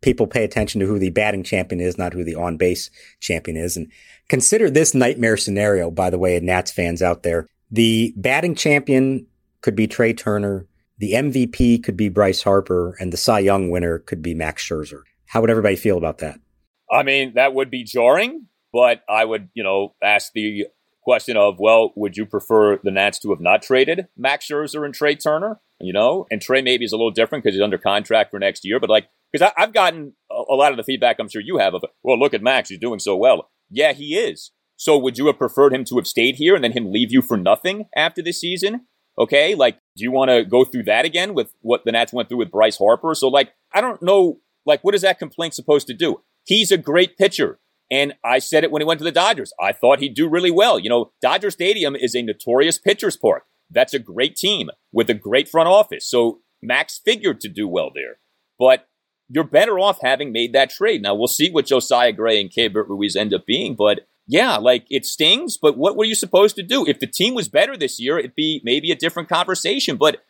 people 0.00 0.26
pay 0.26 0.44
attention 0.44 0.80
to 0.80 0.86
who 0.86 0.98
the 0.98 1.10
batting 1.10 1.42
champion 1.42 1.80
is, 1.80 1.98
not 1.98 2.12
who 2.12 2.24
the 2.24 2.34
on 2.34 2.56
base 2.56 2.90
champion 3.20 3.56
is. 3.56 3.76
And 3.76 3.90
consider 4.28 4.70
this 4.70 4.94
nightmare 4.94 5.36
scenario, 5.36 5.90
by 5.90 6.10
the 6.10 6.18
way, 6.18 6.38
Nats 6.40 6.70
fans 6.70 7.02
out 7.02 7.22
there. 7.22 7.46
The 7.70 8.14
batting 8.16 8.54
champion 8.54 9.26
could 9.60 9.76
be 9.76 9.86
Trea 9.86 10.14
Turner. 10.14 10.66
The 10.98 11.12
MVP 11.12 11.82
could 11.82 11.96
be 11.96 12.08
Bryce 12.08 12.42
Harper 12.42 12.96
and 12.98 13.12
the 13.12 13.16
Cy 13.16 13.40
Young 13.40 13.70
winner 13.70 13.98
could 13.98 14.22
be 14.22 14.34
Max 14.34 14.66
Scherzer. 14.66 15.02
How 15.26 15.40
would 15.40 15.50
everybody 15.50 15.76
feel 15.76 15.98
about 15.98 16.18
that? 16.18 16.40
I 16.90 17.02
mean, 17.02 17.34
that 17.34 17.54
would 17.54 17.70
be 17.70 17.84
jarring, 17.84 18.46
but 18.72 19.02
I 19.08 19.24
would, 19.24 19.50
you 19.54 19.62
know, 19.62 19.94
ask 20.02 20.32
the 20.32 20.66
question 21.02 21.36
of, 21.36 21.58
well, 21.58 21.92
would 21.96 22.16
you 22.16 22.24
prefer 22.24 22.78
the 22.82 22.90
Nats 22.90 23.18
to 23.20 23.30
have 23.30 23.40
not 23.40 23.62
traded 23.62 24.08
Max 24.16 24.48
Scherzer 24.48 24.84
and 24.84 24.94
Trea 24.94 25.16
Turner? 25.16 25.60
You 25.80 25.92
know, 25.92 26.26
and 26.30 26.42
Trea 26.42 26.62
maybe 26.62 26.84
is 26.84 26.92
a 26.92 26.96
little 26.96 27.12
different 27.12 27.44
because 27.44 27.54
he's 27.54 27.62
under 27.62 27.78
contract 27.78 28.32
for 28.32 28.40
next 28.40 28.64
year, 28.64 28.80
but 28.80 28.90
like 28.90 29.08
because 29.32 29.52
I've 29.56 29.72
gotten 29.72 30.14
a 30.30 30.54
lot 30.54 30.72
of 30.72 30.76
the 30.76 30.82
feedback 30.82 31.16
I'm 31.18 31.28
sure 31.28 31.42
you 31.42 31.58
have 31.58 31.74
of, 31.74 31.84
well, 32.02 32.18
look 32.18 32.34
at 32.34 32.42
Max, 32.42 32.68
he's 32.68 32.78
doing 32.78 32.98
so 32.98 33.16
well. 33.16 33.50
Yeah, 33.70 33.92
he 33.92 34.16
is. 34.16 34.50
So 34.76 34.96
would 34.98 35.18
you 35.18 35.26
have 35.26 35.38
preferred 35.38 35.74
him 35.74 35.84
to 35.84 35.96
have 35.96 36.06
stayed 36.06 36.36
here 36.36 36.54
and 36.54 36.64
then 36.64 36.72
him 36.72 36.92
leave 36.92 37.12
you 37.12 37.20
for 37.20 37.36
nothing 37.36 37.86
after 37.96 38.22
this 38.22 38.40
season? 38.40 38.86
Okay, 39.18 39.56
like, 39.56 39.78
do 39.96 40.04
you 40.04 40.12
want 40.12 40.30
to 40.30 40.44
go 40.44 40.64
through 40.64 40.84
that 40.84 41.04
again 41.04 41.34
with 41.34 41.52
what 41.60 41.84
the 41.84 41.90
Nats 41.90 42.12
went 42.12 42.28
through 42.28 42.38
with 42.38 42.52
Bryce 42.52 42.78
Harper? 42.78 43.14
So, 43.16 43.26
like, 43.26 43.52
I 43.74 43.80
don't 43.80 44.00
know, 44.00 44.38
like, 44.64 44.84
what 44.84 44.94
is 44.94 45.02
that 45.02 45.18
complaint 45.18 45.54
supposed 45.54 45.88
to 45.88 45.94
do? 45.94 46.22
He's 46.44 46.70
a 46.70 46.78
great 46.78 47.18
pitcher. 47.18 47.58
And 47.90 48.14
I 48.24 48.38
said 48.38 48.62
it 48.62 48.70
when 48.70 48.80
he 48.80 48.86
went 48.86 48.98
to 48.98 49.04
the 49.04 49.10
Dodgers. 49.10 49.52
I 49.60 49.72
thought 49.72 49.98
he'd 49.98 50.14
do 50.14 50.28
really 50.28 50.52
well. 50.52 50.78
You 50.78 50.90
know, 50.90 51.10
Dodger 51.20 51.50
Stadium 51.50 51.96
is 51.96 52.14
a 52.14 52.22
notorious 52.22 52.78
pitcher's 52.78 53.16
park. 53.16 53.44
That's 53.70 53.94
a 53.94 53.98
great 53.98 54.36
team 54.36 54.70
with 54.92 55.10
a 55.10 55.14
great 55.14 55.48
front 55.48 55.68
office. 55.68 56.08
So 56.08 56.40
Max 56.62 57.00
figured 57.04 57.40
to 57.40 57.48
do 57.48 57.68
well 57.68 57.90
there. 57.94 58.18
But 58.58 58.88
you're 59.28 59.44
better 59.44 59.78
off 59.78 59.98
having 60.02 60.32
made 60.32 60.52
that 60.54 60.70
trade. 60.70 61.02
Now 61.02 61.14
we'll 61.14 61.28
see 61.28 61.50
what 61.50 61.66
Josiah 61.66 62.12
Gray 62.12 62.40
and 62.40 62.50
Keibert 62.50 62.88
Ruiz 62.88 63.14
end 63.14 63.34
up 63.34 63.46
being, 63.46 63.74
but 63.74 64.00
yeah, 64.26 64.56
like 64.56 64.84
it 64.90 65.06
stings, 65.06 65.56
but 65.56 65.78
what 65.78 65.96
were 65.96 66.04
you 66.04 66.14
supposed 66.14 66.54
to 66.56 66.62
do? 66.62 66.86
If 66.86 67.00
the 67.00 67.06
team 67.06 67.34
was 67.34 67.48
better 67.48 67.76
this 67.76 67.98
year, 67.98 68.18
it'd 68.18 68.34
be 68.34 68.60
maybe 68.62 68.90
a 68.90 68.96
different 68.96 69.28
conversation. 69.28 69.96
But 69.96 70.22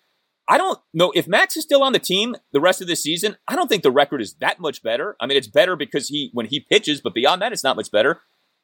I 0.49 0.57
don't 0.57 0.79
know 0.95 1.11
if 1.17 1.27
Max 1.27 1.57
is 1.57 1.65
still 1.65 1.83
on 1.83 1.93
the 1.93 1.99
team 1.99 2.37
the 2.53 2.61
rest 2.61 2.81
of 2.81 2.87
the 2.87 2.95
season. 2.95 3.37
I 3.49 3.57
don't 3.57 3.69
think 3.69 3.83
the 3.83 3.91
record 3.91 4.23
is 4.23 4.35
that 4.35 4.61
much 4.61 4.85
better. 4.85 5.17
I 5.21 5.27
mean, 5.27 5.37
it's 5.37 5.49
better 5.49 5.75
because 5.75 6.09
he 6.09 6.31
when 6.33 6.47
he 6.47 6.61
pitches, 6.61 7.01
but 7.01 7.13
beyond 7.13 7.43
that, 7.43 7.53
it's 7.53 7.65
not 7.65 7.77
much 7.77 7.91
better. 7.91 8.21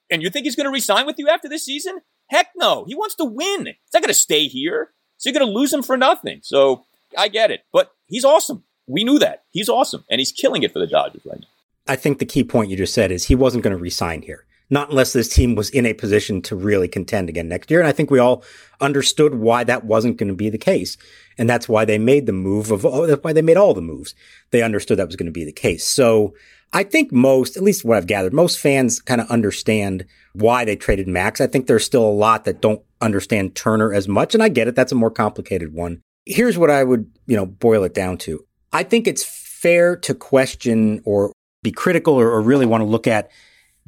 And 0.08 0.22
you 0.22 0.30
think 0.30 0.44
he's 0.44 0.56
going 0.56 0.66
to 0.66 0.72
resign 0.72 1.04
with 1.04 1.16
you 1.18 1.28
after 1.28 1.48
this 1.48 1.64
season? 1.64 2.00
Heck 2.28 2.48
no. 2.56 2.84
He 2.86 2.94
wants 2.94 3.14
to 3.16 3.24
win. 3.24 3.66
He's 3.66 3.92
not 3.92 4.02
going 4.02 4.08
to 4.08 4.14
stay 4.14 4.46
here. 4.46 4.92
So 5.18 5.28
you're 5.30 5.38
going 5.38 5.50
to 5.50 5.58
lose 5.58 5.72
him 5.72 5.82
for 5.82 5.96
nothing. 5.96 6.40
So 6.42 6.84
I 7.16 7.28
get 7.28 7.50
it, 7.50 7.64
but 7.72 7.92
he's 8.06 8.24
awesome. 8.24 8.64
We 8.86 9.04
knew 9.04 9.18
that 9.18 9.44
he's 9.50 9.68
awesome, 9.68 10.04
and 10.10 10.18
he's 10.18 10.32
killing 10.32 10.62
it 10.62 10.72
for 10.72 10.78
the 10.78 10.86
Dodgers 10.86 11.22
right 11.24 11.40
now. 11.40 11.46
I 11.86 11.96
think 11.96 12.18
the 12.18 12.26
key 12.26 12.44
point 12.44 12.70
you 12.70 12.76
just 12.76 12.94
said 12.94 13.10
is 13.10 13.24
he 13.24 13.34
wasn't 13.34 13.64
going 13.64 13.76
to 13.76 13.82
resign 13.82 14.22
here 14.22 14.46
not 14.70 14.90
unless 14.90 15.12
this 15.12 15.28
team 15.28 15.54
was 15.54 15.70
in 15.70 15.86
a 15.86 15.94
position 15.94 16.40
to 16.42 16.56
really 16.56 16.88
contend 16.88 17.28
again 17.28 17.48
next 17.48 17.70
year. 17.70 17.80
And 17.80 17.88
I 17.88 17.92
think 17.92 18.10
we 18.10 18.18
all 18.18 18.42
understood 18.80 19.34
why 19.34 19.64
that 19.64 19.84
wasn't 19.84 20.16
going 20.16 20.28
to 20.28 20.34
be 20.34 20.50
the 20.50 20.58
case. 20.58 20.96
And 21.36 21.48
that's 21.48 21.68
why 21.68 21.84
they 21.84 21.98
made 21.98 22.26
the 22.26 22.32
move 22.32 22.70
of, 22.70 22.84
oh, 22.86 23.06
that's 23.06 23.22
why 23.22 23.32
they 23.32 23.42
made 23.42 23.56
all 23.56 23.74
the 23.74 23.82
moves. 23.82 24.14
They 24.50 24.62
understood 24.62 24.98
that 24.98 25.06
was 25.06 25.16
going 25.16 25.26
to 25.26 25.32
be 25.32 25.44
the 25.44 25.52
case. 25.52 25.86
So 25.86 26.34
I 26.74 26.82
think 26.82 27.12
most, 27.12 27.56
at 27.56 27.62
least 27.62 27.84
what 27.84 27.96
I've 27.96 28.08
gathered, 28.08 28.34
most 28.34 28.58
fans 28.58 29.00
kind 29.00 29.20
of 29.20 29.30
understand 29.30 30.04
why 30.32 30.64
they 30.64 30.74
traded 30.74 31.06
Max. 31.06 31.40
I 31.40 31.46
think 31.46 31.68
there's 31.68 31.84
still 31.84 32.04
a 32.04 32.10
lot 32.10 32.44
that 32.44 32.60
don't 32.60 32.82
understand 33.00 33.54
Turner 33.54 33.94
as 33.94 34.08
much. 34.08 34.34
And 34.34 34.42
I 34.42 34.48
get 34.48 34.66
it. 34.66 34.74
That's 34.74 34.90
a 34.90 34.96
more 34.96 35.10
complicated 35.10 35.72
one. 35.72 36.02
Here's 36.26 36.58
what 36.58 36.70
I 36.70 36.82
would, 36.82 37.10
you 37.26 37.36
know, 37.36 37.46
boil 37.46 37.84
it 37.84 37.94
down 37.94 38.18
to. 38.18 38.44
I 38.72 38.82
think 38.82 39.06
it's 39.06 39.24
fair 39.24 39.94
to 39.98 40.14
question 40.14 41.00
or 41.04 41.32
be 41.62 41.70
critical 41.70 42.14
or, 42.14 42.28
or 42.28 42.42
really 42.42 42.66
want 42.66 42.80
to 42.82 42.86
look 42.86 43.06
at 43.06 43.30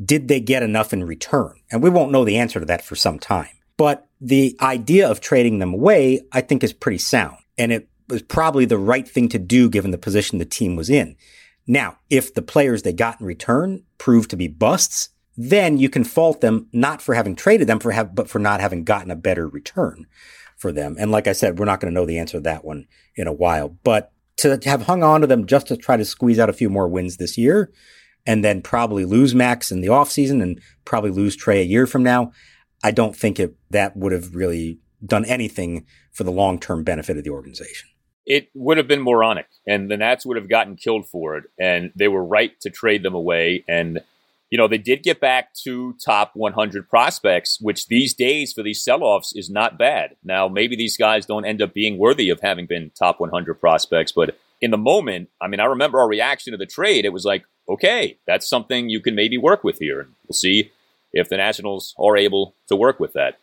did 0.02 0.28
they 0.28 0.40
get 0.40 0.62
enough 0.62 0.92
in 0.92 1.02
return? 1.04 1.58
And 1.72 1.82
we 1.82 1.90
won't 1.90 2.12
know 2.12 2.24
the 2.24 2.36
answer 2.36 2.60
to 2.60 2.66
that 2.66 2.84
for 2.84 2.94
some 2.94 3.18
time. 3.18 3.48
But 3.76 4.06
the 4.20 4.56
idea 4.60 5.10
of 5.10 5.20
trading 5.20 5.58
them 5.58 5.74
away, 5.74 6.20
I 6.32 6.40
think 6.40 6.62
is 6.62 6.72
pretty 6.72 6.98
sound. 6.98 7.36
And 7.58 7.72
it 7.72 7.88
was 8.08 8.22
probably 8.22 8.64
the 8.64 8.78
right 8.78 9.08
thing 9.08 9.28
to 9.30 9.38
do 9.38 9.68
given 9.68 9.90
the 9.90 9.98
position 9.98 10.38
the 10.38 10.44
team 10.44 10.76
was 10.76 10.88
in. 10.88 11.16
Now, 11.66 11.98
if 12.10 12.32
the 12.32 12.42
players 12.42 12.82
they 12.82 12.92
got 12.92 13.20
in 13.20 13.26
return 13.26 13.82
prove 13.98 14.28
to 14.28 14.36
be 14.36 14.48
busts, 14.48 15.10
then 15.36 15.78
you 15.78 15.88
can 15.88 16.04
fault 16.04 16.40
them 16.40 16.68
not 16.72 17.02
for 17.02 17.14
having 17.14 17.36
traded 17.36 17.66
them 17.66 17.78
for 17.78 17.90
have, 17.90 18.14
but 18.14 18.28
for 18.28 18.38
not 18.38 18.60
having 18.60 18.84
gotten 18.84 19.10
a 19.10 19.16
better 19.16 19.48
return 19.48 20.06
for 20.56 20.72
them. 20.72 20.96
And 20.98 21.10
like 21.10 21.26
I 21.26 21.32
said, 21.32 21.58
we're 21.58 21.66
not 21.66 21.80
going 21.80 21.92
to 21.92 21.94
know 21.94 22.06
the 22.06 22.18
answer 22.18 22.38
to 22.38 22.42
that 22.42 22.64
one 22.64 22.86
in 23.16 23.26
a 23.26 23.32
while, 23.32 23.76
but 23.84 24.12
to 24.38 24.58
have 24.64 24.82
hung 24.82 25.02
on 25.02 25.20
to 25.20 25.26
them 25.26 25.46
just 25.46 25.66
to 25.68 25.76
try 25.76 25.96
to 25.96 26.04
squeeze 26.04 26.38
out 26.38 26.50
a 26.50 26.54
few 26.54 26.70
more 26.70 26.88
wins 26.88 27.16
this 27.16 27.36
year, 27.36 27.72
and 28.26 28.44
then 28.44 28.60
probably 28.62 29.04
lose 29.04 29.34
Max 29.34 29.70
in 29.70 29.80
the 29.80 29.88
offseason 29.88 30.42
and 30.42 30.60
probably 30.84 31.10
lose 31.10 31.36
Trea 31.36 31.60
a 31.60 31.64
year 31.64 31.86
from 31.86 32.02
now, 32.02 32.32
I 32.82 32.90
don't 32.90 33.14
think 33.14 33.38
it, 33.38 33.54
that 33.70 33.96
would 33.96 34.12
have 34.12 34.34
really 34.34 34.78
done 35.04 35.24
anything 35.24 35.86
for 36.12 36.24
the 36.24 36.32
long 36.32 36.58
term 36.58 36.82
benefit 36.82 37.16
of 37.16 37.24
the 37.24 37.30
organization. 37.30 37.88
It 38.26 38.48
would 38.54 38.76
have 38.76 38.88
been 38.88 39.02
moronic, 39.02 39.46
and 39.68 39.88
the 39.88 39.96
Nats 39.96 40.26
would 40.26 40.36
have 40.36 40.48
gotten 40.48 40.74
killed 40.74 41.08
for 41.08 41.36
it, 41.36 41.44
and 41.60 41.92
they 41.94 42.08
were 42.08 42.24
right 42.24 42.58
to 42.60 42.70
trade 42.70 43.04
them 43.04 43.14
away. 43.14 43.64
And, 43.68 44.00
you 44.50 44.58
know, 44.58 44.66
they 44.66 44.78
did 44.78 45.04
get 45.04 45.20
back 45.20 45.54
two 45.54 45.94
top 46.04 46.32
100 46.34 46.88
prospects, 46.88 47.60
which 47.60 47.86
these 47.86 48.14
days 48.14 48.52
for 48.52 48.64
these 48.64 48.82
sell 48.82 49.04
offs 49.04 49.32
is 49.36 49.48
not 49.48 49.78
bad. 49.78 50.16
Now, 50.24 50.48
maybe 50.48 50.74
these 50.74 50.96
guys 50.96 51.24
don't 51.24 51.44
end 51.44 51.62
up 51.62 51.72
being 51.72 51.98
worthy 51.98 52.28
of 52.28 52.40
having 52.40 52.66
been 52.66 52.90
top 52.98 53.20
100 53.20 53.60
prospects, 53.60 54.10
but 54.10 54.36
in 54.60 54.72
the 54.72 54.78
moment, 54.78 55.28
I 55.40 55.46
mean, 55.46 55.60
I 55.60 55.66
remember 55.66 56.00
our 56.00 56.08
reaction 56.08 56.52
to 56.52 56.56
the 56.56 56.66
trade. 56.66 57.04
It 57.04 57.12
was 57.12 57.24
like, 57.24 57.44
okay, 57.68 58.18
that's 58.26 58.48
something 58.48 58.88
you 58.88 59.00
can 59.00 59.14
maybe 59.14 59.38
work 59.38 59.62
with 59.62 59.78
here. 59.78 60.00
And 60.00 60.14
we'll 60.26 60.34
see 60.34 60.72
if 61.12 61.28
the 61.28 61.36
Nationals 61.36 61.94
are 61.98 62.16
able 62.16 62.54
to 62.68 62.76
work 62.76 62.98
with 62.98 63.12
that. 63.12 63.38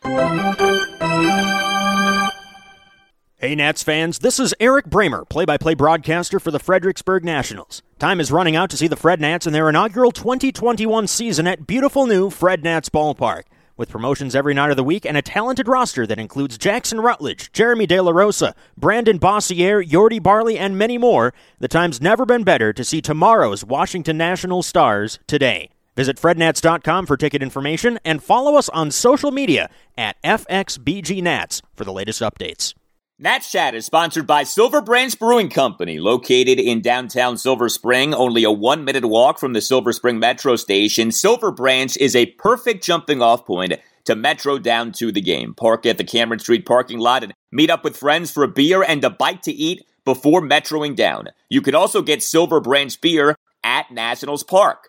Hey, 3.44 3.54
Nats 3.54 3.82
fans, 3.82 4.20
this 4.20 4.40
is 4.40 4.54
Eric 4.58 4.86
Bramer, 4.86 5.28
play 5.28 5.44
by 5.44 5.58
play 5.58 5.74
broadcaster 5.74 6.40
for 6.40 6.50
the 6.50 6.58
Fredericksburg 6.58 7.26
Nationals. 7.26 7.82
Time 7.98 8.18
is 8.18 8.32
running 8.32 8.56
out 8.56 8.70
to 8.70 8.76
see 8.78 8.88
the 8.88 8.96
Fred 8.96 9.20
Nats 9.20 9.46
in 9.46 9.52
their 9.52 9.68
inaugural 9.68 10.12
2021 10.12 11.06
season 11.06 11.46
at 11.46 11.66
beautiful 11.66 12.06
new 12.06 12.30
Fred 12.30 12.64
Nats 12.64 12.88
Ballpark. 12.88 13.42
With 13.76 13.90
promotions 13.90 14.34
every 14.34 14.54
night 14.54 14.70
of 14.70 14.78
the 14.78 14.82
week 14.82 15.04
and 15.04 15.18
a 15.18 15.20
talented 15.20 15.68
roster 15.68 16.06
that 16.06 16.18
includes 16.18 16.56
Jackson 16.56 17.02
Rutledge, 17.02 17.52
Jeremy 17.52 17.84
De 17.86 18.00
La 18.00 18.12
Rosa, 18.12 18.54
Brandon 18.78 19.18
Boissiere, 19.18 19.86
Yordy 19.86 20.22
Barley, 20.22 20.58
and 20.58 20.78
many 20.78 20.96
more, 20.96 21.34
the 21.58 21.68
time's 21.68 22.00
never 22.00 22.24
been 22.24 22.44
better 22.44 22.72
to 22.72 22.82
see 22.82 23.02
tomorrow's 23.02 23.62
Washington 23.62 24.16
National 24.16 24.62
stars 24.62 25.18
today. 25.26 25.68
Visit 25.96 26.16
frednats.com 26.16 27.04
for 27.04 27.18
ticket 27.18 27.42
information 27.42 27.98
and 28.06 28.24
follow 28.24 28.56
us 28.56 28.70
on 28.70 28.90
social 28.90 29.30
media 29.30 29.68
at 29.98 30.16
FXBGNats 30.22 31.60
for 31.74 31.84
the 31.84 31.92
latest 31.92 32.22
updates. 32.22 32.72
Nats 33.16 33.52
Chat 33.52 33.76
is 33.76 33.86
sponsored 33.86 34.26
by 34.26 34.42
Silver 34.42 34.80
Branch 34.80 35.16
Brewing 35.16 35.48
Company, 35.48 36.00
located 36.00 36.58
in 36.58 36.80
downtown 36.80 37.38
Silver 37.38 37.68
Spring, 37.68 38.12
only 38.12 38.42
a 38.42 38.50
one 38.50 38.84
minute 38.84 39.04
walk 39.04 39.38
from 39.38 39.52
the 39.52 39.60
Silver 39.60 39.92
Spring 39.92 40.18
Metro 40.18 40.56
station. 40.56 41.12
Silver 41.12 41.52
Branch 41.52 41.96
is 41.98 42.16
a 42.16 42.26
perfect 42.26 42.82
jumping 42.82 43.22
off 43.22 43.46
point 43.46 43.74
to 44.06 44.16
Metro 44.16 44.58
down 44.58 44.90
to 44.90 45.12
the 45.12 45.20
game. 45.20 45.54
Park 45.54 45.86
at 45.86 45.96
the 45.96 46.02
Cameron 46.02 46.40
Street 46.40 46.66
parking 46.66 46.98
lot 46.98 47.22
and 47.22 47.32
meet 47.52 47.70
up 47.70 47.84
with 47.84 47.96
friends 47.96 48.32
for 48.32 48.42
a 48.42 48.48
beer 48.48 48.82
and 48.82 49.04
a 49.04 49.10
bite 49.10 49.44
to 49.44 49.52
eat 49.52 49.86
before 50.04 50.42
metroing 50.42 50.96
down. 50.96 51.28
You 51.48 51.62
can 51.62 51.76
also 51.76 52.02
get 52.02 52.20
Silver 52.20 52.58
Branch 52.60 53.00
beer 53.00 53.36
at 53.62 53.92
Nationals 53.92 54.42
Park. 54.42 54.88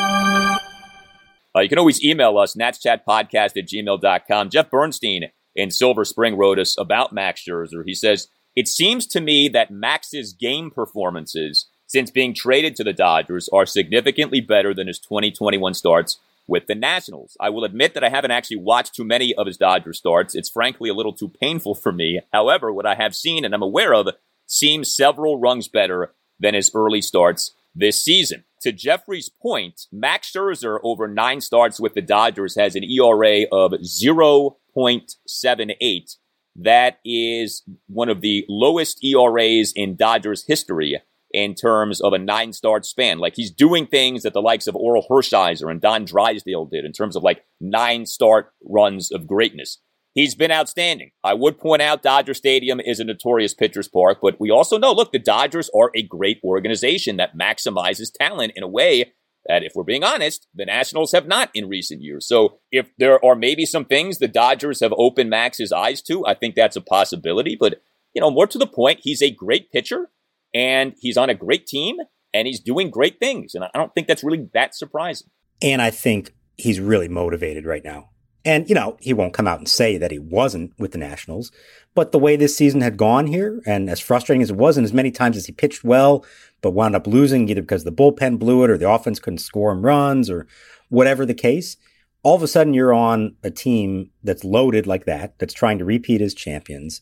Uh, 1.55 1.59
you 1.61 1.69
can 1.69 1.77
always 1.77 2.03
email 2.03 2.37
us, 2.37 2.55
natschatpodcast 2.55 3.57
at 3.57 3.67
gmail.com. 3.67 4.49
Jeff 4.49 4.69
Bernstein 4.69 5.31
in 5.55 5.71
Silver 5.71 6.05
Spring 6.05 6.37
wrote 6.37 6.59
us 6.59 6.77
about 6.79 7.13
Max 7.13 7.43
Scherzer. 7.43 7.83
He 7.85 7.93
says, 7.93 8.27
It 8.55 8.67
seems 8.67 9.05
to 9.07 9.21
me 9.21 9.49
that 9.49 9.71
Max's 9.71 10.33
game 10.33 10.71
performances 10.71 11.67
since 11.87 12.09
being 12.09 12.33
traded 12.33 12.75
to 12.77 12.85
the 12.85 12.93
Dodgers 12.93 13.49
are 13.51 13.65
significantly 13.65 14.39
better 14.39 14.73
than 14.73 14.87
his 14.87 14.99
2021 14.99 15.73
starts 15.73 16.19
with 16.47 16.67
the 16.67 16.75
Nationals. 16.75 17.35
I 17.39 17.49
will 17.49 17.65
admit 17.65 17.93
that 17.93 18.03
I 18.03 18.09
haven't 18.09 18.31
actually 18.31 18.57
watched 18.57 18.95
too 18.95 19.03
many 19.03 19.33
of 19.35 19.45
his 19.45 19.57
Dodger 19.57 19.93
starts. 19.93 20.33
It's 20.33 20.49
frankly 20.49 20.89
a 20.89 20.93
little 20.93 21.13
too 21.13 21.29
painful 21.29 21.75
for 21.75 21.91
me. 21.91 22.21
However, 22.31 22.71
what 22.71 22.85
I 22.85 22.95
have 22.95 23.15
seen 23.15 23.43
and 23.43 23.53
I'm 23.53 23.61
aware 23.61 23.93
of 23.93 24.07
seems 24.47 24.93
several 24.93 25.39
rungs 25.39 25.67
better 25.67 26.13
than 26.39 26.53
his 26.53 26.71
early 26.73 27.01
starts 27.01 27.51
this 27.73 28.03
season. 28.03 28.43
To 28.61 28.71
Jeffrey's 28.71 29.29
point, 29.29 29.87
Max 29.91 30.31
Scherzer 30.31 30.79
over 30.83 31.07
nine 31.07 31.41
starts 31.41 31.79
with 31.79 31.95
the 31.95 32.01
Dodgers 32.01 32.55
has 32.55 32.75
an 32.75 32.83
ERA 32.83 33.45
of 33.51 33.71
0.78. 33.71 36.15
that 36.55 36.99
is 37.05 37.63
one 37.87 38.09
of 38.09 38.21
the 38.21 38.45
lowest 38.47 39.03
ERAs 39.03 39.73
in 39.75 39.95
Dodgers 39.95 40.45
history 40.47 41.01
in 41.33 41.55
terms 41.55 42.01
of 42.01 42.13
a 42.13 42.19
nine 42.19 42.53
start 42.53 42.85
span. 42.85 43.19
Like 43.19 43.35
he's 43.35 43.51
doing 43.51 43.87
things 43.87 44.23
that 44.23 44.33
the 44.33 44.41
likes 44.41 44.67
of 44.67 44.75
Orel 44.75 45.07
Hershiser 45.09 45.71
and 45.71 45.81
Don 45.81 46.05
Drysdale 46.05 46.65
did 46.65 46.85
in 46.85 46.91
terms 46.91 47.15
of 47.15 47.23
like 47.23 47.45
nine 47.59 48.05
start 48.05 48.53
runs 48.63 49.11
of 49.11 49.27
greatness. 49.27 49.79
He's 50.13 50.35
been 50.35 50.51
outstanding. 50.51 51.11
I 51.23 51.33
would 51.33 51.57
point 51.57 51.81
out 51.81 52.03
Dodger 52.03 52.33
Stadium 52.33 52.81
is 52.81 52.99
a 52.99 53.05
notorious 53.05 53.53
pitcher's 53.53 53.87
park, 53.87 54.19
but 54.21 54.39
we 54.39 54.51
also 54.51 54.77
know, 54.77 54.91
look, 54.91 55.11
the 55.11 55.19
Dodgers 55.19 55.69
are 55.73 55.89
a 55.95 56.03
great 56.03 56.39
organization 56.43 57.17
that 57.17 57.37
maximizes 57.37 58.11
talent 58.13 58.51
in 58.55 58.63
a 58.63 58.67
way 58.67 59.13
that, 59.47 59.63
if 59.63 59.71
we're 59.73 59.83
being 59.83 60.03
honest, 60.03 60.47
the 60.53 60.65
Nationals 60.65 61.13
have 61.13 61.27
not 61.27 61.49
in 61.53 61.67
recent 61.67 62.01
years. 62.01 62.27
So 62.27 62.59
if 62.71 62.91
there 62.97 63.23
are 63.23 63.35
maybe 63.35 63.65
some 63.65 63.85
things 63.85 64.17
the 64.17 64.27
Dodgers 64.27 64.81
have 64.81 64.93
opened 64.97 65.29
Max's 65.29 65.71
eyes 65.71 66.01
to, 66.03 66.25
I 66.25 66.33
think 66.33 66.55
that's 66.55 66.75
a 66.75 66.81
possibility. 66.81 67.57
But, 67.59 67.81
you 68.13 68.21
know, 68.21 68.29
more 68.29 68.47
to 68.47 68.57
the 68.57 68.67
point, 68.67 68.99
he's 69.01 69.21
a 69.21 69.31
great 69.31 69.71
pitcher 69.71 70.11
and 70.53 70.93
he's 70.99 71.17
on 71.17 71.29
a 71.29 71.33
great 71.33 71.65
team 71.65 71.95
and 72.33 72.47
he's 72.47 72.59
doing 72.59 72.91
great 72.91 73.19
things. 73.19 73.55
And 73.55 73.63
I 73.63 73.69
don't 73.73 73.93
think 73.95 74.07
that's 74.07 74.23
really 74.23 74.49
that 74.53 74.75
surprising. 74.75 75.29
And 75.61 75.81
I 75.81 75.89
think 75.89 76.35
he's 76.57 76.79
really 76.79 77.07
motivated 77.07 77.65
right 77.65 77.83
now. 77.83 78.10
And, 78.43 78.67
you 78.67 78.73
know, 78.73 78.97
he 78.99 79.13
won't 79.13 79.33
come 79.33 79.47
out 79.47 79.59
and 79.59 79.69
say 79.69 79.97
that 79.97 80.11
he 80.11 80.17
wasn't 80.17 80.73
with 80.79 80.91
the 80.91 80.97
Nationals, 80.97 81.51
but 81.93 82.11
the 82.11 82.19
way 82.19 82.35
this 82.35 82.55
season 82.55 82.81
had 82.81 82.97
gone 82.97 83.27
here, 83.27 83.61
and 83.65 83.89
as 83.89 83.99
frustrating 83.99 84.41
as 84.41 84.49
it 84.49 84.55
was, 84.55 84.77
and 84.77 84.85
as 84.85 84.93
many 84.93 85.11
times 85.11 85.37
as 85.37 85.45
he 85.45 85.51
pitched 85.51 85.83
well, 85.83 86.25
but 86.61 86.71
wound 86.71 86.95
up 86.95 87.05
losing 87.05 87.47
either 87.49 87.61
because 87.61 87.83
the 87.83 87.91
bullpen 87.91 88.39
blew 88.39 88.63
it 88.63 88.69
or 88.69 88.77
the 88.77 88.89
offense 88.89 89.19
couldn't 89.19 89.39
score 89.39 89.71
him 89.71 89.85
runs 89.85 90.29
or 90.29 90.47
whatever 90.89 91.25
the 91.25 91.33
case, 91.33 91.77
all 92.23 92.35
of 92.35 92.43
a 92.43 92.47
sudden 92.47 92.73
you're 92.73 92.93
on 92.93 93.35
a 93.43 93.51
team 93.51 94.09
that's 94.23 94.43
loaded 94.43 94.87
like 94.87 95.05
that, 95.05 95.37
that's 95.39 95.53
trying 95.53 95.77
to 95.79 95.85
repeat 95.85 96.21
as 96.21 96.33
champions 96.33 97.01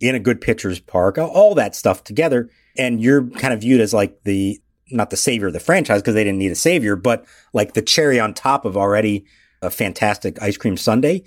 in 0.00 0.14
a 0.14 0.20
good 0.20 0.40
pitcher's 0.40 0.80
park, 0.80 1.18
all 1.18 1.54
that 1.54 1.74
stuff 1.74 2.04
together. 2.04 2.48
And 2.76 3.02
you're 3.02 3.28
kind 3.30 3.52
of 3.52 3.60
viewed 3.60 3.80
as 3.80 3.92
like 3.92 4.22
the, 4.24 4.60
not 4.90 5.10
the 5.10 5.16
savior 5.16 5.48
of 5.48 5.52
the 5.52 5.60
franchise 5.60 6.00
because 6.00 6.14
they 6.14 6.24
didn't 6.24 6.38
need 6.38 6.52
a 6.52 6.56
savior, 6.56 6.96
but 6.96 7.26
like 7.52 7.74
the 7.74 7.82
cherry 7.82 8.20
on 8.20 8.32
top 8.32 8.64
of 8.64 8.76
already 8.76 9.26
a 9.62 9.70
fantastic 9.70 10.40
ice 10.40 10.56
cream 10.56 10.76
sundae, 10.76 11.22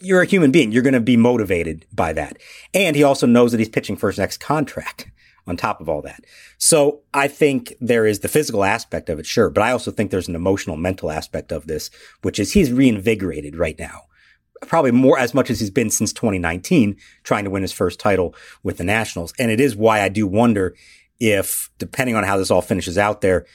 you're 0.00 0.22
a 0.22 0.26
human 0.26 0.50
being. 0.50 0.72
You're 0.72 0.82
going 0.82 0.94
to 0.94 1.00
be 1.00 1.16
motivated 1.16 1.86
by 1.92 2.12
that. 2.14 2.38
And 2.74 2.96
he 2.96 3.02
also 3.02 3.26
knows 3.26 3.52
that 3.52 3.58
he's 3.58 3.68
pitching 3.68 3.96
for 3.96 4.08
his 4.08 4.18
next 4.18 4.38
contract 4.38 5.10
on 5.46 5.56
top 5.56 5.80
of 5.80 5.88
all 5.88 6.02
that. 6.02 6.24
So 6.58 7.00
I 7.12 7.28
think 7.28 7.74
there 7.80 8.06
is 8.06 8.20
the 8.20 8.28
physical 8.28 8.64
aspect 8.64 9.08
of 9.08 9.18
it, 9.18 9.26
sure. 9.26 9.50
But 9.50 9.62
I 9.62 9.72
also 9.72 9.90
think 9.90 10.10
there's 10.10 10.28
an 10.28 10.34
emotional, 10.34 10.76
mental 10.76 11.10
aspect 11.10 11.52
of 11.52 11.66
this, 11.66 11.90
which 12.22 12.38
is 12.38 12.52
he's 12.52 12.72
reinvigorated 12.72 13.56
right 13.56 13.78
now. 13.78 14.02
Probably 14.62 14.90
more 14.90 15.18
as 15.18 15.32
much 15.32 15.50
as 15.50 15.60
he's 15.60 15.70
been 15.70 15.90
since 15.90 16.12
2019, 16.12 16.96
trying 17.22 17.44
to 17.44 17.50
win 17.50 17.62
his 17.62 17.72
first 17.72 17.98
title 17.98 18.34
with 18.62 18.76
the 18.76 18.84
Nationals. 18.84 19.32
And 19.38 19.50
it 19.50 19.60
is 19.60 19.74
why 19.74 20.02
I 20.02 20.08
do 20.08 20.26
wonder 20.26 20.74
if, 21.18 21.70
depending 21.78 22.14
on 22.14 22.24
how 22.24 22.36
this 22.36 22.50
all 22.50 22.62
finishes 22.62 22.98
out 22.98 23.22
there, 23.22 23.46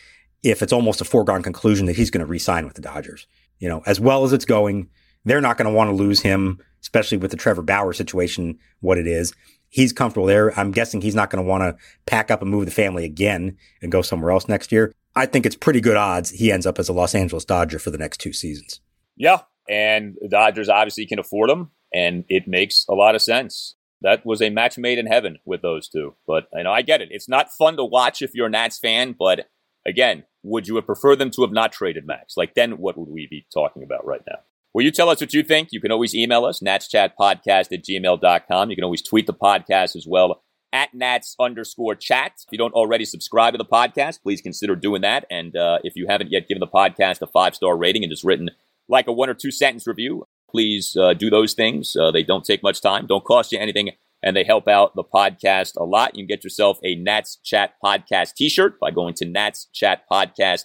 if 0.44 0.62
it's 0.62 0.74
almost 0.74 1.02
a 1.02 1.06
foregone 1.06 1.44
conclusion 1.44 1.86
that 1.86 1.96
he's 1.96 2.12
going 2.12 2.26
to 2.26 2.26
re-sign 2.26 2.66
with 2.66 2.76
the 2.76 2.82
Dodgers 2.82 3.28
you 3.60 3.70
know, 3.70 3.84
as 3.86 4.00
well 4.00 4.24
as 4.24 4.34
it's 4.34 4.46
going, 4.46 4.90
they're 5.24 5.42
not 5.42 5.58
going 5.58 5.68
to 5.70 5.76
want 5.76 5.90
to 5.90 5.96
lose 5.96 6.22
him, 6.22 6.60
especially 6.82 7.18
with 7.18 7.32
the 7.32 7.38
Trevor 7.38 7.62
Bauer 7.62 7.94
situation, 7.94 8.60
what 8.80 8.98
it 8.98 9.08
is. 9.08 9.34
He's 9.70 9.92
comfortable 9.92 10.28
there. 10.28 10.58
I'm 10.58 10.72
guessing 10.72 11.02
he's 11.02 11.16
not 11.16 11.30
going 11.30 11.44
to 11.44 11.50
want 11.50 11.64
to 11.64 11.76
pack 12.06 12.32
up 12.32 12.42
and 12.42 12.50
move 12.50 12.66
the 12.66 12.72
family 12.72 13.04
again 13.04 13.58
and 13.82 13.92
go 13.92 14.02
somewhere 14.02 14.32
else 14.32 14.48
next 14.48 14.72
year. 14.72 14.94
I 15.16 15.26
think 15.26 15.46
it's 15.46 15.56
pretty 15.56 15.82
good 15.82 15.98
odds 15.98 16.30
he 16.30 16.52
ends 16.52 16.66
up 16.66 16.80
as 16.80 16.90
a 16.90 16.94
Los 16.94 17.16
Angeles 17.16 17.46
Dodger 17.46 17.80
for 17.80 17.90
the 17.90 17.98
next 17.98 18.20
two 18.20 18.34
seasons. 18.34 18.82
Yeah. 19.16 19.42
And 19.68 20.16
the 20.22 20.28
Dodgers 20.28 20.70
obviously 20.70 21.06
can 21.06 21.20
afford 21.20 21.50
him, 21.50 21.72
and 21.94 22.24
it 22.30 22.48
makes 22.48 22.86
a 22.88 22.94
lot 22.94 23.16
of 23.16 23.22
sense. 23.22 23.76
That 24.02 24.26
was 24.26 24.42
a 24.42 24.50
match 24.50 24.78
made 24.78 25.00
in 25.00 25.08
heaven 25.08 25.40
with 25.46 25.62
those 25.62 25.90
two. 25.90 26.16
But 26.28 26.48
you 26.54 26.64
know, 26.64 26.72
I 26.72 26.84
get 26.84 27.02
it. 27.02 27.10
It's 27.12 27.30
not 27.30 27.52
fun 27.52 27.78
to 27.78 27.86
watch 27.86 28.22
if 28.22 28.36
you're 28.36 28.48
a 28.48 28.50
Nats 28.52 28.78
fan, 28.78 29.16
but 29.18 29.50
again, 29.86 30.26
would 30.46 30.68
you 30.68 30.76
have 30.76 30.86
preferred 30.86 31.18
them 31.18 31.32
to 31.32 31.42
have 31.42 31.52
not 31.52 31.72
traded 31.72 32.06
Max? 32.06 32.38
Like, 32.38 32.54
then 32.54 32.78
what 32.78 32.98
would 32.98 33.10
we 33.10 33.28
be 33.28 33.46
talking 33.54 33.84
about 33.84 34.06
right 34.06 34.22
now? 34.28 34.40
Will 34.74 34.84
you 34.84 34.92
tell 34.92 35.10
us 35.10 35.22
what 35.22 35.34
you 35.34 35.42
think? 35.42 35.70
You 35.72 35.80
can 35.80 35.92
always 35.92 36.14
email 36.14 36.46
us, 36.46 36.60
natschatpodcast 36.60 37.72
at 37.72 37.84
gmail.com. 37.84 38.70
You 38.70 38.76
can 38.76 38.84
always 38.84 39.02
tweet 39.02 39.26
the 39.26 39.34
podcast 39.34 39.96
as 39.96 40.06
well 40.08 40.44
at 40.74 40.94
nats 40.94 41.36
underscore 41.40 41.96
chat. 41.96 42.34
If 42.46 42.52
you 42.52 42.58
don't 42.58 42.74
already 42.74 43.06
subscribe 43.06 43.54
to 43.54 43.58
the 43.58 43.66
podcast, 43.66 44.22
please 44.22 44.42
consider 44.42 44.76
doing 44.76 45.02
that. 45.02 45.26
And 45.32 45.56
uh, 45.56 45.80
if 45.84 45.96
you 45.96 46.08
haven't 46.10 46.32
yet 46.32 46.48
given 46.48 46.60
the 46.60 46.68
podcast 46.68 47.22
a 47.22 47.28
five 47.28 47.56
star 47.56 47.78
rating 47.78 48.04
and 48.04 48.12
just 48.12 48.26
written 48.26 48.50
like 48.90 49.08
a 49.08 49.14
one 49.14 49.30
or 49.30 49.34
two 49.34 49.52
sentence 49.52 49.88
review, 49.88 50.26
please 50.52 50.96
uh, 51.00 51.14
do 51.14 51.30
those 51.30 51.54
things. 51.54 51.96
Uh, 51.96 52.12
they 52.12 52.24
don't 52.24 52.44
take 52.44 52.62
much 52.62 52.82
time, 52.82 53.08
don't 53.08 53.24
cost 53.24 53.54
you 53.54 53.60
anything 53.60 53.92
and 54.26 54.36
they 54.36 54.44
help 54.44 54.68
out 54.68 54.96
the 54.96 55.04
podcast 55.04 55.78
a 55.78 55.84
lot. 55.84 56.16
You 56.16 56.24
can 56.24 56.36
get 56.36 56.44
yourself 56.44 56.80
a 56.84 56.96
Nats 56.96 57.38
Chat 57.46 57.76
Podcast 57.84 58.34
t-shirt 58.34 58.80
by 58.80 58.92
going 58.92 59.14
to 59.16 59.26
Nats 59.26 59.68
Chat 59.72 60.02
Podcast 60.12 60.64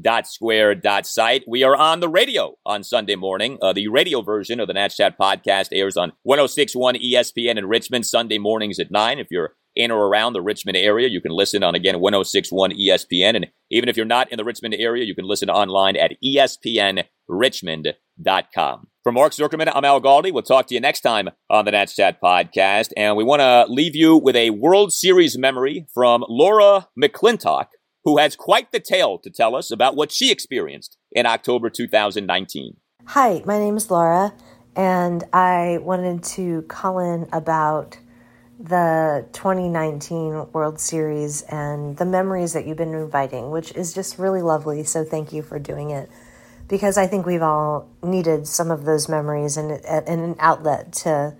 dot 0.00 0.26
square 0.26 0.74
dot 0.74 1.04
site. 1.04 1.44
We 1.46 1.62
are 1.62 1.76
on 1.76 2.00
the 2.00 2.08
radio 2.08 2.54
on 2.64 2.84
Sunday 2.84 3.16
morning. 3.16 3.58
Uh, 3.60 3.74
the 3.74 3.88
radio 3.88 4.22
version 4.22 4.60
of 4.60 4.68
the 4.68 4.74
Nats 4.74 4.96
Chat 4.96 5.18
podcast 5.18 5.68
airs 5.72 5.96
on 5.96 6.12
1061 6.22 6.94
ESPN 6.94 7.58
in 7.58 7.66
Richmond 7.66 8.06
Sunday 8.06 8.38
mornings 8.38 8.78
at 8.78 8.90
9. 8.90 9.18
If 9.18 9.26
you're 9.30 9.54
in 9.76 9.90
or 9.90 10.06
around 10.06 10.32
the 10.32 10.42
Richmond 10.42 10.76
area, 10.76 11.08
you 11.08 11.20
can 11.20 11.32
listen 11.32 11.62
on 11.62 11.74
again 11.74 12.00
1061 12.00 12.72
ESPN. 12.72 13.36
And 13.36 13.48
even 13.70 13.88
if 13.88 13.96
you're 13.96 14.06
not 14.06 14.30
in 14.32 14.36
the 14.36 14.44
Richmond 14.44 14.74
area, 14.78 15.04
you 15.04 15.14
can 15.14 15.26
listen 15.26 15.50
online 15.50 15.96
at 15.96 16.12
ESPNRichmond.com. 16.24 18.86
For 19.02 19.12
Mark 19.12 19.32
Zuckerman, 19.32 19.72
I'm 19.74 19.86
Al 19.86 19.98
Galdi. 19.98 20.30
We'll 20.30 20.42
talk 20.42 20.66
to 20.66 20.74
you 20.74 20.80
next 20.80 21.00
time 21.00 21.30
on 21.48 21.64
the 21.64 21.70
Nats 21.70 21.96
Chat 21.96 22.20
podcast. 22.20 22.90
And 22.98 23.16
we 23.16 23.24
want 23.24 23.40
to 23.40 23.64
leave 23.66 23.96
you 23.96 24.14
with 24.14 24.36
a 24.36 24.50
World 24.50 24.92
Series 24.92 25.38
memory 25.38 25.86
from 25.94 26.22
Laura 26.28 26.86
McClintock, 27.02 27.68
who 28.04 28.18
has 28.18 28.36
quite 28.36 28.72
the 28.72 28.78
tale 28.78 29.18
to 29.20 29.30
tell 29.30 29.56
us 29.56 29.70
about 29.70 29.96
what 29.96 30.12
she 30.12 30.30
experienced 30.30 30.98
in 31.12 31.24
October 31.24 31.70
2019. 31.70 32.76
Hi, 33.06 33.42
my 33.46 33.58
name 33.58 33.78
is 33.78 33.90
Laura, 33.90 34.34
and 34.76 35.24
I 35.32 35.78
wanted 35.80 36.22
to 36.34 36.60
call 36.68 36.98
in 36.98 37.26
about 37.32 37.96
the 38.58 39.26
2019 39.32 40.52
World 40.52 40.78
Series 40.78 41.40
and 41.48 41.96
the 41.96 42.04
memories 42.04 42.52
that 42.52 42.66
you've 42.66 42.76
been 42.76 42.92
inviting, 42.92 43.50
which 43.50 43.72
is 43.72 43.94
just 43.94 44.18
really 44.18 44.42
lovely. 44.42 44.84
So 44.84 45.04
thank 45.04 45.32
you 45.32 45.40
for 45.40 45.58
doing 45.58 45.88
it 45.88 46.10
because 46.70 46.96
I 46.96 47.08
think 47.08 47.26
we've 47.26 47.42
all 47.42 47.88
needed 48.00 48.46
some 48.46 48.70
of 48.70 48.84
those 48.84 49.08
memories 49.08 49.56
and, 49.56 49.72
and 49.84 50.08
an 50.08 50.36
outlet 50.38 50.92
to 51.04 51.34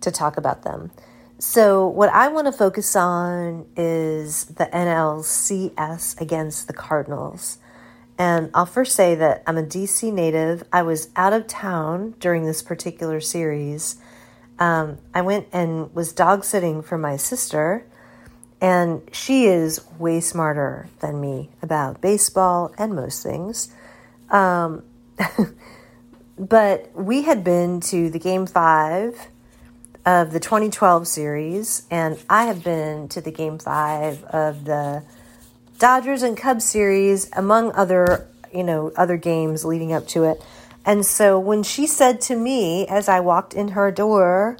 to 0.00 0.10
talk 0.10 0.36
about 0.36 0.62
them. 0.62 0.92
So 1.38 1.86
what 1.86 2.08
I 2.10 2.28
want 2.28 2.46
to 2.46 2.52
focus 2.52 2.94
on 2.94 3.66
is 3.76 4.44
the 4.44 4.66
NLCS 4.66 6.20
against 6.20 6.66
the 6.66 6.72
Cardinals. 6.72 7.58
And 8.18 8.50
I'll 8.54 8.66
first 8.66 8.94
say 8.94 9.14
that 9.16 9.42
I'm 9.46 9.58
a 9.58 9.62
DC 9.62 10.12
native. 10.12 10.62
I 10.72 10.82
was 10.82 11.10
out 11.16 11.32
of 11.32 11.46
town 11.46 12.14
during 12.20 12.44
this 12.44 12.62
particular 12.62 13.20
series. 13.20 13.96
Um, 14.58 14.98
I 15.14 15.22
went 15.22 15.48
and 15.52 15.92
was 15.94 16.12
dog 16.12 16.44
sitting 16.44 16.80
for 16.82 16.96
my 16.96 17.16
sister, 17.16 17.84
and 18.60 19.02
she 19.12 19.46
is 19.46 19.80
way 19.98 20.20
smarter 20.20 20.88
than 21.00 21.20
me 21.20 21.50
about 21.60 22.00
baseball 22.00 22.72
and 22.78 22.94
most 22.94 23.22
things. 23.22 23.70
Um, 24.30 24.82
but 26.38 26.90
we 26.94 27.22
had 27.22 27.44
been 27.44 27.80
to 27.80 28.10
the 28.10 28.18
game 28.18 28.46
five 28.46 29.28
of 30.04 30.32
the 30.32 30.40
2012 30.40 31.08
series, 31.08 31.82
and 31.90 32.18
I 32.30 32.44
have 32.44 32.62
been 32.62 33.08
to 33.08 33.20
the 33.20 33.32
game 33.32 33.58
five 33.58 34.22
of 34.24 34.64
the 34.64 35.02
Dodgers 35.78 36.22
and 36.22 36.36
Cubs 36.36 36.64
series, 36.64 37.28
among 37.36 37.72
other, 37.72 38.26
you 38.54 38.62
know, 38.62 38.92
other 38.96 39.16
games 39.16 39.64
leading 39.64 39.92
up 39.92 40.06
to 40.08 40.24
it. 40.24 40.42
And 40.86 41.04
so 41.04 41.38
when 41.38 41.64
she 41.64 41.86
said 41.86 42.20
to 42.22 42.36
me 42.36 42.86
as 42.86 43.08
I 43.08 43.20
walked 43.20 43.52
in 43.52 43.68
her 43.68 43.90
door 43.90 44.56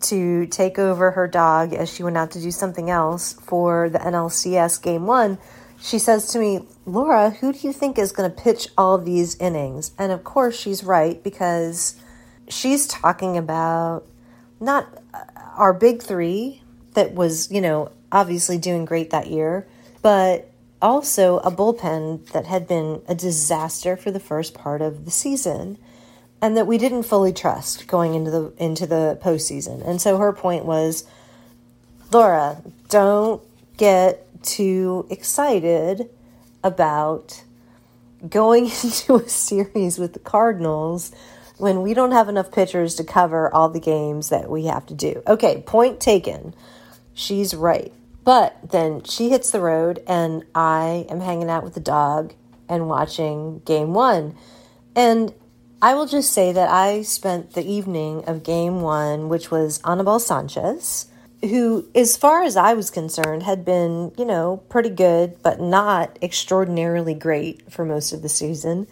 to 0.00 0.46
take 0.46 0.78
over 0.78 1.12
her 1.12 1.28
dog 1.28 1.72
as 1.72 1.92
she 1.92 2.02
went 2.02 2.16
out 2.16 2.32
to 2.32 2.40
do 2.40 2.50
something 2.50 2.90
else 2.90 3.34
for 3.34 3.88
the 3.88 4.00
NLCS 4.00 4.82
game 4.82 5.06
one, 5.06 5.38
she 5.80 5.98
says 5.98 6.28
to 6.28 6.38
me, 6.38 6.60
Laura, 6.86 7.30
who 7.30 7.52
do 7.52 7.58
you 7.60 7.72
think 7.72 7.98
is 7.98 8.12
going 8.12 8.30
to 8.30 8.42
pitch 8.42 8.68
all 8.76 8.98
these 8.98 9.36
innings? 9.36 9.92
And 9.98 10.12
of 10.12 10.24
course, 10.24 10.58
she's 10.58 10.84
right 10.84 11.22
because 11.22 11.96
she's 12.48 12.86
talking 12.86 13.36
about 13.36 14.06
not 14.60 14.86
uh, 15.12 15.24
our 15.56 15.72
big 15.72 16.02
three 16.02 16.62
that 16.94 17.14
was, 17.14 17.50
you 17.50 17.60
know, 17.60 17.90
obviously 18.12 18.58
doing 18.58 18.84
great 18.84 19.10
that 19.10 19.28
year, 19.28 19.66
but 20.02 20.50
also 20.80 21.38
a 21.38 21.50
bullpen 21.50 22.26
that 22.32 22.46
had 22.46 22.68
been 22.68 23.02
a 23.08 23.14
disaster 23.14 23.96
for 23.96 24.10
the 24.10 24.20
first 24.20 24.54
part 24.54 24.82
of 24.82 25.04
the 25.04 25.10
season 25.10 25.78
and 26.40 26.56
that 26.56 26.66
we 26.66 26.76
didn't 26.76 27.04
fully 27.04 27.32
trust 27.32 27.86
going 27.86 28.14
into 28.14 28.30
the 28.30 28.52
into 28.58 28.86
the 28.86 29.18
postseason. 29.22 29.86
And 29.86 30.00
so 30.00 30.18
her 30.18 30.32
point 30.32 30.66
was, 30.66 31.04
Laura, 32.12 32.62
don't 32.90 33.42
get 33.78 34.23
too 34.44 35.06
excited 35.10 36.08
about 36.62 37.42
going 38.28 38.64
into 38.82 39.16
a 39.16 39.28
series 39.28 39.98
with 39.98 40.12
the 40.12 40.18
Cardinals 40.18 41.12
when 41.58 41.82
we 41.82 41.94
don't 41.94 42.12
have 42.12 42.28
enough 42.28 42.50
pitchers 42.50 42.96
to 42.96 43.04
cover 43.04 43.52
all 43.54 43.68
the 43.68 43.80
games 43.80 44.28
that 44.28 44.50
we 44.50 44.66
have 44.66 44.86
to 44.86 44.94
do. 44.94 45.22
Okay, 45.26 45.62
point 45.66 46.00
taken. 46.00 46.54
She's 47.14 47.54
right. 47.54 47.92
But 48.24 48.70
then 48.70 49.04
she 49.04 49.28
hits 49.28 49.50
the 49.50 49.60
road, 49.60 50.02
and 50.06 50.44
I 50.54 51.06
am 51.10 51.20
hanging 51.20 51.50
out 51.50 51.62
with 51.62 51.74
the 51.74 51.80
dog 51.80 52.32
and 52.68 52.88
watching 52.88 53.60
game 53.60 53.92
one. 53.92 54.34
And 54.96 55.32
I 55.82 55.94
will 55.94 56.06
just 56.06 56.32
say 56.32 56.50
that 56.52 56.70
I 56.70 57.02
spent 57.02 57.52
the 57.52 57.64
evening 57.64 58.24
of 58.26 58.42
game 58.42 58.80
one, 58.80 59.28
which 59.28 59.50
was 59.50 59.80
Anibal 59.84 60.18
Sanchez, 60.18 61.06
who, 61.48 61.88
as 61.94 62.16
far 62.16 62.42
as 62.42 62.56
I 62.56 62.74
was 62.74 62.90
concerned, 62.90 63.42
had 63.42 63.64
been, 63.64 64.12
you 64.18 64.24
know, 64.24 64.62
pretty 64.68 64.90
good, 64.90 65.42
but 65.42 65.60
not 65.60 66.18
extraordinarily 66.22 67.14
great 67.14 67.72
for 67.72 67.84
most 67.84 68.12
of 68.12 68.22
the 68.22 68.28
season. 68.28 68.86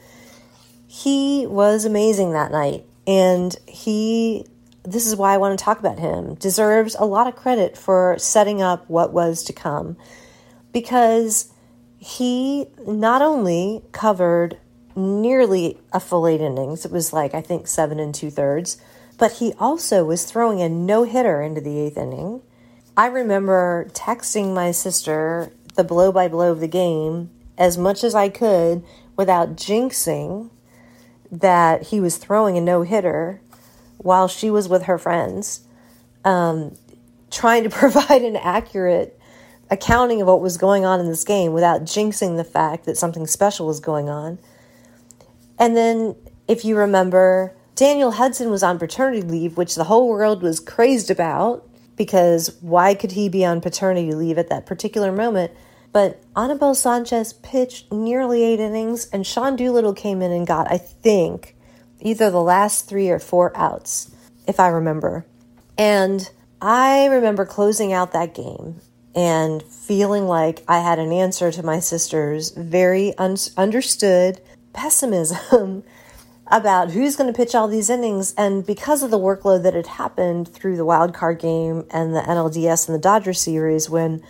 He 0.86 1.46
was 1.46 1.84
amazing 1.84 2.32
that 2.32 2.53
night. 2.53 2.84
And 3.07 3.57
he, 3.66 4.46
this 4.84 5.07
is 5.07 5.16
why 5.16 5.34
I 5.34 5.38
want 5.38 5.59
to 5.59 5.64
talk 5.64 5.78
about 5.78 5.98
him, 5.98 6.34
deserves 6.34 6.94
a 6.98 7.05
lot 7.05 7.26
of 7.26 7.36
credit 7.36 7.76
for 7.76 8.16
setting 8.18 8.62
up 8.62 8.88
what 8.88 9.12
was 9.12 9.42
to 9.44 9.53
come 9.53 9.96
because 10.72 11.53
he 11.98 12.66
not 12.86 13.22
only 13.22 13.82
covered 13.92 14.59
nearly 14.96 15.78
a 15.92 16.00
full 16.00 16.26
eight 16.26 16.40
innings. 16.40 16.84
It 16.84 16.92
was 16.92 17.12
like, 17.12 17.34
I 17.34 17.40
think, 17.40 17.66
seven 17.66 17.98
and 17.98 18.14
two 18.14 18.30
thirds. 18.30 18.80
But 19.22 19.34
he 19.34 19.52
also 19.60 20.04
was 20.04 20.24
throwing 20.24 20.60
a 20.62 20.68
no 20.68 21.04
hitter 21.04 21.42
into 21.42 21.60
the 21.60 21.78
eighth 21.78 21.96
inning. 21.96 22.42
I 22.96 23.06
remember 23.06 23.88
texting 23.92 24.52
my 24.52 24.72
sister 24.72 25.52
the 25.76 25.84
blow 25.84 26.10
by 26.10 26.26
blow 26.26 26.50
of 26.50 26.58
the 26.58 26.66
game 26.66 27.30
as 27.56 27.78
much 27.78 28.02
as 28.02 28.16
I 28.16 28.28
could 28.28 28.82
without 29.16 29.54
jinxing 29.54 30.50
that 31.30 31.84
he 31.84 32.00
was 32.00 32.16
throwing 32.16 32.58
a 32.58 32.60
no 32.60 32.82
hitter 32.82 33.40
while 33.98 34.26
she 34.26 34.50
was 34.50 34.68
with 34.68 34.86
her 34.86 34.98
friends, 34.98 35.60
um, 36.24 36.76
trying 37.30 37.62
to 37.62 37.70
provide 37.82 38.22
an 38.22 38.34
accurate 38.34 39.20
accounting 39.70 40.20
of 40.20 40.26
what 40.26 40.40
was 40.40 40.56
going 40.56 40.84
on 40.84 40.98
in 40.98 41.06
this 41.06 41.22
game 41.22 41.52
without 41.52 41.82
jinxing 41.82 42.38
the 42.38 42.42
fact 42.42 42.86
that 42.86 42.96
something 42.96 43.28
special 43.28 43.68
was 43.68 43.78
going 43.78 44.08
on. 44.08 44.40
And 45.60 45.76
then, 45.76 46.16
if 46.48 46.64
you 46.64 46.76
remember, 46.76 47.54
Daniel 47.83 48.12
Hudson 48.12 48.49
was 48.49 48.62
on 48.62 48.78
paternity 48.78 49.22
leave, 49.22 49.57
which 49.57 49.74
the 49.74 49.83
whole 49.83 50.09
world 50.09 50.41
was 50.41 50.61
crazed 50.61 51.11
about 51.11 51.68
because 51.97 52.57
why 52.61 52.95
could 52.95 53.11
he 53.11 53.28
be 53.28 53.45
on 53.45 53.61
paternity 53.61 54.12
leave 54.12 54.39
at 54.39 54.49
that 54.51 54.66
particular 54.66 55.11
moment? 55.11 55.51
But 55.91 56.22
Anibal 56.37 56.76
Sanchez 56.76 57.33
pitched 57.33 57.91
nearly 57.91 58.45
eight 58.45 58.61
innings, 58.61 59.07
and 59.07 59.26
Sean 59.26 59.57
Doolittle 59.57 59.95
came 59.95 60.22
in 60.22 60.30
and 60.30 60.47
got, 60.47 60.70
I 60.70 60.78
think, 60.78 61.57
either 61.99 62.30
the 62.30 62.41
last 62.41 62.89
three 62.89 63.11
or 63.11 63.18
four 63.18 63.51
outs, 63.57 64.14
if 64.47 64.61
I 64.61 64.68
remember. 64.68 65.26
And 65.76 66.30
I 66.61 67.07
remember 67.07 67.45
closing 67.45 67.93
out 67.93 68.12
that 68.12 68.33
game 68.33 68.80
and 69.12 69.61
feeling 69.61 70.28
like 70.28 70.62
I 70.68 70.78
had 70.78 71.01
an 71.01 71.11
answer 71.11 71.51
to 71.51 71.64
my 71.64 71.80
sister's 71.80 72.51
very 72.51 73.12
un- 73.18 73.39
understood 73.57 74.41
pessimism 74.72 75.83
about 76.53 76.90
who's 76.90 77.16
going 77.16 77.32
to 77.32 77.36
pitch 77.36 77.55
all 77.55 77.66
these 77.66 77.88
innings. 77.88 78.34
And 78.36 78.64
because 78.64 79.03
of 79.03 79.11
the 79.11 79.18
workload 79.18 79.62
that 79.62 79.74
had 79.74 79.86
happened 79.86 80.46
through 80.46 80.76
the 80.76 80.84
wild 80.84 81.14
card 81.14 81.40
game 81.40 81.86
and 81.90 82.14
the 82.14 82.20
NLDS 82.20 82.86
and 82.86 82.94
the 82.94 83.00
Dodger 83.00 83.32
series, 83.32 83.88
when 83.88 84.22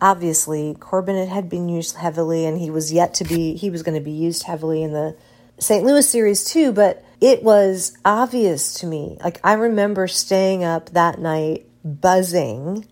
obviously 0.00 0.76
Corbin 0.78 1.26
had 1.28 1.48
been 1.48 1.68
used 1.68 1.96
heavily 1.96 2.46
and 2.46 2.58
he 2.58 2.70
was 2.70 2.92
yet 2.92 3.12
to 3.14 3.24
be, 3.24 3.56
he 3.56 3.70
was 3.70 3.82
going 3.82 3.98
to 3.98 4.04
be 4.04 4.12
used 4.12 4.44
heavily 4.44 4.84
in 4.84 4.92
the 4.92 5.16
St. 5.58 5.84
Louis 5.84 6.08
series 6.08 6.44
too. 6.44 6.72
But 6.72 7.04
it 7.20 7.42
was 7.42 7.98
obvious 8.04 8.74
to 8.74 8.86
me. 8.86 9.18
Like 9.22 9.40
I 9.42 9.54
remember 9.54 10.06
staying 10.06 10.62
up 10.62 10.90
that 10.90 11.18
night 11.18 11.66
buzzing 11.84 12.86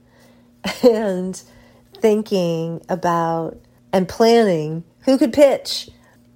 and 0.83 1.41
thinking 1.99 2.85
about 2.89 3.61
and 3.93 4.09
planning 4.09 4.83
who 5.05 5.19
could 5.19 5.33
pitch 5.33 5.89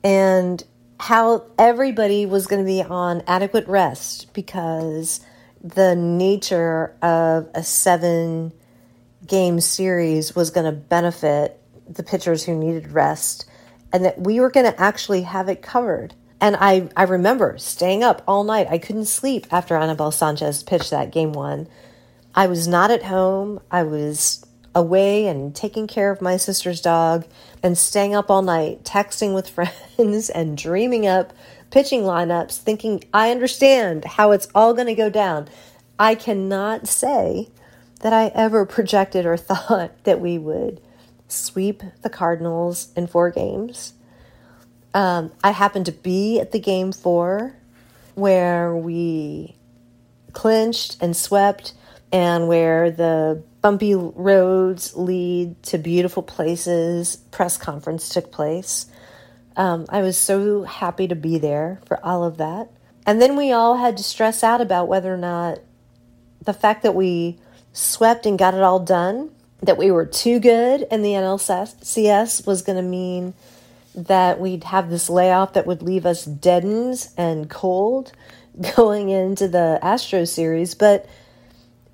and 0.05 0.63
how 0.99 1.45
everybody 1.59 2.27
was 2.27 2.47
going 2.47 2.63
to 2.63 2.67
be 2.67 2.83
on 2.83 3.23
adequate 3.27 3.67
rest 3.69 4.33
because 4.33 5.21
the 5.63 5.95
nature 5.95 6.97
of 7.03 7.49
a 7.55 7.63
seven 7.63 8.53
game 9.27 9.61
series 9.61 10.35
was 10.35 10.51
going 10.51 10.67
to 10.67 10.73
benefit 10.73 11.61
the 11.89 12.03
pitchers 12.03 12.45
who 12.45 12.55
needed 12.55 12.93
rest 12.93 13.49
and 13.93 14.05
that 14.05 14.21
we 14.21 14.41
were 14.41 14.51
going 14.51 14.71
to 14.71 14.81
actually 14.81 15.23
have 15.23 15.49
it 15.49 15.63
covered. 15.63 16.15
And 16.41 16.57
I, 16.59 16.89
I 16.97 17.05
remember 17.05 17.57
staying 17.59 18.03
up 18.03 18.23
all 18.27 18.45
night. 18.45 18.67
I 18.71 18.79
couldn't 18.79 19.07
sleep 19.07 19.47
after 19.51 19.77
Anibal 19.77 20.11
Sanchez 20.11 20.63
pitched 20.63 20.91
that 20.91 21.13
game 21.13 21.33
one. 21.33 21.69
I 22.35 22.47
was 22.47 22.69
not 22.69 22.91
at 22.91 23.05
home. 23.05 23.61
I 23.71 23.85
was 23.85 24.45
away 24.75 25.27
and 25.27 25.55
taking 25.55 25.87
care 25.87 26.11
of 26.11 26.21
my 26.21 26.37
sister's 26.37 26.83
dog 26.83 27.25
and 27.67 27.77
staying 27.77 28.15
up 28.15 28.31
all 28.31 28.43
night, 28.43 28.85
texting 28.85 29.35
with 29.35 29.51
friends 29.97 30.31
and 30.31 30.57
dreaming 30.57 31.07
up 31.07 31.35
pitching 31.71 32.03
lineups, 32.03 32.57
thinking, 32.57 33.03
I 33.13 33.31
understand 33.31 34.05
how 34.05 34.31
it's 34.31 34.49
all 34.55 34.73
going 34.73 34.87
to 34.87 34.95
go 34.95 35.11
down. 35.11 35.49
I 35.99 36.15
cannot 36.15 36.87
say 36.87 37.49
that 38.01 38.13
I 38.13 38.29
ever 38.29 38.65
projected 38.65 39.27
or 39.27 39.37
thought 39.37 40.05
that 40.05 40.21
we 40.21 40.39
would 40.39 40.81
sweep 41.29 41.83
the 42.03 42.11
Cardinals 42.11 42.93
in 42.97 43.09
four 43.09 43.31
games. 43.31 43.95
Um, 44.95 45.33
I 45.43 45.51
happened 45.51 45.87
to 45.87 45.93
be 45.93 46.41
at 46.41 46.53
the 46.53 46.61
game 46.61 46.93
four 46.93 47.57
where 48.15 48.75
we 48.75 49.57
clinched 50.33 50.97
and 51.03 51.17
swept, 51.17 51.75
and 52.13 52.49
where 52.49 52.91
the 52.91 53.43
bumpy 53.61 53.95
roads 53.95 54.95
lead 54.97 55.61
to 55.65 55.79
beautiful 55.79 56.23
places. 56.23 57.17
Press 57.17 57.57
conference 57.57 58.09
took 58.09 58.31
place. 58.31 58.87
Um, 59.57 59.87
I 59.89 60.03
was 60.03 60.17
so 60.17 60.63
happy 60.65 61.09
to 61.09 61.17
be 61.17 61.39
there 61.39 61.81
for 61.87 62.05
all 62.05 62.25
of 62.25 62.37
that. 62.37 62.71
And 63.07 63.21
then 63.23 63.37
we 63.37 63.53
all 63.53 63.77
had 63.77 63.97
to 63.97 64.03
stress 64.03 64.45
out 64.45 64.61
about 64.61 64.89
whether 64.89 65.13
or 65.13 65.19
not 65.19 65.59
the 66.45 66.53
fact 66.53 66.83
that 66.83 66.95
we 66.95 67.39
swept 67.73 68.27
and 68.27 68.39
got 68.39 68.55
it 68.55 68.63
all 68.63 68.81
done, 68.81 69.31
that 69.63 69.79
we 69.79 69.91
were 69.91 70.07
too 70.07 70.41
good 70.41 70.87
in 70.91 71.03
the 71.03 71.11
NLCS 71.11 72.47
was 72.47 72.63
going 72.63 72.77
to 72.77 72.83
mean 72.83 73.35
that 73.95 74.39
we'd 74.39 74.65
have 74.65 74.91
this 74.91 75.09
layoff 75.09 75.55
that 75.55 75.67
would 75.67 75.83
leave 75.83 76.05
us 76.05 76.25
deadened 76.25 77.09
and 77.17 77.49
cold 77.49 78.13
going 78.77 79.09
into 79.09 79.49
the 79.49 79.79
Astro 79.83 80.25
series. 80.25 80.75
But 80.75 81.07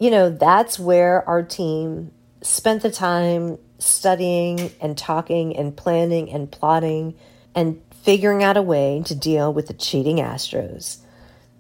you 0.03 0.11
know, 0.11 0.31
that's 0.31 0.81
where 0.81 1.27
our 1.29 1.45
team 1.45 2.11
spent 2.41 2.83
the 2.83 2.91
time 2.91 3.57
studying 3.79 4.73
and 4.81 4.99
talking 4.99 5.57
and 5.57 5.77
planning 5.77 6.29
and 6.29 6.51
plotting 6.51 7.15
and 7.55 7.81
figuring 8.03 8.43
out 8.43 8.57
a 8.57 8.63
way 8.63 9.01
to 9.07 9.15
deal 9.15 9.53
with 9.53 9.69
the 9.69 9.75
cheating 9.75 10.17
Astros. 10.17 10.99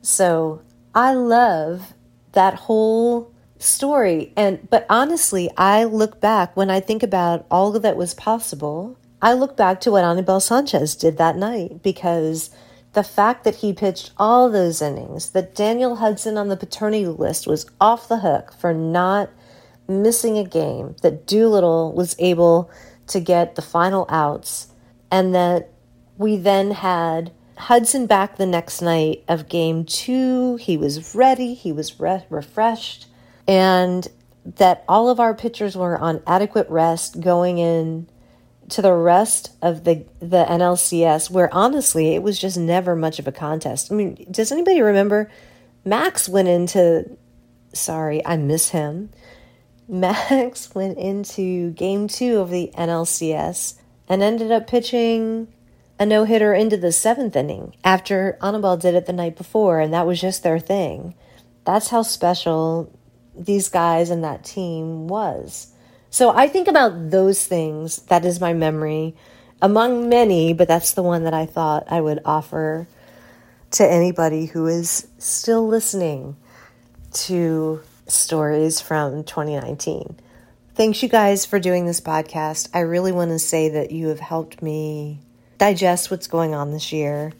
So 0.00 0.60
I 0.92 1.14
love 1.14 1.94
that 2.32 2.54
whole 2.54 3.32
story. 3.58 4.32
And 4.36 4.68
but 4.68 4.86
honestly, 4.90 5.48
I 5.56 5.84
look 5.84 6.20
back 6.20 6.56
when 6.56 6.68
I 6.68 6.80
think 6.80 7.04
about 7.04 7.46
all 7.48 7.70
that 7.70 7.96
was 7.96 8.12
possible. 8.12 8.98
I 9.22 9.34
look 9.34 9.56
back 9.56 9.80
to 9.82 9.92
what 9.92 10.02
Anibal 10.02 10.40
Sanchez 10.40 10.96
did 10.96 11.16
that 11.18 11.36
night 11.36 11.80
because 11.84 12.50
the 12.92 13.02
fact 13.02 13.44
that 13.44 13.56
he 13.56 13.72
pitched 13.72 14.12
all 14.18 14.50
those 14.50 14.82
innings, 14.82 15.30
that 15.30 15.54
Daniel 15.54 15.96
Hudson 15.96 16.36
on 16.36 16.48
the 16.48 16.56
paternity 16.56 17.06
list 17.06 17.46
was 17.46 17.66
off 17.80 18.08
the 18.08 18.18
hook 18.18 18.52
for 18.52 18.74
not 18.74 19.30
missing 19.88 20.38
a 20.38 20.44
game, 20.44 20.96
that 21.02 21.26
Doolittle 21.26 21.92
was 21.92 22.14
able 22.18 22.70
to 23.08 23.20
get 23.20 23.54
the 23.54 23.62
final 23.62 24.06
outs, 24.08 24.68
and 25.10 25.34
that 25.34 25.70
we 26.18 26.36
then 26.36 26.70
had 26.70 27.32
Hudson 27.56 28.06
back 28.06 28.36
the 28.36 28.46
next 28.46 28.82
night 28.82 29.24
of 29.28 29.48
game 29.48 29.84
two. 29.84 30.56
He 30.56 30.76
was 30.76 31.14
ready, 31.14 31.54
he 31.54 31.72
was 31.72 31.98
re- 31.98 32.24
refreshed, 32.28 33.06
and 33.48 34.06
that 34.44 34.84
all 34.88 35.08
of 35.08 35.20
our 35.20 35.34
pitchers 35.34 35.76
were 35.76 35.96
on 35.98 36.22
adequate 36.26 36.68
rest 36.68 37.20
going 37.20 37.58
in 37.58 38.08
to 38.72 38.82
the 38.82 38.92
rest 38.92 39.52
of 39.62 39.84
the 39.84 40.04
the 40.20 40.44
NLCS, 40.44 41.30
where 41.30 41.52
honestly 41.54 42.14
it 42.14 42.22
was 42.22 42.38
just 42.38 42.58
never 42.58 42.96
much 42.96 43.18
of 43.18 43.26
a 43.26 43.32
contest. 43.32 43.90
I 43.90 43.94
mean, 43.94 44.26
does 44.30 44.52
anybody 44.52 44.80
remember? 44.80 45.30
Max 45.84 46.28
went 46.28 46.48
into. 46.48 47.16
Sorry, 47.72 48.24
I 48.24 48.36
miss 48.36 48.70
him. 48.70 49.10
Max 49.88 50.74
went 50.74 50.98
into 50.98 51.70
game 51.72 52.08
two 52.08 52.38
of 52.38 52.50
the 52.50 52.70
NLCS 52.76 53.74
and 54.08 54.22
ended 54.22 54.50
up 54.50 54.66
pitching 54.66 55.48
a 55.98 56.06
no 56.06 56.24
hitter 56.24 56.54
into 56.54 56.76
the 56.76 56.92
seventh 56.92 57.36
inning 57.36 57.74
after 57.84 58.38
Anibal 58.42 58.76
did 58.76 58.94
it 58.94 59.06
the 59.06 59.12
night 59.12 59.36
before, 59.36 59.80
and 59.80 59.92
that 59.92 60.06
was 60.06 60.20
just 60.20 60.42
their 60.42 60.58
thing. 60.58 61.14
That's 61.64 61.88
how 61.88 62.02
special 62.02 62.90
these 63.36 63.68
guys 63.68 64.10
and 64.10 64.24
that 64.24 64.44
team 64.44 65.08
was. 65.08 65.71
So 66.12 66.28
I 66.28 66.46
think 66.46 66.68
about 66.68 67.10
those 67.10 67.46
things. 67.46 67.96
That 68.02 68.26
is 68.26 68.38
my 68.38 68.52
memory 68.52 69.16
among 69.62 70.10
many, 70.10 70.52
but 70.52 70.68
that's 70.68 70.92
the 70.92 71.02
one 71.02 71.24
that 71.24 71.32
I 71.32 71.46
thought 71.46 71.84
I 71.90 72.02
would 72.02 72.20
offer 72.26 72.86
to 73.72 73.90
anybody 73.90 74.44
who 74.44 74.66
is 74.66 75.08
still 75.16 75.66
listening 75.66 76.36
to 77.14 77.80
stories 78.08 78.78
from 78.78 79.24
2019. 79.24 80.16
Thanks, 80.74 81.02
you 81.02 81.08
guys, 81.08 81.46
for 81.46 81.58
doing 81.58 81.86
this 81.86 82.02
podcast. 82.02 82.68
I 82.74 82.80
really 82.80 83.12
want 83.12 83.30
to 83.30 83.38
say 83.38 83.70
that 83.70 83.90
you 83.90 84.08
have 84.08 84.20
helped 84.20 84.60
me 84.60 85.18
digest 85.56 86.10
what's 86.10 86.26
going 86.26 86.54
on 86.54 86.72
this 86.72 86.92
year. 86.92 87.32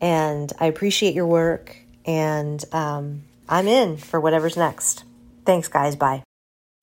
And 0.00 0.52
I 0.58 0.66
appreciate 0.66 1.14
your 1.14 1.28
work. 1.28 1.76
And 2.04 2.64
um, 2.72 3.22
I'm 3.48 3.68
in 3.68 3.98
for 3.98 4.20
whatever's 4.20 4.56
next. 4.56 5.04
Thanks, 5.46 5.68
guys. 5.68 5.94
Bye. 5.94 6.24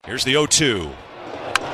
Here's 0.06 0.24
the 0.24 0.32
0 0.32 0.46
2. 0.46 0.90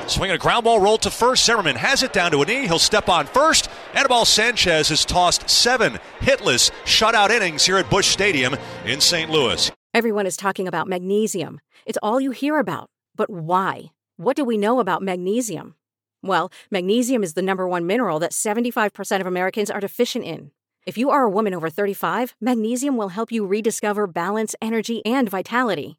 Swinging 0.07 0.35
a 0.35 0.39
ground 0.39 0.65
ball 0.65 0.81
roll 0.81 0.99
to 0.99 1.11
first. 1.11 1.45
Zimmerman 1.45 1.77
has 1.77 2.03
it 2.03 2.13
down 2.13 2.31
to 2.33 2.43
a 2.43 2.47
knee. 2.47 2.67
He'll 2.67 2.79
step 2.79 3.09
on 3.09 3.27
first. 3.27 3.69
Anibal 3.95 4.25
Sanchez 4.25 4.89
has 4.89 5.05
tossed 5.05 5.49
seven 5.49 5.99
hitless 6.21 6.71
shutout 6.85 7.31
innings 7.31 7.65
here 7.65 7.79
at 7.79 7.89
Busch 7.89 8.09
Stadium 8.09 8.57
in 8.85 9.01
St. 9.01 9.31
Louis. 9.31 9.71
Everyone 9.95 10.27
is 10.27 10.37
talking 10.37 10.69
about 10.69 10.89
magnesium. 10.89 11.61
It's 11.87 11.99
all 12.03 12.21
you 12.21 12.33
hear 12.33 12.59
about. 12.59 12.91
But 13.17 13.31
why? 13.31 13.93
What 14.17 14.37
do 14.37 14.45
we 14.45 14.59
know 14.59 14.81
about 14.81 15.03
magnesium? 15.03 15.77
Well, 16.23 16.51
magnesium 16.71 17.23
is 17.23 17.35
the 17.35 17.43
number 17.43 17.69
one 17.69 17.87
mineral 17.87 18.19
that 18.19 18.33
75% 18.33 19.21
of 19.21 19.27
Americans 19.27 19.71
are 19.71 19.81
deficient 19.81 20.25
in. 20.25 20.51
If 20.87 20.99
you 20.99 21.11
are 21.11 21.23
a 21.23 21.31
woman 21.31 21.55
over 21.55 21.71
35, 21.71 22.35
magnesium 22.41 22.97
will 22.97 23.09
help 23.09 23.33
you 23.33 23.47
rediscover 23.47 24.07
balance, 24.07 24.55
energy, 24.61 25.05
and 25.07 25.31
vitality. 25.31 25.99